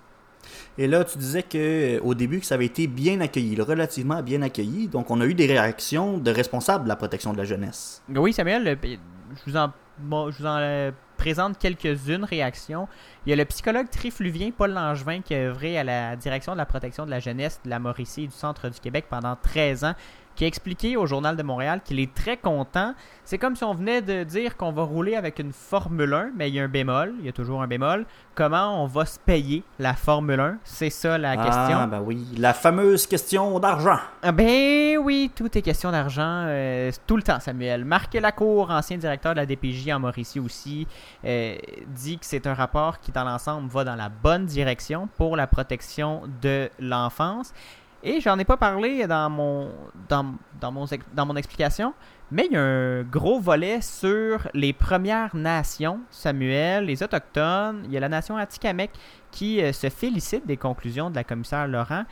Et 0.78 0.88
là, 0.88 1.04
tu 1.04 1.18
disais 1.18 1.44
que 1.44 2.00
au 2.02 2.16
début 2.16 2.40
que 2.40 2.46
ça 2.46 2.56
avait 2.56 2.66
été 2.66 2.88
bien 2.88 3.22
accueilli, 3.22 3.60
relativement 3.62 4.22
bien 4.24 4.42
accueilli. 4.42 4.88
Donc, 4.88 5.12
on 5.12 5.22
a 5.22 5.26
eu 5.26 5.36
des 5.36 5.46
réactions 5.46 6.18
de 6.18 6.32
responsables 6.32 6.86
de 6.86 6.90
la 6.90 6.96
protection 6.96 7.32
de 7.32 7.38
la 7.38 7.46
jeunesse. 7.46 8.02
Oui, 8.10 8.34
Samuel, 8.34 8.78
je 8.84 9.52
vous 9.52 9.56
en, 9.56 9.72
je 10.32 10.38
vous 10.38 10.46
en 10.46 10.92
présente 11.22 11.60
quelques-unes 11.60 12.24
réactions. 12.24 12.88
Il 13.28 13.30
y 13.30 13.34
a 13.34 13.36
le 13.36 13.46
psychologue 13.46 13.88
trifluvien 13.92 14.50
Paul 14.50 14.72
Langevin 14.72 15.22
qui 15.22 15.36
a 15.36 15.38
œuvré 15.38 15.78
à 15.78 15.84
la 15.84 16.16
direction 16.16 16.54
de 16.54 16.58
la 16.58 16.66
protection 16.66 17.06
de 17.06 17.12
la 17.12 17.20
jeunesse 17.20 17.60
de 17.64 17.70
la 17.70 17.78
Mauricie 17.78 18.24
et 18.24 18.26
du 18.26 18.34
centre 18.34 18.70
du 18.70 18.80
Québec 18.80 19.06
pendant 19.08 19.36
13 19.36 19.84
ans 19.84 19.94
qui 20.36 20.44
a 20.44 20.48
expliqué 20.48 20.98
au 20.98 21.06
Journal 21.06 21.36
de 21.36 21.44
Montréal 21.44 21.82
qu'il 21.84 22.00
est 22.00 22.14
très 22.14 22.38
content. 22.38 22.94
C'est 23.24 23.38
comme 23.38 23.56
si 23.56 23.64
on 23.64 23.74
venait 23.74 24.02
de 24.02 24.24
dire 24.24 24.58
qu'on 24.58 24.72
va 24.72 24.84
rouler 24.84 25.16
avec 25.16 25.40
une 25.40 25.54
Formule 25.54 26.14
1, 26.14 26.32
mais 26.36 26.50
il 26.50 26.56
y 26.56 26.60
a 26.60 26.64
un 26.64 26.68
bémol, 26.68 27.14
il 27.20 27.26
y 27.26 27.30
a 27.30 27.32
toujours 27.32 27.62
un 27.62 27.68
bémol. 27.68 28.06
Comment 28.36 28.84
on 28.84 28.88
va 28.88 29.06
se 29.06 29.20
payer 29.20 29.64
la 29.80 29.94
Formule 29.94 30.40
1 30.40 30.58
C'est 30.64 30.90
ça 30.90 31.18
la 31.18 31.32
ah, 31.32 31.38
question. 31.38 31.78
Ah, 31.80 31.88
ben 31.88 32.02
oui, 32.02 32.26
la 32.38 32.54
fameuse 32.54 33.08
question 33.08 33.60
d'argent. 33.60 34.00
Ah, 34.24 34.32
ben 34.32 34.98
oui, 34.98 35.32
tout 35.36 35.58
est 35.58 35.62
question 35.62 35.92
d'argent 35.92 36.46
euh, 36.48 36.92
tout 37.08 37.18
le 37.18 37.24
temps, 37.24 37.40
Samuel. 37.40 37.86
Marc 37.86 38.14
Lacour, 38.14 38.72
ancien 38.72 38.98
directeur 38.98 39.34
de 39.34 39.40
la 39.40 39.46
DPJ 39.46 39.90
en 39.92 40.00
Mauricie 40.00 40.40
aussi, 40.40 40.88
euh, 41.26 41.56
dit 41.88 42.18
que 42.18 42.26
c'est 42.26 42.48
un 42.48 42.54
rapport 42.54 43.00
qui, 43.00 43.12
dans 43.12 43.24
l'ensemble, 43.24 43.70
va 43.70 43.84
dans 43.84 43.96
la 43.96 44.10
bonne 44.10 44.46
direction 44.46 45.08
pour 45.18 45.36
la 45.36 45.48
protection 45.48 46.24
de 46.42 46.70
l'enfance. 46.80 47.54
Et 48.04 48.20
j'en 48.20 48.38
ai 48.40 48.46
pas 48.46 48.58
parlé 48.58 49.06
dans 49.06 49.30
mon, 49.30 49.70
dans, 50.10 50.34
dans, 50.60 50.72
mon, 50.72 50.86
dans 51.14 51.26
mon 51.26 51.36
explication, 51.36 51.94
mais 52.32 52.48
il 52.48 52.54
y 52.54 52.58
a 52.58 52.62
un 52.62 53.04
gros 53.04 53.40
volet 53.40 53.82
sur 53.82 54.48
les 54.54 54.74
Premières 54.74 55.36
Nations, 55.36 56.00
Samuel, 56.10 56.86
les 56.86 57.04
Autochtones. 57.04 57.84
Il 57.86 57.92
y 57.92 57.98
a 57.98 58.00
la 58.00 58.10
nation 58.10 58.38
Atikamek 58.38 58.92
qui 59.30 59.62
euh, 59.62 59.72
se 59.72 59.90
félicite 59.90 60.48
des 60.48 60.58
conclusions 60.58 61.10
de 61.10 61.16
la 61.16 61.24
commissaire 61.24 61.68
Laurent. 61.68 62.06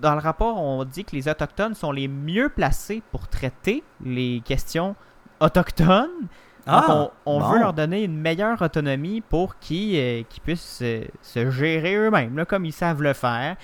Dans 0.00 0.14
le 0.14 0.20
rapport, 0.20 0.62
on 0.62 0.84
dit 0.84 1.04
que 1.04 1.16
les 1.16 1.28
Autochtones 1.28 1.74
sont 1.74 1.90
les 1.90 2.06
mieux 2.06 2.48
placés 2.48 3.02
pour 3.10 3.28
traiter 3.28 3.82
les 4.04 4.42
questions 4.44 4.94
autochtones. 5.40 6.28
Ah, 6.66 7.10
on, 7.26 7.40
veut 7.40 7.58
leur 7.58 7.72
donner 7.72 8.04
une 8.04 8.16
meilleure 8.16 8.60
autonomie 8.62 9.22
pour 9.22 9.58
qu'ils 9.58 9.96
euh, 9.98 10.22
puissent 10.44 10.82
se 11.22 11.50
gérer 11.50 11.96
eux-mêmes, 11.96 12.44
comme 12.46 12.64
ils 12.64 12.72
savent 12.72 13.02
le 13.02 13.14
faire. 13.14 13.56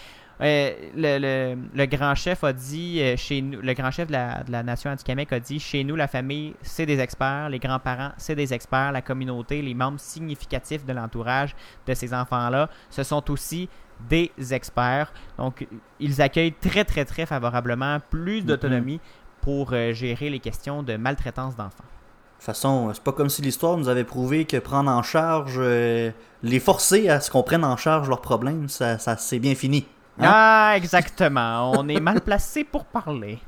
Euh, 0.42 0.70
le, 0.94 1.56
le, 1.74 1.86
grand 1.86 2.14
chef 2.14 2.44
a 2.44 2.52
dit 2.52 3.00
euh, 3.00 3.16
chez 3.16 3.40
nous, 3.40 3.58
le 3.62 3.72
grand 3.72 3.90
chef 3.90 4.08
de 4.08 4.12
la, 4.12 4.42
de 4.42 4.52
la 4.52 4.62
nation 4.62 4.90
Atikamekw 4.90 5.32
a 5.34 5.40
dit 5.40 5.58
chez 5.58 5.82
nous 5.82 5.96
la 5.96 6.08
famille 6.08 6.54
c'est 6.60 6.84
des 6.84 7.00
experts, 7.00 7.48
les 7.48 7.58
grands-parents 7.58 8.10
c'est 8.18 8.34
des 8.34 8.52
experts, 8.52 8.92
la 8.92 9.00
communauté, 9.00 9.62
les 9.62 9.72
membres 9.72 9.98
significatifs 9.98 10.84
de 10.84 10.92
l'entourage 10.92 11.56
de 11.86 11.94
ces 11.94 12.12
enfants-là, 12.12 12.68
ce 12.90 13.02
sont 13.02 13.30
aussi 13.30 13.70
des 14.10 14.30
experts. 14.50 15.10
Donc 15.38 15.66
ils 16.00 16.20
accueillent 16.20 16.52
très 16.52 16.84
très 16.84 17.06
très 17.06 17.24
favorablement 17.24 17.98
plus 18.10 18.42
mm-hmm. 18.42 18.44
d'autonomie 18.44 19.00
pour 19.40 19.70
euh, 19.72 19.94
gérer 19.94 20.28
les 20.28 20.40
questions 20.40 20.82
de 20.82 20.96
maltraitance 20.96 21.56
d'enfants. 21.56 21.76
De 21.78 22.40
toute 22.40 22.44
façon, 22.44 22.90
c'est 22.92 23.02
pas 23.02 23.12
comme 23.12 23.30
si 23.30 23.40
l'histoire 23.40 23.78
nous 23.78 23.88
avait 23.88 24.04
prouvé 24.04 24.44
que 24.44 24.58
prendre 24.58 24.90
en 24.90 25.02
charge, 25.02 25.58
les 25.58 26.60
forcer 26.60 27.08
à 27.08 27.20
ce 27.20 27.30
qu'on 27.30 27.42
prenne 27.42 27.64
en 27.64 27.78
charge 27.78 28.10
leurs 28.10 28.20
problèmes, 28.20 28.68
ça, 28.68 28.98
ça 28.98 29.16
c'est 29.16 29.38
bien 29.38 29.54
fini. 29.54 29.86
Hein? 30.18 30.24
Ah, 30.24 30.72
exactement. 30.76 31.72
On 31.72 31.88
est 31.88 32.00
mal 32.00 32.20
placé 32.20 32.64
pour 32.64 32.84
parler. 32.84 33.38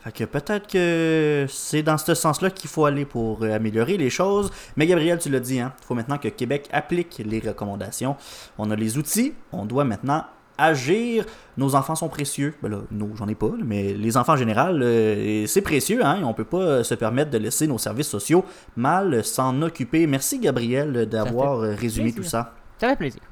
Fait 0.00 0.10
que 0.12 0.24
peut-être 0.24 0.66
que 0.66 1.46
c'est 1.48 1.84
dans 1.84 1.98
ce 1.98 2.14
sens-là 2.14 2.50
qu'il 2.50 2.68
faut 2.68 2.84
aller 2.84 3.04
pour 3.04 3.44
euh, 3.44 3.54
améliorer 3.54 3.96
les 3.96 4.10
choses. 4.10 4.50
Mais 4.76 4.86
Gabriel, 4.86 5.18
tu 5.18 5.30
l'as 5.30 5.38
dit, 5.38 5.60
hein, 5.60 5.72
il 5.80 5.86
faut 5.86 5.94
maintenant 5.94 6.18
que 6.18 6.28
Québec 6.28 6.68
applique 6.72 7.22
les 7.24 7.38
recommandations. 7.38 8.16
On 8.58 8.70
a 8.72 8.76
les 8.76 8.98
outils, 8.98 9.34
on 9.52 9.64
doit 9.64 9.84
maintenant 9.84 10.24
agir. 10.58 11.24
Nos 11.56 11.76
enfants 11.76 11.94
sont 11.94 12.08
précieux. 12.08 12.54
Ben 12.62 12.68
là, 12.70 12.78
non, 12.90 13.10
j'en 13.14 13.28
ai 13.28 13.36
pas, 13.36 13.52
mais 13.64 13.94
les 13.94 14.16
enfants 14.16 14.32
en 14.32 14.36
général, 14.36 14.82
euh, 14.82 15.46
c'est 15.46 15.62
précieux, 15.62 16.04
hein, 16.04 16.20
on 16.24 16.34
peut 16.34 16.44
pas 16.44 16.82
se 16.82 16.94
permettre 16.94 17.30
de 17.30 17.38
laisser 17.38 17.68
nos 17.68 17.78
services 17.78 18.08
sociaux 18.08 18.44
mal 18.76 19.24
s'en 19.24 19.62
occuper. 19.62 20.08
Merci 20.08 20.40
Gabriel 20.40 21.06
d'avoir 21.06 21.60
résumé 21.60 22.12
tout 22.12 22.24
ça. 22.24 22.54
Ça 22.78 22.88
fait 22.88 22.96
plaisir. 22.96 23.22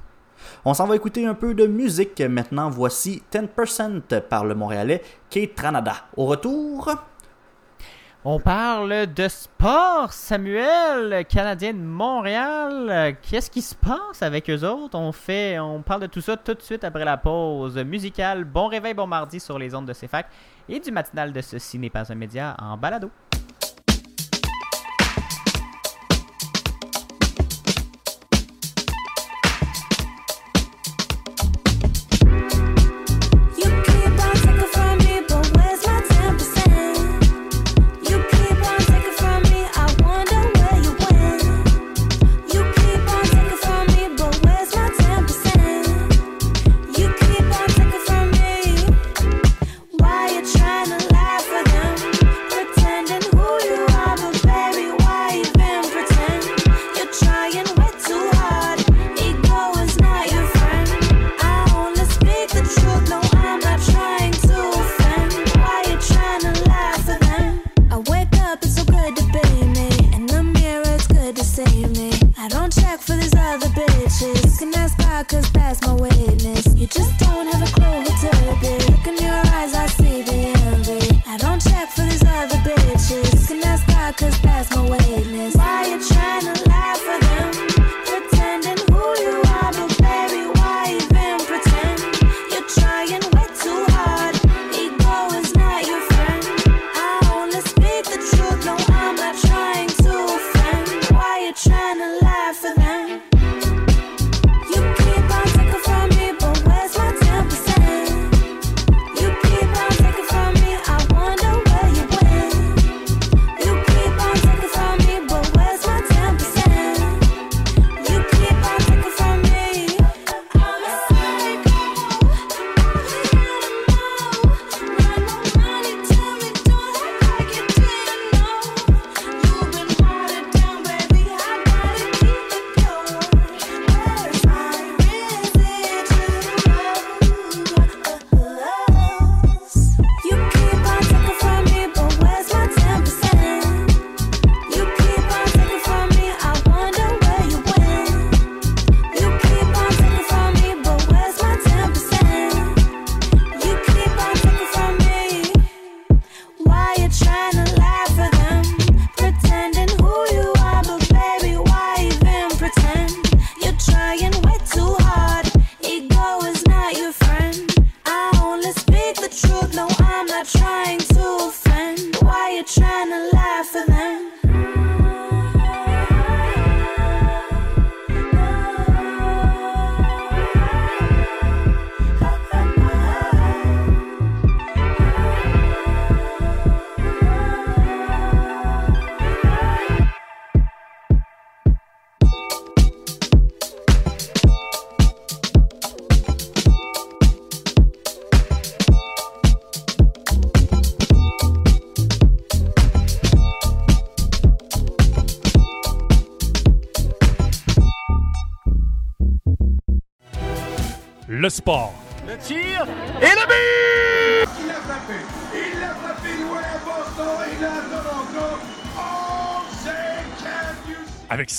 On 0.64 0.74
s'en 0.74 0.86
va 0.86 0.96
écouter 0.96 1.26
un 1.26 1.34
peu 1.34 1.54
de 1.54 1.66
musique 1.66 2.20
maintenant. 2.20 2.70
Voici 2.70 3.22
10% 3.32 4.20
par 4.22 4.44
le 4.44 4.54
Montréalais 4.54 5.02
Kate 5.28 5.54
Tranada. 5.54 5.94
Au 6.16 6.26
retour. 6.26 6.90
On 8.22 8.38
parle 8.38 9.06
de 9.14 9.28
sport, 9.28 10.12
Samuel, 10.12 11.24
Canadien 11.24 11.72
de 11.72 11.78
Montréal. 11.78 13.16
Qu'est-ce 13.22 13.50
qui 13.50 13.62
se 13.62 13.74
passe 13.74 14.20
avec 14.20 14.50
eux 14.50 14.62
autres? 14.62 14.98
On 14.98 15.10
fait, 15.10 15.58
on 15.58 15.80
parle 15.80 16.02
de 16.02 16.06
tout 16.06 16.20
ça 16.20 16.36
tout 16.36 16.52
de 16.52 16.60
suite 16.60 16.84
après 16.84 17.06
la 17.06 17.16
pause 17.16 17.78
musicale. 17.78 18.44
Bon 18.44 18.66
réveil, 18.66 18.92
bon 18.92 19.06
mardi 19.06 19.40
sur 19.40 19.58
les 19.58 19.74
ondes 19.74 19.86
de 19.86 19.94
CFAC 19.94 20.26
et 20.68 20.78
du 20.80 20.90
matinal 20.90 21.32
de 21.32 21.40
Ceci 21.40 21.78
n'est 21.78 21.88
pas 21.88 22.12
un 22.12 22.14
média 22.14 22.54
en 22.60 22.76
balado. 22.76 23.10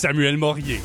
Samuel 0.02 0.36
Morier. 0.36 0.80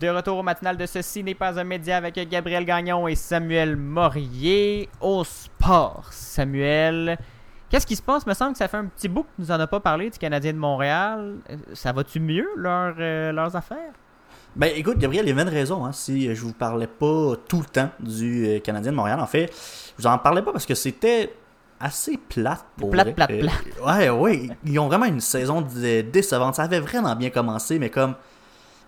De 0.00 0.08
retour 0.08 0.38
au 0.38 0.42
matinal 0.44 0.76
de 0.76 0.86
Ceci 0.86 1.24
n'est 1.24 1.34
pas 1.34 1.58
un 1.58 1.64
média 1.64 1.96
avec 1.96 2.14
Gabriel 2.28 2.64
Gagnon 2.64 3.08
et 3.08 3.16
Samuel 3.16 3.74
Morier 3.74 4.88
au 5.00 5.24
sport. 5.24 6.06
Samuel, 6.12 7.18
qu'est-ce 7.68 7.84
qui 7.84 7.96
se 7.96 8.02
passe? 8.02 8.24
me 8.28 8.34
semble 8.34 8.52
que 8.52 8.58
ça 8.58 8.68
fait 8.68 8.76
un 8.76 8.84
petit 8.84 9.08
bout 9.08 9.24
que 9.24 9.28
nous 9.40 9.50
en 9.50 9.58
a 9.58 9.66
pas 9.66 9.80
parlé 9.80 10.08
du 10.08 10.16
Canadien 10.20 10.52
de 10.52 10.58
Montréal. 10.58 11.38
Euh, 11.50 11.56
Ça 11.72 11.90
va-tu 11.90 12.20
mieux, 12.20 12.46
leur, 12.54 12.94
euh, 13.00 13.32
leurs 13.32 13.56
affaires? 13.56 13.92
Ben 14.54 14.70
écoute, 14.76 14.98
Gabriel, 14.98 15.24
il 15.24 15.30
y 15.30 15.32
avait 15.32 15.42
une 15.42 15.48
raison 15.48 15.84
hein, 15.84 15.90
si 15.90 16.32
je 16.32 16.40
vous 16.40 16.52
parlais 16.52 16.86
pas 16.86 17.32
tout 17.48 17.58
le 17.58 17.66
temps 17.66 17.90
du 17.98 18.46
euh, 18.46 18.60
Canadien 18.60 18.92
de 18.92 18.96
Montréal. 18.96 19.18
En 19.18 19.26
fait, 19.26 19.50
je 19.98 20.02
vous 20.04 20.06
en 20.06 20.16
parlais 20.18 20.42
pas 20.42 20.52
parce 20.52 20.64
que 20.64 20.76
c'était 20.76 21.32
assez 21.80 22.16
plate 22.28 22.64
pour 22.76 22.90
Plate, 22.90 23.06
vrai. 23.06 23.14
plate, 23.14 23.30
Euh, 23.30 23.40
plate. 23.40 23.98
ouais, 23.98 24.10
ouais. 24.10 24.48
Ils 24.64 24.78
ont 24.78 24.86
vraiment 24.88 25.06
une 25.06 25.20
saison 25.20 25.60
dé- 25.60 26.02
décevante. 26.02 26.54
Ça 26.56 26.62
avait 26.64 26.80
vraiment 26.80 27.14
bien 27.16 27.30
commencé, 27.30 27.78
mais 27.78 27.90
comme 27.90 28.14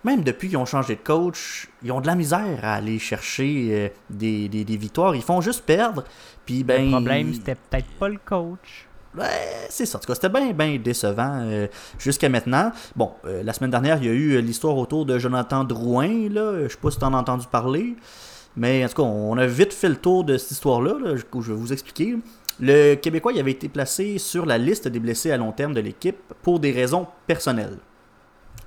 même 0.03 0.23
depuis 0.23 0.47
qu'ils 0.49 0.57
ont 0.57 0.65
changé 0.65 0.95
de 0.95 1.01
coach, 1.01 1.69
ils 1.83 1.91
ont 1.91 2.01
de 2.01 2.07
la 2.07 2.15
misère 2.15 2.59
à 2.63 2.73
aller 2.75 2.97
chercher 2.99 3.67
euh, 3.71 3.87
des, 4.09 4.49
des- 4.49 4.63
des 4.65 4.77
victoires. 4.77 5.15
Ils 5.15 5.21
font 5.21 5.41
juste 5.41 5.63
perdre. 5.65 6.03
Puis 6.45 6.63
ben. 6.63 6.85
Le 6.85 6.91
problème, 6.91 7.33
c'était 7.33 7.55
peut-être 7.55 7.89
pas 7.99 8.09
le 8.09 8.19
coach. 8.23 8.87
Ouais, 9.17 9.67
c'est 9.69 9.85
ça. 9.85 9.97
En 9.97 10.01
tout 10.01 10.07
cas, 10.07 10.15
c'était 10.15 10.29
bien, 10.29 10.53
bien 10.53 10.77
décevant 10.81 11.39
euh, 11.43 11.67
jusqu'à 11.99 12.29
maintenant. 12.29 12.71
Bon, 12.95 13.11
euh, 13.25 13.43
la 13.43 13.51
semaine 13.53 13.69
dernière, 13.71 13.97
il 13.97 14.05
y 14.05 14.09
a 14.09 14.13
eu 14.13 14.41
l'histoire 14.41 14.77
autour 14.77 15.05
de 15.05 15.19
Jonathan 15.19 15.65
Drouin. 15.65 16.29
Là. 16.29 16.63
Je 16.63 16.69
sais 16.69 16.77
pas 16.81 16.91
si 16.91 16.97
tu 16.97 17.03
en 17.03 17.13
as 17.13 17.17
entendu 17.17 17.45
parler. 17.51 17.95
Mais 18.55 18.83
en 18.83 18.87
tout 18.87 18.95
cas, 18.95 19.03
on 19.03 19.37
a 19.37 19.45
vite 19.45 19.73
fait 19.73 19.89
le 19.89 19.95
tour 19.97 20.23
de 20.23 20.37
cette 20.37 20.51
histoire-là. 20.51 20.93
là, 21.03 21.15
que 21.29 21.41
je 21.41 21.51
vais 21.51 21.57
vous 21.59 21.71
expliquer. 21.73 22.17
Le 22.61 22.95
Québécois 22.95 23.33
il 23.33 23.39
avait 23.39 23.51
été 23.51 23.67
placé 23.67 24.17
sur 24.19 24.45
la 24.45 24.57
liste 24.57 24.87
des 24.87 24.99
blessés 24.99 25.31
à 25.31 25.37
long 25.37 25.51
terme 25.51 25.73
de 25.73 25.81
l'équipe 25.81 26.17
pour 26.41 26.59
des 26.59 26.71
raisons 26.71 27.07
personnelles. 27.27 27.77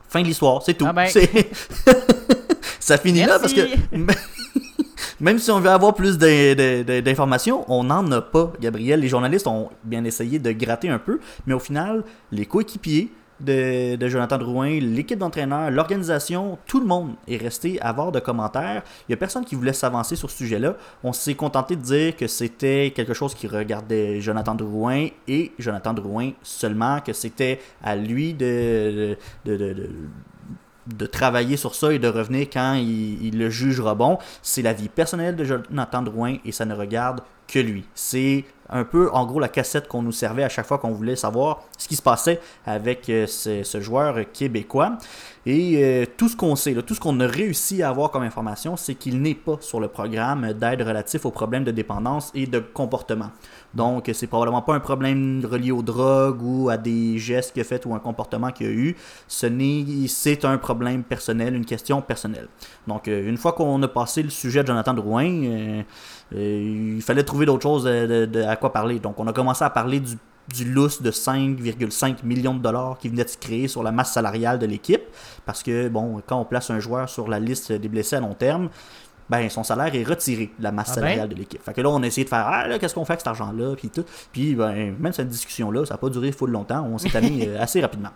Fin 0.09 0.21
de 0.21 0.27
l'histoire, 0.27 0.63
c'est 0.63 0.75
tout. 0.75 0.87
Ah 0.89 0.93
ben. 0.93 1.09
Ça 2.81 2.99
finit 2.99 3.25
là 3.25 3.39
parce 3.39 3.55
que 3.55 3.63
même 5.21 5.39
si 5.39 5.51
on 5.51 5.59
veut 5.59 5.71
avoir 5.71 5.95
plus 5.95 6.19
d'informations, 6.19 7.65
on 7.69 7.85
n'en 7.85 8.11
a 8.13 8.21
pas, 8.21 8.53
Gabriel. 8.61 9.01
Les 9.01 9.09
journalistes 9.09 9.47
ont 9.47 9.71
bien 9.85 10.05
essayé 10.05 10.39
de 10.39 10.53
gratter 10.53 10.91
un 10.91 10.99
peu, 10.99 11.19
mais 11.47 11.55
au 11.55 11.59
final, 11.59 12.05
les 12.31 12.45
coéquipiers 12.45 13.11
de, 13.41 13.97
de 13.97 14.09
Jonathan 14.09 14.39
Drouin, 14.39 14.79
l'équipe 14.81 15.19
d'entraîneurs, 15.19 15.71
l'organisation, 15.71 16.59
tout 16.67 16.81
le 16.81 16.87
monde 16.87 17.15
est 17.27 17.37
resté 17.37 17.81
à 17.81 17.93
voir 17.93 18.13
de 18.13 18.21
commentaires. 18.21 18.83
Il 19.01 19.05
n'y 19.11 19.15
a 19.15 19.17
personne 19.17 19.45
qui 19.45 19.55
voulait 19.55 19.73
s'avancer 19.73 20.17
sur 20.17 20.31
ce 20.31 20.39
sujet-là. 20.39 20.77
On 21.03 21.13
s'est 21.13 21.35
contenté 21.35 21.77
de 21.77 21.83
dire 21.83 22.17
que 22.17 22.27
c'était 22.27 22.93
quelque 22.95 23.15
chose 23.15 23.35
qui 23.35 23.47
regardait 23.49 24.21
Jonathan 24.21 24.55
Drouin 24.55 25.09
et 25.29 25.53
Jonathan 25.59 25.93
Drouin 25.95 26.31
seulement, 26.43 27.01
que 27.01 27.13
c'était 27.13 27.61
à 27.83 27.97
lui 27.97 28.35
de- 28.35 29.17
de 29.45 29.89
de 30.87 31.07
travailler 31.07 31.57
sur 31.57 31.75
ça 31.75 31.95
et 31.95 31.99
de 31.99 32.09
revenir 32.09 32.47
quand 32.53 32.75
il, 32.75 33.25
il 33.25 33.39
le 33.39 33.49
jugera 33.49 33.95
bon. 33.95 34.19
C'est 34.43 34.61
la 34.61 34.75
vie 34.75 34.91
personnelle 34.91 35.35
de 35.35 35.43
Jonathan 35.43 36.03
Drouin 36.03 36.37
et 36.45 36.53
ça 36.53 36.67
ne 36.67 36.75
regarde 36.75 37.23
que 37.47 37.59
lui. 37.59 37.85
C'est 37.95 38.45
un 38.71 38.85
peu, 38.85 39.11
en 39.13 39.27
gros, 39.27 39.41
la 39.41 39.49
cassette 39.49 39.89
qu'on 39.89 40.03
nous 40.03 40.13
servait 40.13 40.45
à 40.45 40.49
chaque 40.49 40.67
fois 40.67 40.79
qu'on 40.79 40.93
voulait 40.93 41.17
savoir 41.17 41.63
ce 41.79 41.87
qui 41.87 41.97
se 41.97 42.03
passait 42.03 42.41
avec 42.67 43.09
euh, 43.09 43.27
ce, 43.27 43.81
joueur 43.81 44.19
québécois. 44.33 44.99
Et 45.47 45.77
euh, 45.77 46.07
tout 46.17 46.29
ce 46.29 46.37
qu'on 46.37 46.57
sait, 46.57 46.75
tout 46.83 46.95
ce 46.95 47.01
qu'on 47.01 47.21
a 47.21 47.27
réussi 47.27 47.83
à 47.83 47.91
avoir 47.91 48.11
comme 48.11 48.23
information, 48.23 48.77
c'est 48.79 48.95
qu'il 48.95 49.21
n'est 49.21 49.35
pas 49.35 49.59
sur 49.61 49.79
le 49.79 49.89
programme 49.89 50.55
d'aide 50.55 50.81
relatif 50.81 51.27
aux 51.27 51.31
problèmes 51.31 51.65
de 51.65 51.71
dépendance 51.71 52.31
et 52.35 52.47
de 52.47 52.59
comportement. 52.59 53.31
Donc, 53.75 54.11
c'est 54.15 54.27
probablement 54.27 54.63
pas 54.63 54.75
un 54.75 54.81
problème 54.81 55.45
relié 55.45 55.71
aux 55.71 55.83
drogues 55.83 56.43
ou 56.43 56.71
à 56.71 56.79
des 56.79 57.19
gestes 57.19 57.53
qu'il 57.53 57.61
a 57.61 57.65
fait 57.65 57.85
ou 57.85 57.95
un 57.95 57.99
comportement 57.99 58.51
qu'il 58.51 58.67
a 58.67 58.71
eu. 58.71 58.97
Ce 59.29 59.47
n'est, 59.47 60.09
c'est 60.09 60.47
un 60.47 60.57
problème 60.57 61.03
personnel, 61.03 61.55
une 61.55 61.67
question 61.67 62.01
personnelle. 62.01 62.49
Donc, 62.87 63.09
euh, 63.09 63.29
une 63.29 63.37
fois 63.37 63.53
qu'on 63.53 63.83
a 63.83 63.89
passé 63.89 64.23
le 64.23 64.31
sujet 64.31 64.63
de 64.63 64.69
Jonathan 64.69 64.95
Drouin, 64.95 65.83
il 66.33 67.03
fallait 67.03 67.23
trouver 67.23 67.47
d'autres 67.47 67.63
choses 67.63 67.85
de- 67.85 68.07
de- 68.07 68.27
de- 68.27 68.43
à 68.43 68.57
quoi 68.57 68.73
parler. 68.73 68.99
Donc, 68.99 69.19
on 69.19 69.27
a 69.27 69.33
commencé 69.33 69.65
à 69.65 69.71
parler 69.71 70.01
du, 70.01 70.17
du 70.55 70.65
lousse 70.71 71.01
de 71.03 71.11
5,5 71.11 72.23
millions 72.25 72.55
de 72.55 72.61
dollars 72.61 72.99
qui 72.99 73.09
venait 73.09 73.25
de 73.25 73.29
se 73.29 73.39
créer 73.39 73.69
sur 73.69 73.83
la 73.83 73.93
masse 73.93 74.13
salariale 74.13 74.59
de 74.59 74.67
l'équipe. 74.67 75.03
Parce 75.47 75.63
que, 75.63 75.89
bon, 75.89 76.21
quand 76.27 76.39
on 76.41 76.45
place 76.45 76.71
un 76.71 76.81
joueur 76.81 77.09
sur 77.09 77.29
la 77.29 77.39
liste 77.41 77.73
des 77.73 77.89
blessés 77.89 78.17
à 78.17 78.21
long 78.21 78.35
terme, 78.35 78.69
ben 79.31 79.49
son 79.49 79.65
salaire 79.65 79.95
est 79.95 80.03
retiré 80.05 80.51
de 80.59 80.63
la 80.63 80.71
masse 80.71 80.89
Ah 80.91 80.95
ben? 80.97 81.01
salariale 81.01 81.29
de 81.31 81.35
l'équipe. 81.35 81.63
Fait 81.63 81.73
que 81.73 81.81
là, 81.81 81.89
on 81.89 82.03
a 82.03 82.07
essayé 82.07 82.25
de 82.27 82.29
faire 82.29 82.47
Ah 82.47 82.69
là, 82.69 82.79
qu'est-ce 82.79 82.95
qu'on 82.95 83.07
fait 83.07 83.15
avec 83.15 83.21
cet 83.21 83.29
argent-là, 83.29 83.75
puis 83.75 83.89
tout. 83.89 84.05
Puis 84.33 84.55
ben, 84.55 84.95
même 85.01 85.13
cette 85.15 85.29
discussion-là, 85.31 85.87
ça 85.87 85.95
n'a 85.95 85.99
pas 85.99 86.11
duré 86.11 86.31
full 86.31 86.51
longtemps. 86.51 86.87
On 86.93 86.99
s'est 86.99 87.09
tanné 87.09 87.49
euh, 87.49 87.63
assez 87.63 87.81
rapidement. 87.81 88.11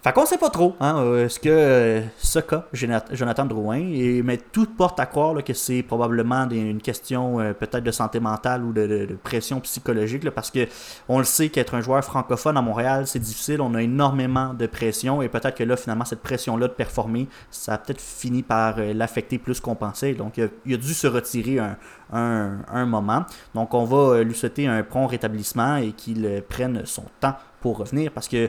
Fait 0.00 0.12
qu'on 0.12 0.24
sait 0.26 0.38
pas 0.38 0.48
trop 0.48 0.76
hein, 0.78 0.98
euh, 0.98 1.28
ce 1.28 1.40
que 1.40 1.48
euh, 1.48 2.00
ce 2.18 2.38
cas, 2.38 2.66
Jonathan 2.72 3.44
Drouin, 3.44 3.78
et, 3.80 4.22
mais 4.22 4.36
tout 4.38 4.66
porte 4.66 5.00
à 5.00 5.06
croire 5.06 5.34
là, 5.34 5.42
que 5.42 5.52
c'est 5.52 5.82
probablement 5.82 6.48
une 6.50 6.80
question 6.80 7.40
euh, 7.40 7.52
peut-être 7.52 7.82
de 7.82 7.90
santé 7.90 8.20
mentale 8.20 8.62
ou 8.62 8.72
de, 8.72 8.86
de- 8.86 9.06
de 9.06 9.14
pression 9.14 9.58
psychologique, 9.60 10.22
là, 10.22 10.30
parce 10.30 10.52
que 10.52 10.68
on 11.08 11.18
le 11.18 11.24
sait 11.24 11.48
qu'être 11.48 11.74
un 11.74 11.80
joueur 11.80 12.04
francophone 12.04 12.56
à 12.56 12.62
Montréal, 12.62 13.08
c'est 13.08 13.18
difficile, 13.18 13.60
on 13.60 13.74
a 13.74 13.82
énormément 13.82 14.54
de 14.54 14.66
pression, 14.68 15.20
et 15.20 15.28
peut-être 15.28 15.56
que 15.56 15.64
là, 15.64 15.76
finalement, 15.76 16.04
cette 16.04 16.22
pression-là 16.22 16.68
de 16.68 16.72
performer, 16.74 17.26
ça 17.50 17.74
a 17.74 17.78
peut-être 17.78 18.00
fini 18.00 18.44
par 18.44 18.76
euh, 18.78 18.94
l'affecter 18.94 19.38
plus 19.38 19.58
qu'on 19.58 19.74
pensait. 19.74 20.14
Donc, 20.14 20.36
il 20.38 20.44
a, 20.44 20.48
il 20.64 20.74
a 20.74 20.76
dû 20.76 20.94
se 20.94 21.08
retirer 21.08 21.58
un, 21.58 21.76
un- 22.12 22.58
un 22.72 22.86
moment. 22.86 23.26
Donc, 23.52 23.74
on 23.74 23.84
va 23.84 23.96
euh, 24.18 24.22
lui 24.22 24.34
souhaiter 24.36 24.68
un 24.68 24.84
prompt 24.84 25.08
rétablissement 25.08 25.76
et 25.76 25.90
qu'il 25.90 26.24
euh, 26.24 26.40
prenne 26.48 26.82
son 26.86 27.04
temps 27.18 27.34
pour 27.60 27.78
revenir, 27.78 28.12
parce 28.12 28.28
que 28.28 28.48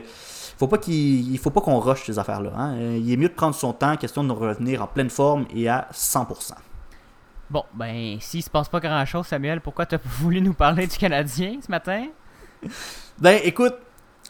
faut 0.60 0.68
pas 0.68 0.78
qu'il 0.78 1.32
il 1.32 1.38
faut 1.38 1.50
pas 1.50 1.60
qu'on 1.60 1.78
rush 1.80 2.04
ces 2.06 2.18
affaires-là. 2.18 2.52
hein. 2.56 2.74
Euh, 2.76 2.96
Il 3.00 3.10
est 3.12 3.16
mieux 3.16 3.28
de 3.28 3.34
prendre 3.34 3.54
son 3.54 3.72
temps, 3.72 3.96
question 3.96 4.22
de 4.22 4.30
revenir 4.32 4.82
en 4.82 4.86
pleine 4.86 5.10
forme 5.10 5.46
et 5.54 5.68
à 5.68 5.88
100%. 5.92 6.52
Bon, 7.50 7.64
ben, 7.74 8.18
s'il 8.20 8.42
se 8.44 8.50
passe 8.50 8.68
pas 8.68 8.78
grand-chose, 8.78 9.26
Samuel, 9.26 9.60
pourquoi 9.60 9.84
t'as 9.86 9.98
voulu 10.04 10.40
nous 10.40 10.52
parler 10.54 10.86
du 10.86 10.96
Canadien 10.96 11.54
ce 11.64 11.70
matin? 11.70 12.06
Ben, 13.18 13.40
écoute, 13.42 13.74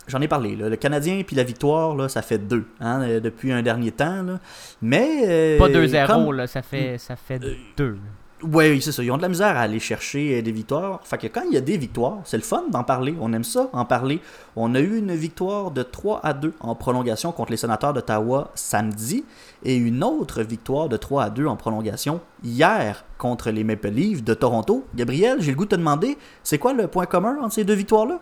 j'en 0.09 0.21
ai 0.21 0.29
parlé. 0.29 0.57
là. 0.57 0.69
Le 0.69 0.77
Canadien 0.77 1.23
puis 1.27 1.37
la 1.37 1.43
victoire, 1.43 1.95
là, 1.97 2.09
ça 2.09 2.23
fait 2.23 2.39
deux 2.39 2.67
hein, 2.81 3.03
euh, 3.03 3.21
depuis 3.21 3.53
un 3.53 3.63
dernier 3.63 3.93
temps. 3.93 4.23
là. 4.23 4.39
Mais. 4.81 5.23
euh, 5.27 5.59
Pas 5.59 5.69
2-0, 5.69 6.07
comme- 6.07 6.47
ça 6.47 6.63
fait, 6.63 6.97
ça 6.99 7.17
fait 7.17 7.41
2. 7.77 7.93
Ouais, 7.93 7.99
oui, 8.43 8.81
c'est 8.81 8.93
ça. 8.93 9.03
Ils 9.03 9.11
ont 9.11 9.17
de 9.17 9.23
la 9.23 9.29
misère 9.29 9.57
à 9.57 9.61
aller 9.61 9.79
chercher 9.79 10.39
euh, 10.39 10.43
des 10.43 10.53
victoires. 10.53 11.01
Fait 11.05 11.19
que 11.19 11.27
quand 11.27 11.43
il 11.47 11.53
y 11.53 11.57
a 11.57 11.61
des 11.61 11.77
victoires, 11.77 12.19
c'est 12.25 12.37
le 12.37 12.43
fun 12.43 12.65
d'en 12.71 12.85
parler. 12.85 13.15
On 13.21 13.33
aime 13.33 13.45
ça, 13.45 13.69
en 13.73 13.85
parler. 13.85 14.21
On 14.57 14.75
a 14.75 14.81
eu 14.81 14.99
une 14.99 15.15
victoire 15.15 15.71
de 15.71 15.83
3 15.83 16.21
à 16.23 16.33
2 16.33 16.55
en 16.61 16.75
prolongation 16.75 17.33
contre 17.33 17.51
les 17.51 17.57
sénateurs 17.57 17.93
d'Ottawa 17.93 18.51
samedi 18.55 19.25
et 19.65 19.77
une 19.77 20.03
autre 20.03 20.43
victoire 20.43 20.89
de 20.89 20.97
3 20.97 21.25
à 21.25 21.31
2 21.31 21.47
en 21.47 21.57
prolongation 21.57 22.21
hier 22.43 23.05
contre 23.19 23.51
les 23.51 23.65
Maple 23.65 23.89
Leafs 23.89 24.25
de 24.25 24.35
Toronto. 24.35 24.87
Gabriel, 24.95 25.39
j'ai 25.41 25.51
le 25.51 25.57
goût 25.57 25.65
de 25.65 25.71
te 25.71 25.77
demander, 25.77 26.17
c'est 26.43 26.59
quoi 26.59 26.73
le 26.73 26.87
point 26.87 27.07
commun 27.07 27.39
entre 27.43 27.55
ces 27.55 27.65
deux 27.65 27.75
victoires-là? 27.75 28.21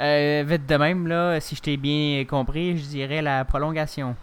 Euh, 0.00 0.44
vite 0.46 0.66
de 0.66 0.76
même, 0.76 1.06
là, 1.06 1.40
si 1.40 1.54
je 1.54 1.60
t'ai 1.60 1.76
bien 1.76 2.24
compris, 2.24 2.78
je 2.78 2.84
dirais 2.86 3.22
la 3.22 3.44
prolongation. 3.44 4.16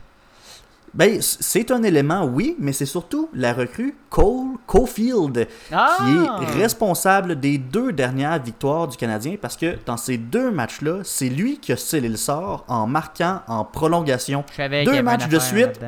Ben, 0.94 1.20
c'est 1.22 1.70
un 1.72 1.84
élément, 1.84 2.26
oui, 2.26 2.56
mais 2.60 2.72
c'est 2.74 2.86
surtout 2.88 3.30
la 3.34 3.54
recrue 3.54 3.96
Cole 4.10 4.56
Caulfield 4.66 5.48
Ah! 5.72 5.96
qui 6.00 6.44
est 6.44 6.62
responsable 6.62 7.40
des 7.40 7.58
deux 7.60 7.92
dernières 7.92 8.42
victoires 8.42 8.88
du 8.88 8.98
Canadien 8.98 9.36
parce 9.40 9.56
que 9.58 9.76
dans 9.86 9.98
ces 9.98 10.18
deux 10.18 10.50
matchs-là, 10.50 11.02
c'est 11.04 11.30
lui 11.30 11.60
qui 11.60 11.72
a 11.72 11.78
scellé 11.78 12.10
le 12.10 12.16
sort 12.18 12.64
en 12.68 12.88
marquant 12.88 13.42
en 13.48 13.64
prolongation. 13.64 14.44
Deux 14.86 14.92
matchs 15.04 15.28
de 15.30 15.38
suite. 15.40 15.80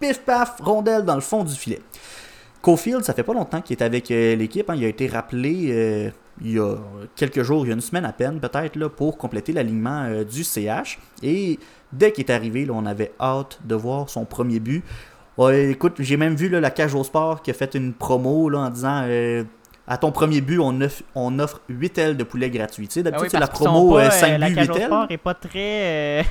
Pif 0.00 0.20
paf, 0.20 0.56
rondelle 0.60 1.04
dans 1.04 1.14
le 1.14 1.22
fond 1.22 1.42
du 1.44 1.54
filet. 1.54 1.80
Caulfield, 2.60 3.04
ça 3.04 3.14
fait 3.14 3.22
pas 3.22 3.32
longtemps 3.32 3.60
qu'il 3.62 3.76
est 3.78 3.82
avec 3.82 4.10
euh, 4.10 4.34
l'équipe. 4.34 4.68
hein. 4.68 4.74
Il 4.76 4.84
a 4.84 4.88
été 4.88 5.06
rappelé 5.06 5.68
euh, 5.70 6.10
il 6.42 6.52
y 6.52 6.58
a 6.58 6.74
quelques 7.14 7.42
jours, 7.42 7.64
il 7.64 7.68
y 7.68 7.70
a 7.70 7.74
une 7.74 7.80
semaine 7.80 8.04
à 8.04 8.12
peine 8.12 8.40
peut-être, 8.40 8.88
pour 8.88 9.16
compléter 9.16 9.52
l'alignement 9.52 10.02
euh, 10.04 10.24
du 10.24 10.44
CH. 10.44 10.98
Et 11.22 11.58
dès 11.92 12.12
qu'il 12.12 12.24
est 12.24 12.30
arrivé, 12.32 12.64
là, 12.64 12.72
on 12.74 12.86
avait 12.86 13.12
hâte 13.20 13.58
de 13.64 13.74
voir 13.74 14.08
son 14.08 14.24
premier 14.24 14.60
but. 14.60 14.84
Ouais, 15.38 15.70
écoute, 15.70 15.94
j'ai 15.98 16.16
même 16.16 16.34
vu 16.34 16.48
là, 16.48 16.60
la 16.60 16.70
Cage 16.70 16.94
au 16.94 17.04
Sport 17.04 17.42
qui 17.42 17.50
a 17.50 17.54
fait 17.54 17.74
une 17.74 17.92
promo 17.92 18.48
là, 18.48 18.60
en 18.60 18.70
disant 18.70 19.02
euh, 19.04 19.44
à 19.88 19.98
ton 19.98 20.10
premier 20.10 20.40
but, 20.40 20.58
on 20.58 20.80
offre, 20.80 21.02
on 21.14 21.38
offre 21.38 21.60
8 21.68 21.98
ailes 21.98 22.16
de 22.16 22.24
poulet 22.24 22.50
gratuit. 22.50 22.88
Tu 22.88 22.94
sais, 22.94 23.00
Ah 23.00 23.02
D'habitude, 23.04 23.24
oui, 23.26 23.30
c'est 23.32 23.38
la 23.38 23.46
promo 23.46 23.92
pas, 23.94 24.04
euh, 24.04 24.06
euh, 24.06 24.10
5 24.10 24.38
La 24.38 24.48
buts, 24.48 24.54
cage 24.54 24.66
8 24.66 24.70
au 24.72 24.76
ailes. 24.76 24.84
sport 24.86 25.06
est 25.10 25.16
pas 25.18 25.34
très 25.34 26.22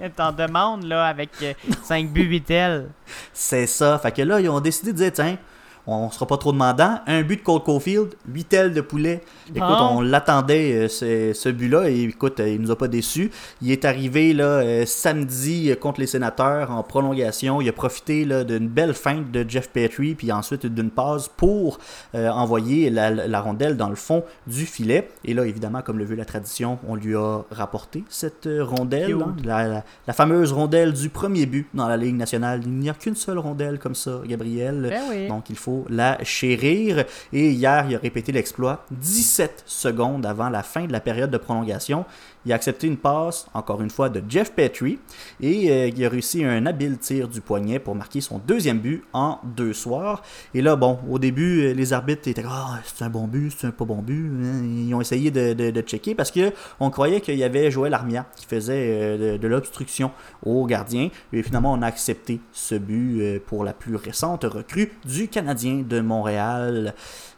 euh, 0.00 0.08
en 0.18 0.32
demande 0.32 0.82
là, 0.84 1.06
avec 1.06 1.30
5 1.84 2.10
buts 2.10 2.24
8 2.24 2.50
ailes. 2.50 2.88
C'est 3.32 3.66
ça. 3.66 3.98
Fait 3.98 4.12
que 4.12 4.22
là, 4.22 4.40
ils 4.40 4.48
ont 4.50 4.60
décidé 4.60 4.92
de 4.92 4.96
dire, 4.98 5.12
tiens, 5.12 5.38
on 5.86 6.06
ne 6.06 6.10
sera 6.12 6.26
pas 6.26 6.36
trop 6.36 6.52
demandant. 6.52 7.00
Un 7.06 7.22
but 7.22 7.36
de 7.38 7.42
Cole 7.42 7.62
Caulfield, 7.62 8.14
8 8.28 8.52
ailes 8.54 8.74
de 8.74 8.80
poulet. 8.80 9.22
Écoute, 9.54 9.60
Bon. 9.68 9.88
on 9.98 10.00
l'attendait, 10.00 10.72
euh, 10.84 10.88
ce, 10.88 11.32
ce 11.34 11.48
but-là, 11.48 11.88
et 11.90 12.02
écoute, 12.04 12.38
euh, 12.40 12.48
il 12.48 12.60
nous 12.60 12.70
a 12.70 12.76
pas 12.76 12.88
déçus. 12.88 13.30
Il 13.62 13.70
est 13.72 13.84
arrivé 13.84 14.32
là, 14.32 14.44
euh, 14.44 14.86
samedi 14.86 15.72
contre 15.80 16.00
les 16.00 16.06
sénateurs 16.06 16.70
en 16.70 16.82
prolongation. 16.82 17.60
Il 17.60 17.68
a 17.68 17.72
profité 17.72 18.24
d'une 18.44 18.68
belle 18.68 18.94
feinte 18.94 19.30
de 19.30 19.44
Jeff 19.48 19.70
Petrie, 19.70 20.14
puis 20.14 20.30
ensuite 20.32 20.66
d'une 20.66 20.90
passe 20.90 21.28
pour 21.28 21.78
euh, 22.14 22.28
envoyer 22.28 22.90
la, 22.90 23.10
la 23.10 23.40
rondelle 23.40 23.76
dans 23.76 23.88
le 23.88 23.96
fond 23.96 24.22
du 24.46 24.66
filet. 24.66 25.08
Et 25.24 25.34
là, 25.34 25.44
évidemment, 25.46 25.82
comme 25.82 25.98
le 25.98 26.04
veut 26.04 26.16
la 26.16 26.24
tradition, 26.24 26.78
on 26.88 26.94
lui 26.94 27.16
a 27.16 27.40
rapporté 27.50 28.04
cette 28.08 28.48
rondelle, 28.60 29.12
hein, 29.20 29.34
la, 29.44 29.66
la- 29.68 29.84
la 30.06 30.12
fameuse 30.12 30.52
rondelle 30.52 30.92
du 30.92 31.08
premier 31.08 31.46
but 31.46 31.66
dans 31.74 31.88
la 31.88 31.96
Ligue 31.96 32.16
nationale. 32.16 32.60
Il 32.64 32.72
n'y 32.72 32.90
a 32.90 32.94
qu'une 32.94 33.16
seule 33.16 33.38
rondelle 33.38 33.78
comme 33.78 33.94
ça, 33.94 34.20
Gabriel. 34.26 34.86
Ben 34.90 35.02
oui. 35.10 35.28
Donc 35.28 35.50
il 35.50 35.56
faut 35.56 35.69
la 35.88 36.22
chérir. 36.24 37.04
Et 37.32 37.50
hier, 37.50 37.86
il 37.88 37.96
a 37.96 37.98
répété 37.98 38.32
l'exploit 38.32 38.84
17 38.90 39.64
secondes 39.66 40.26
avant 40.26 40.48
la 40.48 40.62
fin 40.62 40.86
de 40.86 40.92
la 40.92 41.00
période 41.00 41.30
de 41.30 41.38
prolongation. 41.38 42.04
Il 42.46 42.52
a 42.52 42.54
accepté 42.54 42.86
une 42.86 42.96
passe, 42.96 43.46
encore 43.52 43.82
une 43.82 43.90
fois, 43.90 44.08
de 44.08 44.22
Jeff 44.28 44.52
Petrie. 44.52 44.98
Et 45.40 45.70
euh, 45.70 45.88
il 45.88 46.04
a 46.04 46.08
réussi 46.08 46.42
un 46.44 46.64
habile 46.64 46.96
tir 46.98 47.28
du 47.28 47.40
poignet 47.42 47.78
pour 47.78 47.94
marquer 47.94 48.20
son 48.22 48.38
deuxième 48.38 48.78
but 48.78 49.04
en 49.12 49.38
deux 49.44 49.74
soirs. 49.74 50.22
Et 50.54 50.62
là, 50.62 50.74
bon, 50.76 50.98
au 51.10 51.18
début, 51.18 51.64
euh, 51.66 51.74
les 51.74 51.92
arbitres 51.92 52.28
étaient 52.28 52.42
Ah, 52.48 52.80
c'est 52.84 53.04
un 53.04 53.10
bon 53.10 53.26
but, 53.26 53.52
c'est 53.56 53.66
un 53.66 53.70
pas 53.72 53.84
bon 53.84 54.00
but. 54.02 54.30
hein. 54.42 54.62
Ils 54.64 54.94
ont 54.94 55.00
essayé 55.02 55.30
de, 55.30 55.52
de- 55.52 55.80
checker 55.82 56.14
parce 56.14 56.30
que 56.30 56.52
on 56.78 56.90
croyait 56.90 57.20
qu'il 57.20 57.36
y 57.36 57.44
avait 57.44 57.70
Joël 57.70 57.92
Armia 57.94 58.26
qui 58.36 58.46
faisait 58.46 58.86
euh, 58.90 59.32
de, 59.34 59.36
de 59.36 59.48
l'obstruction 59.48 60.10
au 60.44 60.64
gardien. 60.66 61.10
Et 61.34 61.42
finalement, 61.42 61.72
on 61.74 61.82
a 61.82 61.86
accepté 61.86 62.40
ce 62.52 62.74
but 62.74 63.38
pour 63.46 63.64
la 63.64 63.72
plus 63.74 63.96
récente 63.96 64.44
recrue 64.44 64.92
du 65.04 65.28
Canadien 65.28 65.84
de 65.86 66.00
Montréal. 66.00 66.94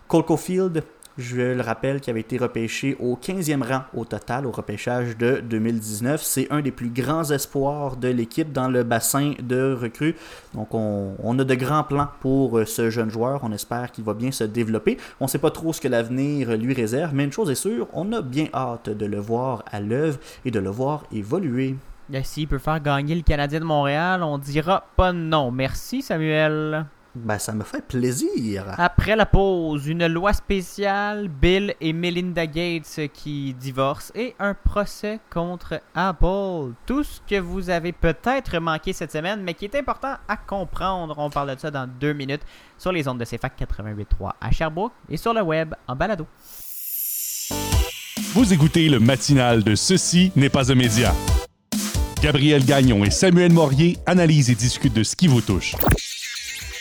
Cole 0.08 0.24
Caulfield, 0.24 0.84
je 1.18 1.54
le 1.54 1.60
rappelle, 1.60 2.00
qui 2.00 2.10
avait 2.10 2.20
été 2.20 2.38
repêché 2.38 2.96
au 3.00 3.16
15e 3.16 3.62
rang 3.62 3.82
au 3.94 4.04
total 4.04 4.46
au 4.46 4.50
repêchage 4.50 5.16
de 5.16 5.42
2019. 5.44 6.22
C'est 6.22 6.50
un 6.50 6.60
des 6.60 6.70
plus 6.70 6.88
grands 6.88 7.30
espoirs 7.30 7.96
de 7.96 8.08
l'équipe 8.08 8.52
dans 8.52 8.68
le 8.68 8.82
bassin 8.82 9.34
de 9.42 9.76
recrues. 9.80 10.16
Donc 10.54 10.74
on, 10.74 11.38
a 11.38 11.44
de 11.44 11.54
grands 11.54 11.84
plans 11.84 12.08
pour 12.20 12.58
euh, 12.58 12.64
ce 12.64 12.90
jeune 12.90 13.10
joueur. 13.10 13.40
On 13.42 13.52
espère 13.52 13.92
qu'il 13.92 14.04
va 14.04 14.14
bien 14.14 14.30
se 14.30 14.44
développer. 14.44 14.98
On 15.20 15.24
ne 15.24 15.30
sait 15.30 15.38
pas 15.38 15.50
trop 15.50 15.72
ce 15.72 15.80
que 15.80 15.88
l'avenir 15.88 16.56
lui 16.56 16.74
réserve, 16.74 17.14
mais 17.14 17.24
une 17.24 17.32
chose 17.32 17.50
est 17.50 17.54
sûre, 17.54 17.88
on 17.92 18.12
a 18.12 18.22
bien 18.22 18.46
hâte 18.54 18.88
de 18.88 19.06
le 19.06 19.18
voir 19.18 19.64
à 19.70 19.80
l'œuvre 19.80 20.18
et 20.44 20.50
de 20.50 20.58
le 20.58 20.70
voir 20.70 21.04
évoluer. 21.12 21.76
S'il 22.24 22.48
peut 22.48 22.58
faire 22.58 22.80
gagner 22.80 23.14
le 23.14 23.22
Canadien 23.22 23.60
de 23.60 23.64
Montréal, 23.64 24.22
on 24.22 24.38
dira 24.38 24.84
pas 24.96 25.12
non. 25.12 25.50
Merci, 25.50 26.02
Samuel. 26.02 26.84
Ben, 27.14 27.38
ça 27.38 27.52
me 27.52 27.62
fait 27.62 27.86
plaisir. 27.86 28.74
Après 28.78 29.16
la 29.16 29.26
pause, 29.26 29.86
une 29.86 30.06
loi 30.06 30.32
spéciale, 30.32 31.28
Bill 31.28 31.74
et 31.78 31.92
Melinda 31.92 32.46
Gates 32.46 33.00
qui 33.12 33.52
divorcent 33.52 34.12
et 34.14 34.34
un 34.38 34.54
procès 34.54 35.20
contre 35.30 35.82
Apple. 35.94 36.72
Tout 36.86 37.04
ce 37.04 37.20
que 37.28 37.38
vous 37.38 37.68
avez 37.68 37.92
peut-être 37.92 38.58
manqué 38.58 38.94
cette 38.94 39.12
semaine, 39.12 39.42
mais 39.42 39.52
qui 39.52 39.66
est 39.66 39.74
important 39.74 40.14
à 40.26 40.38
comprendre. 40.38 41.14
On 41.18 41.28
parle 41.28 41.54
de 41.54 41.60
ça 41.60 41.70
dans 41.70 41.86
deux 41.86 42.14
minutes 42.14 42.42
sur 42.78 42.92
les 42.92 43.06
ondes 43.06 43.18
de 43.18 43.26
CFAC 43.26 43.60
88.3 43.60 44.32
à 44.40 44.50
Sherbrooke 44.50 44.92
et 45.10 45.18
sur 45.18 45.34
le 45.34 45.42
web 45.42 45.74
en 45.86 45.94
balado. 45.94 46.26
Vous 48.32 48.54
écoutez 48.54 48.88
le 48.88 48.98
matinal 48.98 49.62
de 49.62 49.74
Ceci 49.74 50.32
n'est 50.34 50.48
pas 50.48 50.72
un 50.72 50.74
média. 50.74 51.12
Gabriel 52.22 52.64
Gagnon 52.64 53.04
et 53.04 53.10
Samuel 53.10 53.52
Morier 53.52 53.98
analysent 54.06 54.48
et 54.48 54.54
discutent 54.54 54.94
de 54.94 55.02
ce 55.02 55.14
qui 55.14 55.26
vous 55.26 55.42
touche. 55.42 55.74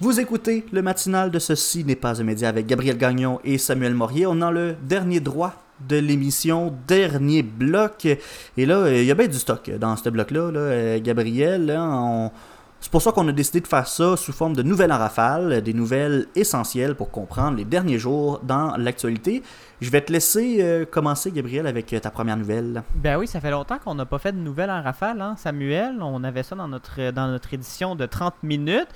Vous 0.00 0.20
écoutez 0.20 0.64
le 0.72 0.82
matinal 0.82 1.30
de 1.30 1.38
Ceci 1.38 1.82
n'est 1.84 1.96
pas 1.96 2.20
un 2.20 2.24
média 2.24 2.48
avec 2.50 2.66
Gabriel 2.66 2.98
Gagnon 2.98 3.40
et 3.44 3.56
Samuel 3.56 3.94
Morier. 3.94 4.26
On 4.26 4.42
a 4.42 4.50
le 4.50 4.76
dernier 4.82 5.20
droit 5.20 5.54
de 5.88 5.96
l'émission, 5.96 6.74
dernier 6.86 7.42
bloc. 7.42 8.04
Et 8.04 8.66
là, 8.66 8.76
euh, 8.76 9.00
il 9.00 9.06
y 9.06 9.10
a 9.10 9.14
bien 9.14 9.26
du 9.26 9.38
stock 9.38 9.70
dans 9.78 9.96
ce 9.96 10.08
bloc-là, 10.10 10.50
là, 10.50 10.58
euh, 10.60 11.00
Gabriel. 11.02 11.74
on- 11.78 12.30
C'est 12.78 12.90
pour 12.92 13.00
ça 13.00 13.10
qu'on 13.10 13.26
a 13.26 13.32
décidé 13.32 13.60
de 13.60 13.66
faire 13.66 13.88
ça 13.88 14.16
sous 14.18 14.32
forme 14.34 14.54
de 14.54 14.62
nouvelles 14.62 14.92
en 14.92 14.98
rafale, 14.98 15.62
des 15.62 15.72
nouvelles 15.72 16.26
essentielles 16.36 16.94
pour 16.94 17.10
comprendre 17.10 17.56
les 17.56 17.64
derniers 17.64 17.98
jours 17.98 18.40
dans 18.44 18.76
l'actualité. 18.76 19.42
Je 19.80 19.90
vais 19.90 20.02
te 20.02 20.12
laisser 20.12 20.58
euh, 20.60 20.84
commencer, 20.84 21.30
Gabriel, 21.32 21.66
avec 21.66 21.86
ta 22.02 22.10
première 22.10 22.36
nouvelle. 22.36 22.82
Ben 22.94 23.16
oui, 23.18 23.26
ça 23.26 23.40
fait 23.40 23.50
longtemps 23.50 23.78
qu'on 23.82 23.94
n'a 23.94 24.04
pas 24.04 24.18
fait 24.18 24.32
de 24.32 24.38
nouvelles 24.38 24.70
en 24.70 24.82
rafale, 24.82 25.22
hein, 25.22 25.34
Samuel. 25.38 25.96
On 26.02 26.22
avait 26.22 26.42
ça 26.42 26.54
dans 26.54 26.68
notre, 26.68 27.10
dans 27.12 27.28
notre 27.28 27.52
édition 27.54 27.96
de 27.96 28.04
30 28.04 28.34
minutes. 28.42 28.88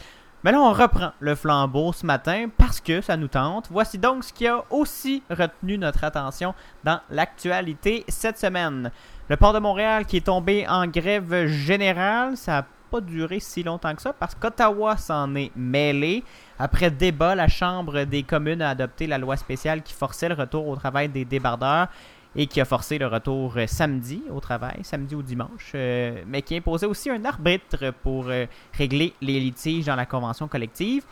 Mais 0.43 0.53
là, 0.53 0.61
on 0.61 0.73
reprend 0.73 1.13
le 1.21 1.35
flambeau 1.35 1.93
ce 1.93 2.07
matin 2.07 2.47
parce 2.57 2.81
que 2.81 3.03
ça 3.03 3.19
nous 3.19 3.29
tente. 3.29 3.69
Voici 3.71 3.99
donc 3.99 4.25
ce 4.25 4.33
qui 4.33 4.47
a 4.47 4.65
aussi 4.71 5.23
retenu 5.29 5.77
notre 5.77 6.03
attention 6.03 6.55
dans 6.83 6.99
l'actualité 7.11 8.05
cette 8.09 8.39
semaine. 8.39 8.91
Le 9.29 9.37
port 9.37 9.53
de 9.53 9.59
Montréal 9.59 10.07
qui 10.07 10.17
est 10.17 10.27
tombé 10.27 10.67
en 10.67 10.87
grève 10.87 11.47
générale, 11.47 12.39
ça 12.39 12.53
n'a 12.53 12.67
pas 12.91 13.03
duré 13.03 13.39
si 13.39 13.63
longtemps 13.63 13.95
que 13.95 14.01
ça 14.01 14.15
parce 14.15 14.35
qu'Ottawa 14.35 14.97
s'en 14.97 15.35
est 15.35 15.53
mêlé. 15.55 16.25
Après 16.59 16.91
débat, 16.91 17.35
la 17.35 17.47
Chambre 17.47 18.05
des 18.05 18.23
communes 18.23 18.63
a 18.63 18.71
adopté 18.71 19.07
la 19.07 19.19
loi 19.19 19.37
spéciale 19.37 19.83
qui 19.83 19.93
forçait 19.93 20.31
le 20.31 20.35
retour 20.35 20.67
au 20.67 20.75
travail 20.75 21.11
des 21.11 21.27
débardeurs 21.27 21.89
et 22.37 22.47
qui 22.47 22.61
a 22.61 22.65
forcé 22.65 22.99
le 22.99 23.07
retour 23.07 23.55
euh, 23.57 23.67
samedi 23.67 24.23
au 24.31 24.41
travail, 24.41 24.81
samedi 24.83 25.15
ou 25.15 25.23
dimanche, 25.23 25.73
euh, 25.75 26.23
mais 26.27 26.43
qui 26.43 26.57
imposait 26.57 26.87
aussi 26.87 27.11
un 27.11 27.25
arbitre 27.25 27.93
pour 28.03 28.27
euh, 28.29 28.47
régler 28.73 29.15
les 29.21 29.41
litiges 29.41 29.87
dans 29.87 29.97
la 29.97 30.07
convention 30.07 30.49
collective. 30.49 31.05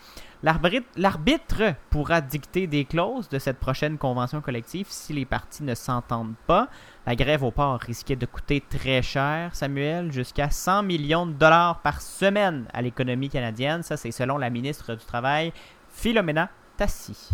L'arbitre 0.45 1.75
pourra 1.91 2.21
dicter 2.21 2.69
des 2.69 2.85
clauses 2.85 3.29
de 3.29 3.41
cette 3.41 3.59
prochaine 3.59 3.99
convention 3.99 4.41
collective 4.41 4.87
si 4.89 5.12
les 5.12 5.25
parties 5.25 5.64
ne 5.64 5.75
s'entendent 5.75 6.37
pas. 6.47 6.69
La 7.07 7.16
grève 7.16 7.43
au 7.43 7.51
port 7.51 7.81
risquait 7.81 8.14
de 8.14 8.27
coûter 8.27 8.61
très 8.61 9.03
cher, 9.03 9.57
Samuel, 9.57 10.12
jusqu'à 10.12 10.51
100 10.51 10.85
millions 10.85 11.27
de 11.27 11.33
dollars 11.33 11.81
par 11.81 12.01
semaine 12.01 12.69
à 12.73 12.83
l'économie 12.83 13.31
canadienne. 13.31 13.83
Ça, 13.83 13.97
c'est 13.97 14.12
selon 14.12 14.39
la 14.39 14.49
ministre 14.49 14.95
du 14.95 15.05
Travail, 15.05 15.53
Philomena 15.89 16.51
Tassi. 16.77 17.31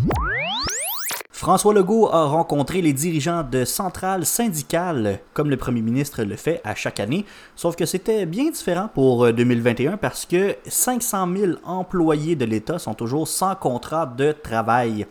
François 1.45 1.74
Legault 1.74 2.09
a 2.11 2.24
rencontré 2.24 2.80
les 2.80 2.95
dirigeants 2.95 3.42
de 3.42 3.66
centrales 3.66 4.24
syndicales, 4.24 5.20
comme 5.34 5.51
le 5.51 5.59
premier 5.59 5.82
ministre 5.82 6.22
le 6.22 6.36
fait 6.36 6.62
à 6.64 6.74
chaque 6.74 7.01
année, 7.01 7.26
sauf 7.55 7.76
que 7.76 7.84
c'était 7.84 8.24
bien 8.24 8.51
différent 8.51 8.88
pour 8.95 9.26
euh, 9.26 9.32
2021 9.34 9.99
parce 9.99 10.24
que 10.24 10.57
500 10.66 11.28
000 11.36 11.53
employés 11.62 12.34
de 12.34 12.47
l'État 12.47 12.78
sont 12.78 12.95
toujours 12.95 13.28
sans 13.28 13.55
contrat 13.57 14.07
de 14.07 14.32
travail. 14.32 15.07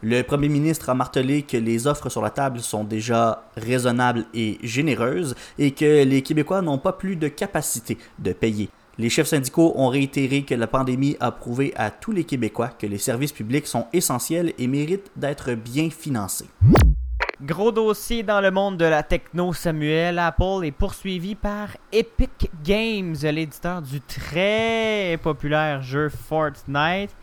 Le 0.00 0.22
premier 0.22 0.48
ministre 0.48 0.88
a 0.88 0.94
martelé 0.94 1.42
que 1.42 1.58
les 1.58 1.86
offres 1.86 2.08
sur 2.08 2.22
la 2.22 2.30
table 2.30 2.60
sont 2.60 2.84
déjà 2.84 3.44
raisonnables 3.58 4.24
et 4.32 4.56
généreuses 4.62 5.34
et 5.58 5.72
que 5.72 6.04
les 6.04 6.22
Québécois 6.22 6.62
n'ont 6.62 6.78
pas 6.78 6.94
plus 6.94 7.16
de 7.16 7.28
capacité 7.28 7.98
de 8.18 8.32
payer. 8.32 8.70
Les 8.98 9.10
chefs 9.10 9.26
syndicaux 9.26 9.74
ont 9.76 9.88
réitéré 9.88 10.42
que 10.42 10.54
la 10.54 10.66
pandémie 10.66 11.18
a 11.20 11.30
prouvé 11.30 11.74
à 11.76 11.90
tous 11.90 12.12
les 12.12 12.24
Québécois 12.24 12.68
que 12.68 12.86
les 12.86 12.96
services 12.96 13.32
publics 13.32 13.66
sont 13.66 13.86
essentiels 13.92 14.54
et 14.58 14.66
méritent 14.66 15.10
d'être 15.16 15.52
bien 15.52 15.90
financés. 15.90 16.48
Gros 17.42 17.72
dossier 17.72 18.22
dans 18.22 18.40
le 18.40 18.50
monde 18.50 18.78
de 18.78 18.86
la 18.86 19.02
techno, 19.02 19.52
Samuel. 19.52 20.18
Apple 20.18 20.64
est 20.64 20.72
poursuivi 20.72 21.34
par 21.34 21.76
Epic 21.92 22.50
Games, 22.64 23.14
l'éditeur 23.22 23.82
du 23.82 24.00
très 24.00 25.18
populaire 25.22 25.82
jeu 25.82 26.08
Fortnite. 26.08 27.14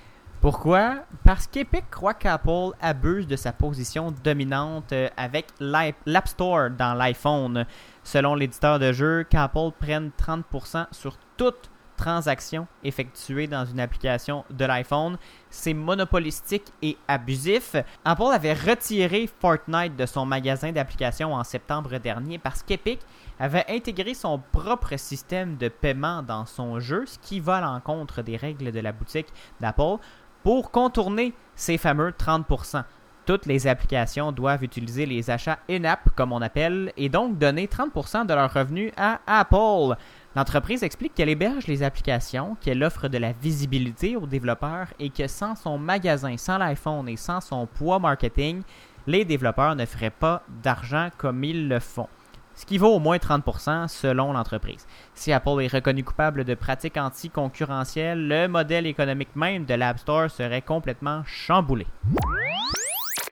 Pourquoi? 0.44 0.98
Parce 1.24 1.48
qu'Epic 1.48 1.90
croit 1.90 2.14
qu'Apple 2.14 2.76
abuse 2.82 3.26
de 3.26 3.38
sa 3.38 3.54
position 3.54 4.14
dominante 4.24 4.92
euh, 4.92 5.08
avec 5.16 5.48
l'App 5.60 6.28
Store 6.28 6.70
dans 6.70 6.94
l'iPhone. 6.94 7.66
Selon 8.04 8.36
l'éditeur 8.36 8.78
de 8.78 8.92
jeu, 8.92 9.24
qu'Apple 9.24 9.72
prenne 9.80 10.12
30% 10.22 10.88
sur 10.92 11.18
toute 11.38 11.70
transaction 11.96 12.68
effectuée 12.84 13.48
dans 13.48 13.66
une 13.66 13.80
application 13.80 14.44
de 14.50 14.66
l'iPhone, 14.66 15.18
c'est 15.50 15.74
monopolistique 15.74 16.66
et 16.82 16.98
abusif. 17.08 17.76
Apple 18.04 18.34
avait 18.34 18.54
retiré 18.54 19.30
Fortnite 19.40 19.96
de 19.96 20.06
son 20.06 20.26
magasin 20.26 20.72
d'applications 20.72 21.34
en 21.34 21.44
septembre 21.44 21.98
dernier 22.00 22.40
parce 22.40 22.64
qu'Epic 22.64 23.00
avait 23.40 23.66
intégré 23.70 24.14
son 24.14 24.42
propre 24.52 24.98
système 24.98 25.58
de 25.58 25.70
paiement 25.70 26.24
dans 26.24 26.46
son 26.46 26.80
jeu, 26.80 27.06
ce 27.06 27.20
qui 27.20 27.40
va 27.40 27.58
à 27.58 27.62
l'encontre 27.62 28.22
des 28.22 28.38
règles 28.38 28.72
de 28.72 28.80
la 28.80 28.92
boutique 28.92 29.28
d'Apple. 29.62 29.98
pour 30.44 30.72
contourner 30.72 31.34
ces 31.56 31.78
fameux 31.78 32.10
30%. 32.10 32.84
Toutes 33.26 33.46
les 33.46 33.68
applications 33.68 34.34
doivent 34.34 34.66
utiliser 34.66 35.06
les 35.06 35.30
achats 35.30 35.60
in-app, 35.70 36.10
comme 36.16 36.34
on 36.34 36.42
appelle, 36.42 36.92
et 36.98 37.08
donc 37.08 37.38
donner 37.38 37.68
30% 37.68 38.26
de 38.26 38.34
leurs 38.34 38.54
revenus 38.54 38.92
à 38.98 39.22
Apple. 39.26 39.96
L'entreprise 40.36 40.82
explique 40.82 41.14
qu'elle 41.14 41.30
héberge 41.30 41.68
les 41.68 41.84
applications, 41.84 42.58
qu'elle 42.60 42.84
offre 42.84 43.08
de 43.08 43.20
la 43.20 43.34
visibilité 43.34 44.16
aux 44.16 44.26
développeurs 44.26 44.88
et 45.00 45.12
que 45.12 45.28
sans 45.28 45.56
son 45.56 45.78
magasin, 45.78 46.38
sans 46.38 46.58
l'iPhone 46.58 47.08
et 47.08 47.18
sans 47.18 47.40
son 47.40 47.68
poids 47.68 48.00
marketing, 48.00 48.64
les 49.06 49.26
développeurs 49.26 49.76
ne 49.76 49.86
feraient 49.86 50.10
pas 50.10 50.42
d'argent 50.64 51.10
comme 51.18 51.44
ils 51.44 51.68
le 51.68 51.80
font. 51.80 52.08
Ce 52.56 52.66
qui 52.66 52.78
vaut 52.78 52.96
au 52.96 53.00
moins 53.00 53.18
30% 53.18 53.88
selon 53.88 54.34
l'entreprise. 54.34 54.88
Si 55.14 55.32
Apple 55.32 55.62
est 55.62 55.74
reconnu 55.74 56.04
coupable 56.04 56.46
de 56.46 56.56
pratiques 56.56 56.98
anticoncurrentielles, 56.98 58.28
le 58.28 58.48
modèle 58.48 58.88
économique 58.88 59.36
même 59.36 59.66
de 59.66 59.74
l'App 59.74 60.00
Store 60.00 60.30
serait 60.30 60.62
complètement 60.62 61.24
chamboulé. 61.26 61.86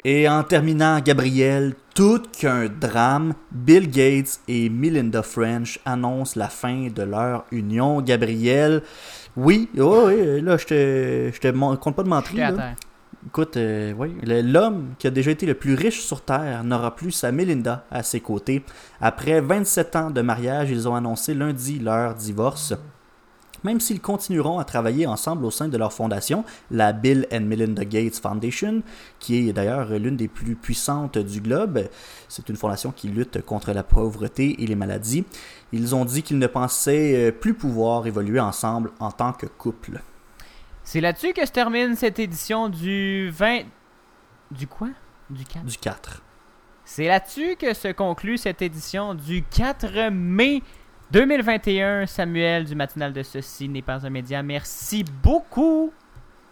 Et 0.04 0.28
en 0.28 0.44
terminant, 0.44 1.00
Gabriel, 1.00 1.76
tout 1.94 2.24
qu'un 2.40 2.68
drame, 2.68 3.34
Bill 3.52 3.90
Gates 3.90 4.40
et 4.48 4.70
Melinda 4.70 5.22
French 5.22 5.80
annoncent 5.86 6.40
la 6.40 6.48
fin 6.50 6.88
de 6.88 7.04
leur 7.04 7.46
union. 7.52 8.02
Gabriel, 8.02 8.82
oui, 9.38 9.70
oh, 9.78 10.06
oui, 10.08 10.42
là, 10.42 10.58
je 10.58 10.66
te, 10.66 11.32
je 11.34 11.40
te 11.40 11.76
compte 11.76 11.96
pas 11.96 12.04
de 12.04 12.10
mentir. 12.10 12.54
Écoute, 13.28 13.58
euh, 13.58 13.94
oui, 13.96 14.16
l'homme 14.24 14.96
qui 14.98 15.06
a 15.06 15.12
déjà 15.12 15.30
été 15.30 15.46
le 15.46 15.54
plus 15.54 15.76
riche 15.76 16.02
sur 16.02 16.22
Terre 16.22 16.64
n'aura 16.64 16.96
plus 16.96 17.12
sa 17.12 17.32
Melinda 17.32 17.86
à 17.92 18.02
ses 18.02 18.20
côtés. 18.20 18.64
Après 19.00 19.40
27 19.40 19.96
ans 19.96 20.10
de 20.10 20.22
mariage, 20.22 20.72
ils 20.72 20.90
ont 20.90 20.96
annoncé 20.96 21.36
lundi 21.36 21.78
leur 21.78 22.16
divorce. 22.16 22.74
Même 23.64 23.80
s'ils 23.80 24.02
continueront 24.02 24.60
à 24.60 24.66
travailler 24.66 25.06
ensemble 25.06 25.46
au 25.46 25.52
sein 25.52 25.68
de 25.68 25.78
leur 25.78 25.94
fondation, 25.94 26.44
la 26.72 26.94
Bill 26.94 27.28
and 27.32 27.42
Melinda 27.42 27.86
Gates 27.86 28.20
Foundation, 28.20 28.82
qui 29.20 29.50
est 29.50 29.54
d'ailleurs 29.54 29.90
l'une 29.90 30.18
des 30.18 30.28
plus 30.28 30.56
puissantes 30.56 31.18
du 31.18 31.42
globe. 31.42 31.88
C'est 32.28 32.50
une 32.50 32.56
fondation 32.56 32.92
qui 32.92 33.08
lutte 33.08 33.42
contre 33.44 33.72
la 33.72 33.84
pauvreté 33.84 34.62
et 34.64 34.68
les 34.68 34.76
maladies. 34.76 35.26
Ils 35.72 35.96
ont 35.96 36.06
dit 36.06 36.24
qu'ils 36.24 36.40
ne 36.40 36.48
pensaient 36.48 37.30
euh, 37.30 37.32
plus 37.32 37.54
pouvoir 37.54 38.08
évoluer 38.08 38.40
ensemble 38.40 38.92
en 39.00 39.12
tant 39.12 39.34
que 39.34 39.46
couple. 39.46 40.02
C'est 40.84 41.02
là-dessus 41.02 41.34
que 41.34 41.46
se 41.46 41.52
termine 41.52 41.96
cette 41.96 42.20
édition 42.20 42.70
du 42.70 43.30
20... 43.30 43.62
Du 44.52 44.68
quoi? 44.68 44.90
Du 45.30 45.46
4 45.46 45.66
Du 45.66 45.78
4. 45.78 46.22
C'est 46.84 47.06
là-dessus 47.06 47.56
que 47.58 47.74
se 47.74 47.88
conclut 47.90 48.38
cette 48.38 48.62
édition 48.62 49.14
du 49.14 49.44
4 49.44 50.10
mai 50.12 50.62
2021. 51.12 52.06
Samuel 52.06 52.66
du 52.66 52.76
matinal 52.76 53.12
de 53.12 53.22
ceci 53.22 53.68
n'est 53.68 53.82
pas 53.82 54.06
un 54.06 54.10
média. 54.10 54.42
Merci 54.42 55.04
beaucoup. 55.24 55.92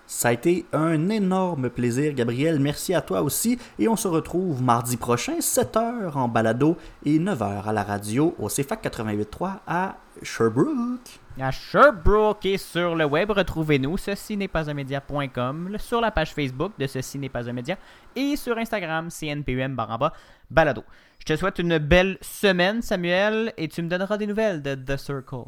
Ça 0.05 0.29
a 0.29 0.31
été 0.33 0.65
un 0.73 1.09
énorme 1.09 1.69
plaisir, 1.69 2.13
Gabriel. 2.13 2.59
Merci 2.59 2.93
à 2.93 3.01
toi 3.01 3.21
aussi. 3.21 3.59
Et 3.77 3.87
on 3.87 3.95
se 3.95 4.07
retrouve 4.07 4.61
mardi 4.61 4.97
prochain, 4.97 5.37
7h 5.39 6.13
en 6.13 6.27
balado 6.27 6.77
et 7.05 7.19
9h 7.19 7.63
à 7.63 7.71
la 7.71 7.83
radio 7.83 8.35
au 8.39 8.47
CFAC 8.47 8.83
88.3 8.83 9.59
à 9.67 9.97
Sherbrooke. 10.23 11.19
À 11.41 11.51
Sherbrooke 11.51 12.45
et 12.45 12.57
sur 12.57 12.95
le 12.95 13.05
web, 13.05 13.31
retrouvez-nous 13.31 13.97
ceci 13.97 14.35
n'est 14.35 14.49
pas 14.49 14.69
un 14.69 14.73
média.com, 14.73 15.77
sur 15.79 16.01
la 16.01 16.11
page 16.11 16.33
Facebook 16.33 16.73
de 16.77 16.85
ceci 16.85 17.17
n'est 17.17 17.29
pas 17.29 17.49
un 17.49 17.53
média 17.53 17.77
et 18.13 18.35
sur 18.35 18.57
Instagram 18.57 19.07
CNPUM 19.09 19.73
baramba 19.73 20.11
balado. 20.49 20.83
Je 21.19 21.25
te 21.25 21.35
souhaite 21.37 21.59
une 21.59 21.77
belle 21.77 22.17
semaine, 22.21 22.81
Samuel, 22.81 23.53
et 23.57 23.69
tu 23.69 23.81
me 23.81 23.87
donneras 23.87 24.17
des 24.17 24.27
nouvelles 24.27 24.61
de 24.61 24.75
The 24.75 24.97
Circle. 24.97 25.45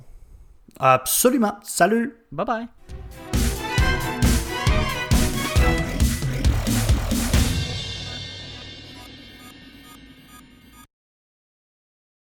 Absolument. 0.80 1.58
Salut! 1.62 2.16
Bye 2.32 2.46
bye. 2.46 3.41